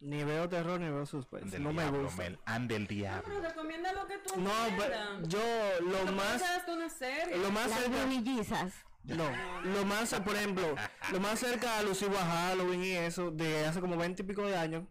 ni 0.00 0.22
veo 0.24 0.48
terror 0.48 0.78
ni 0.78 0.88
veo 0.88 1.06
suspense. 1.06 1.50
Del 1.50 1.62
No 1.62 1.72
me 1.72 1.88
gusta. 1.90 2.16
Mel, 2.22 2.38
and 2.44 2.68
del 2.70 2.82
No, 2.82 2.88
diablo. 2.88 3.22
pero 3.26 3.40
recomienda 3.40 3.92
lo 3.92 4.06
que 4.06 4.18
tú 4.18 4.40
No, 4.40 4.52
pero 4.78 5.22
yo 5.26 5.40
lo 5.80 5.98
Tú 6.04 6.12
más, 6.12 6.42
una 6.68 6.88
serie. 6.88 7.36
lo 7.38 7.50
más 7.50 7.68
Las 7.70 7.80
cerca, 7.80 7.96
brunillizas. 7.96 8.74
no, 9.04 9.30
lo 9.64 9.84
más, 9.86 10.14
por 10.20 10.36
ejemplo, 10.36 10.74
lo 11.12 11.20
más 11.20 11.38
cerca 11.40 11.78
alusivo 11.78 12.16
a 12.18 12.24
Halloween 12.24 12.84
y 12.84 12.92
eso, 12.92 13.30
de 13.30 13.64
hace 13.66 13.80
como 13.80 13.96
20 13.96 14.22
y 14.22 14.26
pico 14.26 14.42
de 14.46 14.56
años, 14.56 14.84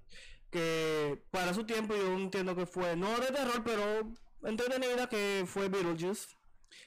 que 0.50 1.22
para 1.32 1.54
su 1.54 1.66
tiempo 1.66 1.96
yo 1.96 2.14
entiendo 2.16 2.56
que 2.56 2.66
fue, 2.66 2.96
no 2.96 3.18
de 3.20 3.28
terror, 3.28 3.62
pero 3.64 4.10
entretenida, 4.44 5.08
que 5.08 5.44
fue 5.48 5.70
Beetlejuice. 5.70 6.36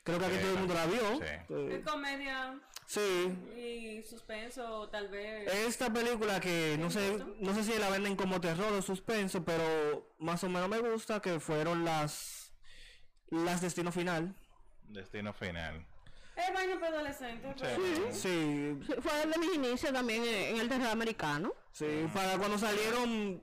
Creo 0.04 0.18
que 0.18 0.24
aquí 0.26 0.34
Sí, 0.36 0.40
todo 0.42 0.52
el 0.52 0.58
mundo 0.58 0.74
la 0.74 0.86
vio. 0.86 1.16
sí. 1.16 1.24
Eh, 1.50 1.76
Es 1.78 1.84
comedia. 1.84 2.60
Sí. 2.86 3.00
Y 3.56 4.02
suspenso, 4.02 4.88
tal 4.88 5.08
vez. 5.08 5.52
Esta 5.52 5.92
película 5.92 6.40
que 6.40 6.76
no 6.78 6.90
sé, 6.90 7.22
no 7.38 7.54
sé 7.54 7.62
si 7.64 7.78
la 7.78 7.90
venden 7.90 8.16
como 8.16 8.40
terror 8.40 8.72
o 8.72 8.80
suspenso, 8.82 9.44
pero 9.44 10.14
más 10.18 10.42
o 10.44 10.48
menos 10.48 10.68
me 10.70 10.78
gusta 10.80 11.20
que 11.20 11.38
fueron 11.38 11.84
las 11.84 12.54
las 13.30 13.60
Destino 13.60 13.92
Final. 13.92 14.34
Destino 14.84 15.34
final. 15.34 15.86
Es 16.34 16.54
vaina 16.54 16.80
para 16.80 16.94
adolescentes. 16.96 17.54
Sí. 17.60 17.94
Sí, 18.12 18.12
Sí, 18.12 19.00
Fue 19.02 19.26
de 19.26 19.38
mis 19.38 19.54
inicios 19.56 19.92
también 19.92 20.22
en, 20.24 20.54
en 20.54 20.60
el 20.62 20.68
terror 20.70 20.86
americano. 20.86 21.52
sí, 21.72 22.06
para 22.14 22.38
cuando 22.38 22.56
salieron 22.56 23.42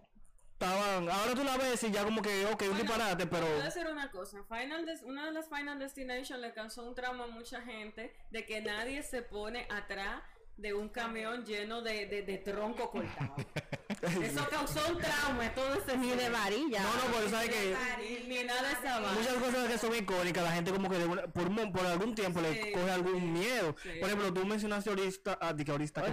estaban, 0.60 1.10
ahora 1.10 1.34
tú 1.36 1.44
la 1.44 1.58
ves 1.58 1.84
y 1.84 1.92
ya 1.92 2.04
como 2.06 2.22
que, 2.22 2.46
ok, 2.46 2.64
un 2.72 2.78
disparate, 2.78 3.28
pero 3.28 3.46
Voy 3.46 3.62
a 3.62 3.66
decir 3.66 3.86
una 3.92 4.10
cosa. 4.10 4.42
Final 4.48 4.86
Des- 4.86 5.04
una 5.04 5.26
de 5.26 5.32
las 5.34 5.48
Final 5.50 5.78
Destination 5.80 6.42
le 6.42 6.54
causó 6.54 6.84
un 6.84 6.96
trauma 6.96 7.26
a 7.26 7.28
mucha 7.28 7.62
gente 7.62 8.16
de 8.32 8.46
que 8.46 8.62
nadie 8.62 9.04
se 9.04 9.22
pone 9.22 9.68
atrás 9.70 10.22
de 10.58 10.74
un 10.74 10.88
camión 10.88 11.44
lleno 11.46 11.82
de, 11.82 12.06
de, 12.06 12.22
de 12.22 12.38
tronco 12.38 12.90
cortado. 12.90 13.36
Eso 14.22 14.48
causó 14.50 14.80
un 14.90 14.98
trauma 15.00 15.54
todo 15.54 15.74
ese 15.74 15.98
Ni 15.98 16.12
de 16.12 16.30
varilla. 16.30 16.82
no, 16.82 16.94
no, 16.96 17.14
pero 17.16 17.30
sabes 17.30 17.50
que 17.50 17.76
Ni, 18.00 18.28
ni 18.38 18.44
nada 18.46 18.62
de 18.62 18.72
esa 18.74 19.00
muchas 19.02 19.34
cosas 19.34 19.68
que 19.68 19.78
son 19.78 19.94
icónicas, 19.96 20.44
la 20.44 20.52
gente 20.54 20.72
como 20.72 20.90
que 20.90 20.98
de 20.98 21.06
una- 21.06 21.24
por, 21.28 21.50
mo- 21.50 21.70
por 21.74 21.86
algún 21.86 22.16
tiempo 22.16 22.40
Sí. 22.40 22.46
le 22.46 22.72
coge 22.72 22.92
algún 22.92 23.34
miedo. 23.34 23.76
Sí. 23.84 23.90
Por 24.00 24.08
ejemplo, 24.08 24.34
tú 24.34 24.46
mencionaste 24.46 24.90
ahorita, 24.90 25.38
ah, 25.42 25.54
que 25.54 25.70
ahorita, 25.72 26.04
¿qué 26.04 26.12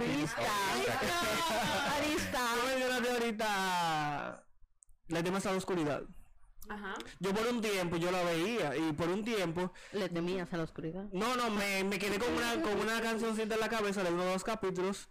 Arista. 1.97 2.41
Ahorita 3.23 4.43
la 5.07 5.23
tema 5.23 5.39
de 5.39 5.49
la 5.51 5.57
oscuridad. 5.57 6.03
Ajá. 6.67 6.93
Yo 7.21 7.33
por 7.33 7.47
un 7.47 7.61
tiempo 7.61 7.95
yo 7.95 8.11
la 8.11 8.21
veía 8.23 8.75
y 8.75 8.91
por 8.91 9.07
un 9.07 9.23
tiempo 9.23 9.71
Le 9.93 10.09
temías 10.09 10.51
a 10.53 10.57
la 10.57 10.63
oscuridad. 10.63 11.05
no 11.13 11.35
no 11.37 11.49
me, 11.49 11.85
me 11.85 11.99
quedé 11.99 12.19
con 12.19 12.33
una 12.33 12.61
con 12.61 12.77
una 12.79 13.01
cancioncita 13.01 13.55
en 13.55 13.61
la 13.61 13.69
cabeza 13.69 14.03
de 14.03 14.11
uno 14.11 14.23
de 14.25 14.33
los 14.33 14.43
capítulos 14.43 15.07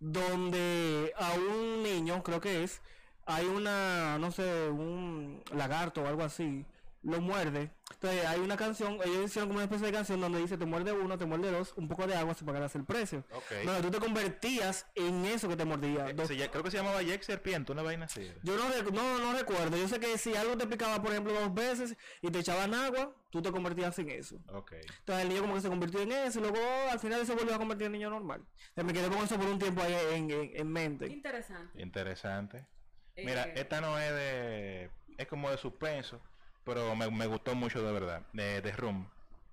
donde 0.00 1.12
a 1.18 1.32
un 1.34 1.82
niño 1.82 2.22
creo 2.22 2.40
que 2.40 2.64
es 2.64 2.80
hay 3.26 3.46
una 3.46 4.18
no 4.18 4.32
sé 4.32 4.70
un 4.70 5.42
lagarto 5.54 6.02
o 6.02 6.06
algo 6.06 6.22
así 6.22 6.64
lo 7.02 7.20
muerde 7.20 7.70
entonces 7.94 8.24
hay 8.26 8.40
una 8.40 8.56
canción 8.56 8.94
ellos 9.04 9.24
hicieron 9.26 9.48
como 9.48 9.58
una 9.58 9.64
especie 9.64 9.86
de 9.86 9.92
canción 9.92 10.20
donde 10.20 10.40
dice 10.40 10.56
te 10.56 10.64
muerde 10.64 10.92
uno 10.92 11.18
te 11.18 11.26
muerde 11.26 11.50
dos 11.50 11.72
un 11.76 11.88
poco 11.88 12.06
de 12.06 12.14
agua 12.14 12.34
si 12.34 12.44
pagarás 12.44 12.74
el 12.76 12.84
precio 12.84 13.24
Ok. 13.32 13.64
donde 13.64 13.82
tú 13.82 13.90
te 13.90 13.98
convertías 13.98 14.86
en 14.94 15.24
eso 15.24 15.48
que 15.48 15.56
te 15.56 15.64
mordía 15.64 16.08
Eh, 16.10 16.26
se 16.26 16.48
creo 16.50 16.62
que 16.62 16.70
se 16.70 16.76
llamaba 16.78 17.02
Jack 17.02 17.22
Serpiente, 17.22 17.72
una 17.72 17.82
vaina 17.82 18.06
así. 18.06 18.32
yo 18.42 18.56
no, 18.56 18.68
no, 18.92 19.18
no 19.18 19.32
recuerdo. 19.38 19.76
Yo 19.76 19.88
sé 19.88 19.98
que 20.00 20.16
si 20.18 20.34
algo 20.36 20.56
te 20.56 20.66
picaba, 20.66 21.00
por 21.02 21.10
ejemplo, 21.10 21.32
dos 21.32 21.52
veces 21.54 21.96
y 22.20 22.30
te 22.30 22.38
echaban 22.40 22.72
agua, 22.74 23.14
tú 23.30 23.42
te 23.42 23.50
convertías 23.50 23.98
en 23.98 24.10
eso. 24.10 24.36
Ok. 24.52 24.72
Entonces 24.72 25.22
el 25.24 25.28
niño 25.28 25.40
como 25.42 25.54
que 25.54 25.60
se 25.60 25.68
convirtió 25.68 26.00
en 26.00 26.12
eso 26.12 26.38
y 26.38 26.42
luego 26.42 26.58
al 26.90 26.98
final 27.00 27.26
se 27.26 27.34
volvió 27.34 27.54
a 27.54 27.58
convertir 27.58 27.86
en 27.86 27.92
niño 27.92 28.10
normal. 28.10 28.44
Entonces, 28.68 28.84
me 28.84 28.92
quedé 28.92 29.08
con 29.08 29.24
eso 29.24 29.36
por 29.36 29.46
un 29.48 29.58
tiempo 29.58 29.82
ahí 29.82 29.94
en, 30.14 30.30
en, 30.30 30.50
en 30.54 30.68
mente. 30.68 31.06
Interesante. 31.06 31.82
Interesante. 31.82 32.66
Eh, 33.16 33.24
Mira, 33.26 33.42
esta 33.54 33.80
no 33.80 33.98
es 33.98 34.10
de... 34.12 34.90
Es 35.18 35.26
como 35.28 35.50
de 35.50 35.58
suspenso, 35.58 36.20
pero 36.64 36.94
me, 36.96 37.10
me 37.10 37.26
gustó 37.26 37.54
mucho 37.54 37.82
de 37.82 37.92
verdad. 37.92 38.22
De, 38.32 38.60
de 38.60 38.72
Room. 38.72 39.06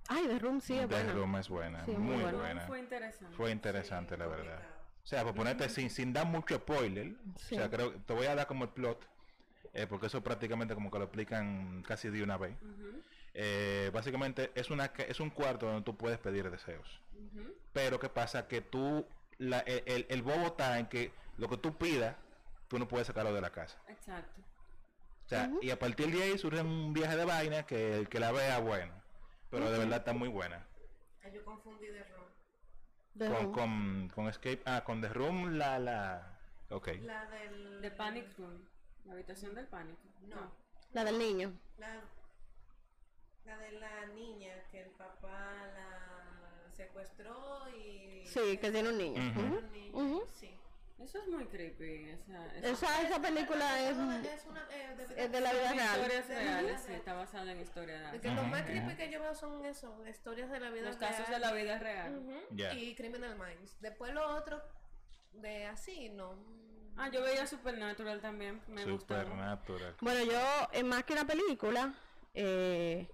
Ay, 0.07 0.27
de 0.27 0.39
Room 0.39 0.59
sí 0.61 0.73
es 0.77 0.87
The 0.87 0.95
buena. 0.95 1.13
Room 1.13 1.35
es 1.37 1.49
buena. 1.49 1.85
Sí, 1.85 1.91
muy 1.91 2.21
buena. 2.21 2.37
buena. 2.37 2.61
Fue 2.67 2.79
interesante. 2.79 3.35
Fue 3.35 3.51
interesante, 3.51 4.17
la 4.17 4.27
verdad. 4.27 4.59
O 5.03 5.07
sea, 5.09 5.23
por 5.23 5.33
ponerte 5.35 5.69
sin, 5.69 5.89
sin 5.89 6.13
dar 6.13 6.25
mucho 6.25 6.55
spoiler, 6.55 7.13
Sí. 7.37 7.55
o 7.55 7.57
sea, 7.59 7.69
creo 7.69 7.93
te 7.93 8.13
voy 8.13 8.25
a 8.27 8.35
dar 8.35 8.45
como 8.47 8.63
el 8.65 8.69
plot, 8.71 9.07
eh, 9.73 9.87
porque 9.87 10.07
eso 10.07 10.21
prácticamente 10.23 10.73
como 10.75 10.91
que 10.91 10.97
lo 10.99 11.05
explican 11.05 11.83
casi 11.83 12.09
de 12.09 12.21
una 12.23 12.37
vez. 12.37 12.55
Eh, 13.33 13.91
básicamente 13.93 14.51
es 14.55 14.69
una 14.71 14.85
es 15.07 15.19
un 15.19 15.29
cuarto 15.29 15.67
donde 15.67 15.83
tú 15.83 15.95
puedes 15.95 16.17
pedir 16.19 16.49
deseos. 16.49 16.99
Pero 17.73 17.99
qué 17.99 18.09
pasa 18.09 18.47
que 18.47 18.61
tú 18.61 19.05
la- 19.37 19.59
el, 19.59 19.83
el- 19.85 20.05
el 20.09 20.21
bobo 20.21 20.47
está 20.47 20.79
en 20.79 20.87
que 20.87 21.11
lo 21.37 21.47
que 21.47 21.57
tú 21.57 21.77
pidas, 21.77 22.15
tú 22.67 22.77
no 22.79 22.87
puedes 22.87 23.07
sacarlo 23.07 23.33
de 23.33 23.41
la 23.41 23.51
casa. 23.51 23.77
Exacto. 23.87 24.41
O 25.29 25.31
sea, 25.31 25.51
y 25.61 25.69
a 25.69 25.77
partir 25.77 26.09
de 26.11 26.23
ahí 26.23 26.39
surge 26.39 26.59
un 26.59 26.91
viaje 26.91 27.15
de 27.15 27.23
vaina 27.23 27.61
que 27.61 27.93
el 27.95 28.09
que 28.09 28.19
la 28.19 28.31
vea 28.31 28.57
bueno. 28.57 28.91
Pero 29.51 29.69
de 29.69 29.77
verdad 29.77 29.99
está 29.99 30.11
muy 30.11 30.27
buena. 30.27 30.65
Yo 31.31 31.45
confundí. 31.45 31.85
The 33.15 33.27
Con, 33.27 33.35
Room. 33.43 33.51
con, 33.51 34.09
con 34.15 34.27
Escape, 34.27 34.63
ah, 34.65 34.83
con 34.83 35.01
The 35.01 35.09
Room 35.09 35.55
la 35.59 35.77
la 35.77 36.39
ok. 36.71 36.87
La 37.03 37.27
del. 37.29 37.77
The 37.79 37.91
Panic 37.91 38.25
Room. 38.39 38.65
La 39.05 39.13
habitación 39.13 39.53
del 39.53 39.67
pánico. 39.67 40.01
No. 40.27 40.51
La 40.93 41.03
del 41.03 41.19
niño. 41.19 41.53
La, 41.77 42.01
la 43.45 43.57
de 43.59 43.71
la 43.73 44.07
niña 44.07 44.63
que 44.71 44.81
el 44.81 44.89
papá 44.89 45.67
la 45.75 46.71
secuestró 46.75 47.69
y. 47.77 48.25
Sí, 48.25 48.57
que 48.57 48.71
tiene 48.71 48.89
un 48.89 48.97
niño. 48.97 49.21
Un 49.21 49.71
niño. 49.73 50.21
Sí. 50.33 50.49
Eso 51.03 51.17
es 51.19 51.27
muy 51.27 51.45
creepy. 51.45 52.09
Esa, 52.09 52.45
esa- 52.57 52.69
Esa, 52.69 53.01
esa 53.03 53.21
película 53.21 53.79
es, 53.81 53.91
Es 53.91 53.97
una. 53.97 54.17
eh, 54.69 54.95
de, 54.97 55.23
es 55.23 55.31
de 55.31 55.41
la 55.41 55.53
vida 55.53 55.71
real. 55.73 55.95
historias 56.01 56.27
reales, 56.27 56.81
sí, 56.85 56.91
está 56.93 57.13
basada 57.13 57.51
en 57.51 57.61
historias 57.61 58.11
de 58.11 58.19
que 58.19 58.27
reales. 58.27 58.43
lo 58.43 58.49
más 58.49 58.61
creepy 58.63 58.95
que 58.95 59.09
yo 59.09 59.21
veo 59.21 59.33
son 59.33 59.65
eso, 59.65 60.05
historias 60.07 60.49
de 60.51 60.59
la 60.59 60.69
vida 60.69 60.87
Los 60.87 60.97
casos 60.97 61.27
real. 61.27 61.41
de 61.41 61.47
la 61.47 61.53
vida 61.53 61.79
real. 61.79 62.17
Ujú. 62.17 62.39
Ya. 62.51 62.73
Y 62.73 62.95
Criminal 62.95 63.35
Minds. 63.37 63.77
Después 63.79 64.13
lo 64.13 64.27
otro, 64.35 64.61
de 65.33 65.65
así, 65.67 66.09
no. 66.09 66.35
Ah, 66.97 67.09
yo 67.09 67.21
veía 67.23 67.47
Supernatural 67.47 68.19
también. 68.19 68.61
Me 68.67 68.83
gustaba. 68.83 69.23
Supernatural. 69.23 69.95
Bueno, 70.01 70.23
yo, 70.29 70.67
eh, 70.73 70.83
más 70.83 71.05
que 71.05 71.13
una 71.13 71.25
película, 71.25 71.93
eh, 72.33 73.07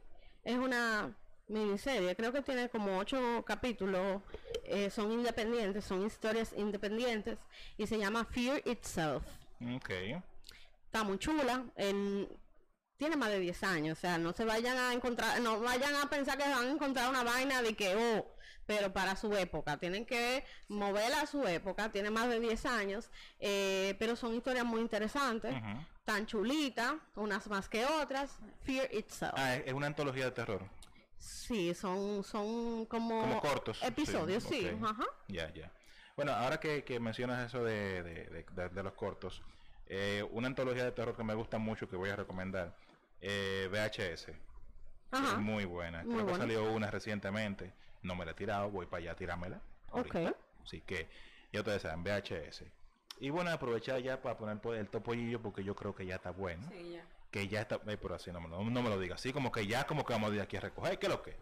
es 0.44 0.56
una 0.58 1.16
miniserie. 1.48 2.16
Creo 2.16 2.32
que 2.32 2.42
tiene 2.42 2.70
como 2.70 2.98
ocho 2.98 3.44
capítulos. 3.46 4.22
eh, 4.68 4.90
son 4.90 5.12
independientes, 5.12 5.86
son 5.86 6.06
historias 6.06 6.52
independientes. 6.58 7.38
Y 7.78 7.86
se 7.88 7.98
llama 8.00 8.26
Fear 8.26 8.62
Itself. 8.66 9.24
Ok. 9.76 9.90
Está 10.86 11.04
muy 11.04 11.18
chula. 11.20 11.66
en- 11.76 12.28
tiene 12.98 13.18
más 13.18 13.30
de 13.30 13.40
10 13.40 13.62
años. 13.64 13.98
O 13.98 14.02
sea, 14.02 14.18
no 14.18 14.32
se 14.34 14.46
vayan 14.46 14.78
a 14.78 14.94
encontrar, 14.94 15.40
no 15.42 15.60
vayan 15.60 15.94
a 15.96 16.10
pensar 16.10 16.38
que 16.38 16.44
van 16.50 16.66
a 16.66 16.72
encontrar 16.72 17.10
una 17.10 17.24
vaina 17.26 17.62
de 17.62 17.76
que, 17.76 17.94
oh, 17.96 18.26
pero 18.66 18.92
para 18.94 19.16
su 19.18 19.34
época. 19.36 19.78
Tienen 19.78 20.06
que 20.06 20.46
moverla 20.70 21.22
a 21.22 21.26
su 21.28 21.46
época. 21.46 21.92
Tiene 21.92 22.10
más 22.10 22.30
de 22.30 22.40
10 22.40 22.66
años. 22.66 23.10
eh, 23.40 23.96
pero 24.00 24.16
son 24.16 24.34
historias 24.34 24.66
muy 24.66 24.80
interesantes. 24.82 25.54
Tan 26.06 26.26
chulitas, 26.26 26.94
unas 27.16 27.48
más 27.48 27.68
que 27.68 27.86
otras. 27.86 28.32
Fear 28.64 28.92
Itself. 28.94 29.34
Ah, 29.38 29.56
es 29.58 29.74
una 29.74 29.88
antología 29.88 30.26
de 30.26 30.32
terror. 30.32 30.62
Sí, 31.26 31.74
son, 31.74 32.24
son 32.24 32.86
como, 32.86 33.20
Como 33.22 33.42
cortos. 33.42 33.82
episodios, 33.82 34.44
sí. 34.44 34.70
Ajá. 34.84 35.06
Ya, 35.28 35.52
ya. 35.54 35.72
Bueno, 36.16 36.32
ahora 36.34 36.60
que, 36.60 36.84
que 36.84 37.00
mencionas 37.00 37.48
eso 37.48 37.64
de, 37.64 38.04
de- 38.04 38.26
de- 38.26 38.44
de- 38.44 38.70
de 38.70 38.84
los 38.84 38.94
cortos, 38.94 39.42
eh, 39.88 40.24
una 40.32 40.48
antología 40.48 40.84
de 40.86 40.92
terror 40.92 41.16
que 41.18 41.24
me 41.24 41.34
gusta 41.34 41.58
mucho, 41.58 41.90
que 41.90 41.96
voy 41.96 42.10
a 42.12 42.16
recomendar, 42.16 42.76
eh, 43.22 43.68
VHS. 43.72 44.34
Ajá. 45.12 45.34
Es 45.34 45.38
muy 45.40 45.66
buena. 45.66 46.04
Muy 46.04 46.14
Creo 46.14 46.18
que 46.20 46.24
buena. 46.34 46.38
salió 46.38 46.72
una 46.72 46.92
recientemente. 46.92 47.74
No 48.04 48.16
me 48.16 48.24
la 48.24 48.32
he 48.32 48.36
tirado, 48.36 48.70
voy 48.70 48.86
para 48.86 49.02
allá 49.02 49.12
a 49.14 49.16
tirármela. 49.16 49.62
Ok. 49.90 50.16
ahorita. 50.16 50.36
Así 50.64 50.82
que 50.82 51.08
ya 51.52 51.62
ustedes 51.62 51.82
saben, 51.82 52.04
VHS. 52.04 52.66
Y 53.20 53.30
bueno, 53.32 53.50
aprovechar 53.50 54.00
ya 54.02 54.22
para 54.22 54.38
poner 54.38 54.60
pues, 54.60 54.80
el 54.80 54.90
topollillo 54.90 55.42
porque 55.42 55.64
yo 55.64 55.76
creo 55.76 55.96
que 55.96 56.06
ya 56.06 56.16
está 56.16 56.30
bueno. 56.32 56.68
Sí, 56.70 56.92
ya. 56.94 57.06
Que 57.36 57.50
ya 57.50 57.60
está, 57.60 57.76
eh, 57.88 57.98
pero 58.02 58.16
así 58.16 58.32
no 58.32 58.40
me, 58.40 58.48
lo, 58.48 58.64
no 58.64 58.82
me 58.82 58.90
lo 58.90 58.98
diga, 58.98 59.16
así 59.16 59.34
como 59.34 59.52
que 59.52 59.68
ya 59.68 59.86
como 59.86 60.06
que 60.06 60.14
vamos 60.14 60.32
de 60.32 60.40
aquí 60.42 60.56
a 60.56 60.62
recoger, 60.62 60.98
¿qué 60.98 61.08
es 61.08 61.12
lo 61.12 61.22
que? 61.22 61.36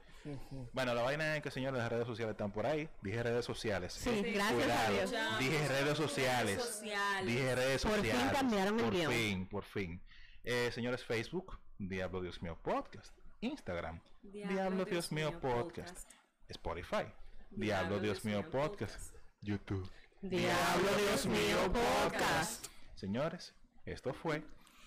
Bueno, 0.72 0.96
la 0.96 1.04
vaina 1.04 1.36
es 1.38 1.44
que 1.44 1.52
señores, 1.52 1.78
las 1.78 1.92
redes 1.92 2.08
sociales 2.08 2.32
están 2.32 2.52
por 2.52 2.66
ahí. 2.66 2.90
Dije 3.04 3.22
redes 3.22 3.46
sociales. 3.46 3.94
Sí, 3.94 4.10
gracias 4.24 4.50
a 4.52 4.54
Cuidado. 4.56 4.94
Dios. 4.94 5.12
Dije 5.40 5.68
redes 5.68 5.98
sociales. 5.98 6.56
Redes 6.56 6.66
sociales. 6.66 7.26
Dije 7.28 7.56
redes 7.56 7.82
Por 7.84 7.92
fin 7.92 8.02
sociales. 8.06 8.32
cambiaron 8.34 8.80
el 8.80 8.86
Por 8.86 8.94
guion. 8.96 9.12
fin, 9.12 9.48
por 9.48 9.64
fin. 9.66 10.02
Eh, 10.44 10.72
señores, 10.74 11.04
Facebook, 11.06 11.60
Diablo 11.78 12.22
Dios 12.22 12.42
mío 12.42 12.58
podcast. 12.64 13.16
Instagram, 13.42 14.02
Diablo, 14.24 14.86
Dios, 14.86 15.12
mío 15.12 15.40
podcast. 15.40 16.10
Spotify, 16.48 17.06
Diablo, 17.52 18.00
Dios, 18.00 18.26
mío 18.26 18.50
podcast. 18.50 19.14
YouTube. 19.42 19.88
Diablo 20.22 20.90
Dios 20.98 21.26
mío 21.28 21.72
podcast. 21.72 22.66
Señores, 22.96 23.54
esto 23.86 24.12
fue 24.14 24.42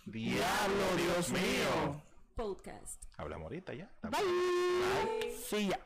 Diablo, 0.06 0.96
Dios 0.96 1.30
mío. 1.30 2.00
Podcast. 2.36 3.02
Hablamos 3.16 3.46
ahorita 3.46 3.74
ya. 3.74 3.90
Bye. 4.02 5.34
Sí, 5.48 5.68
ya. 5.68 5.80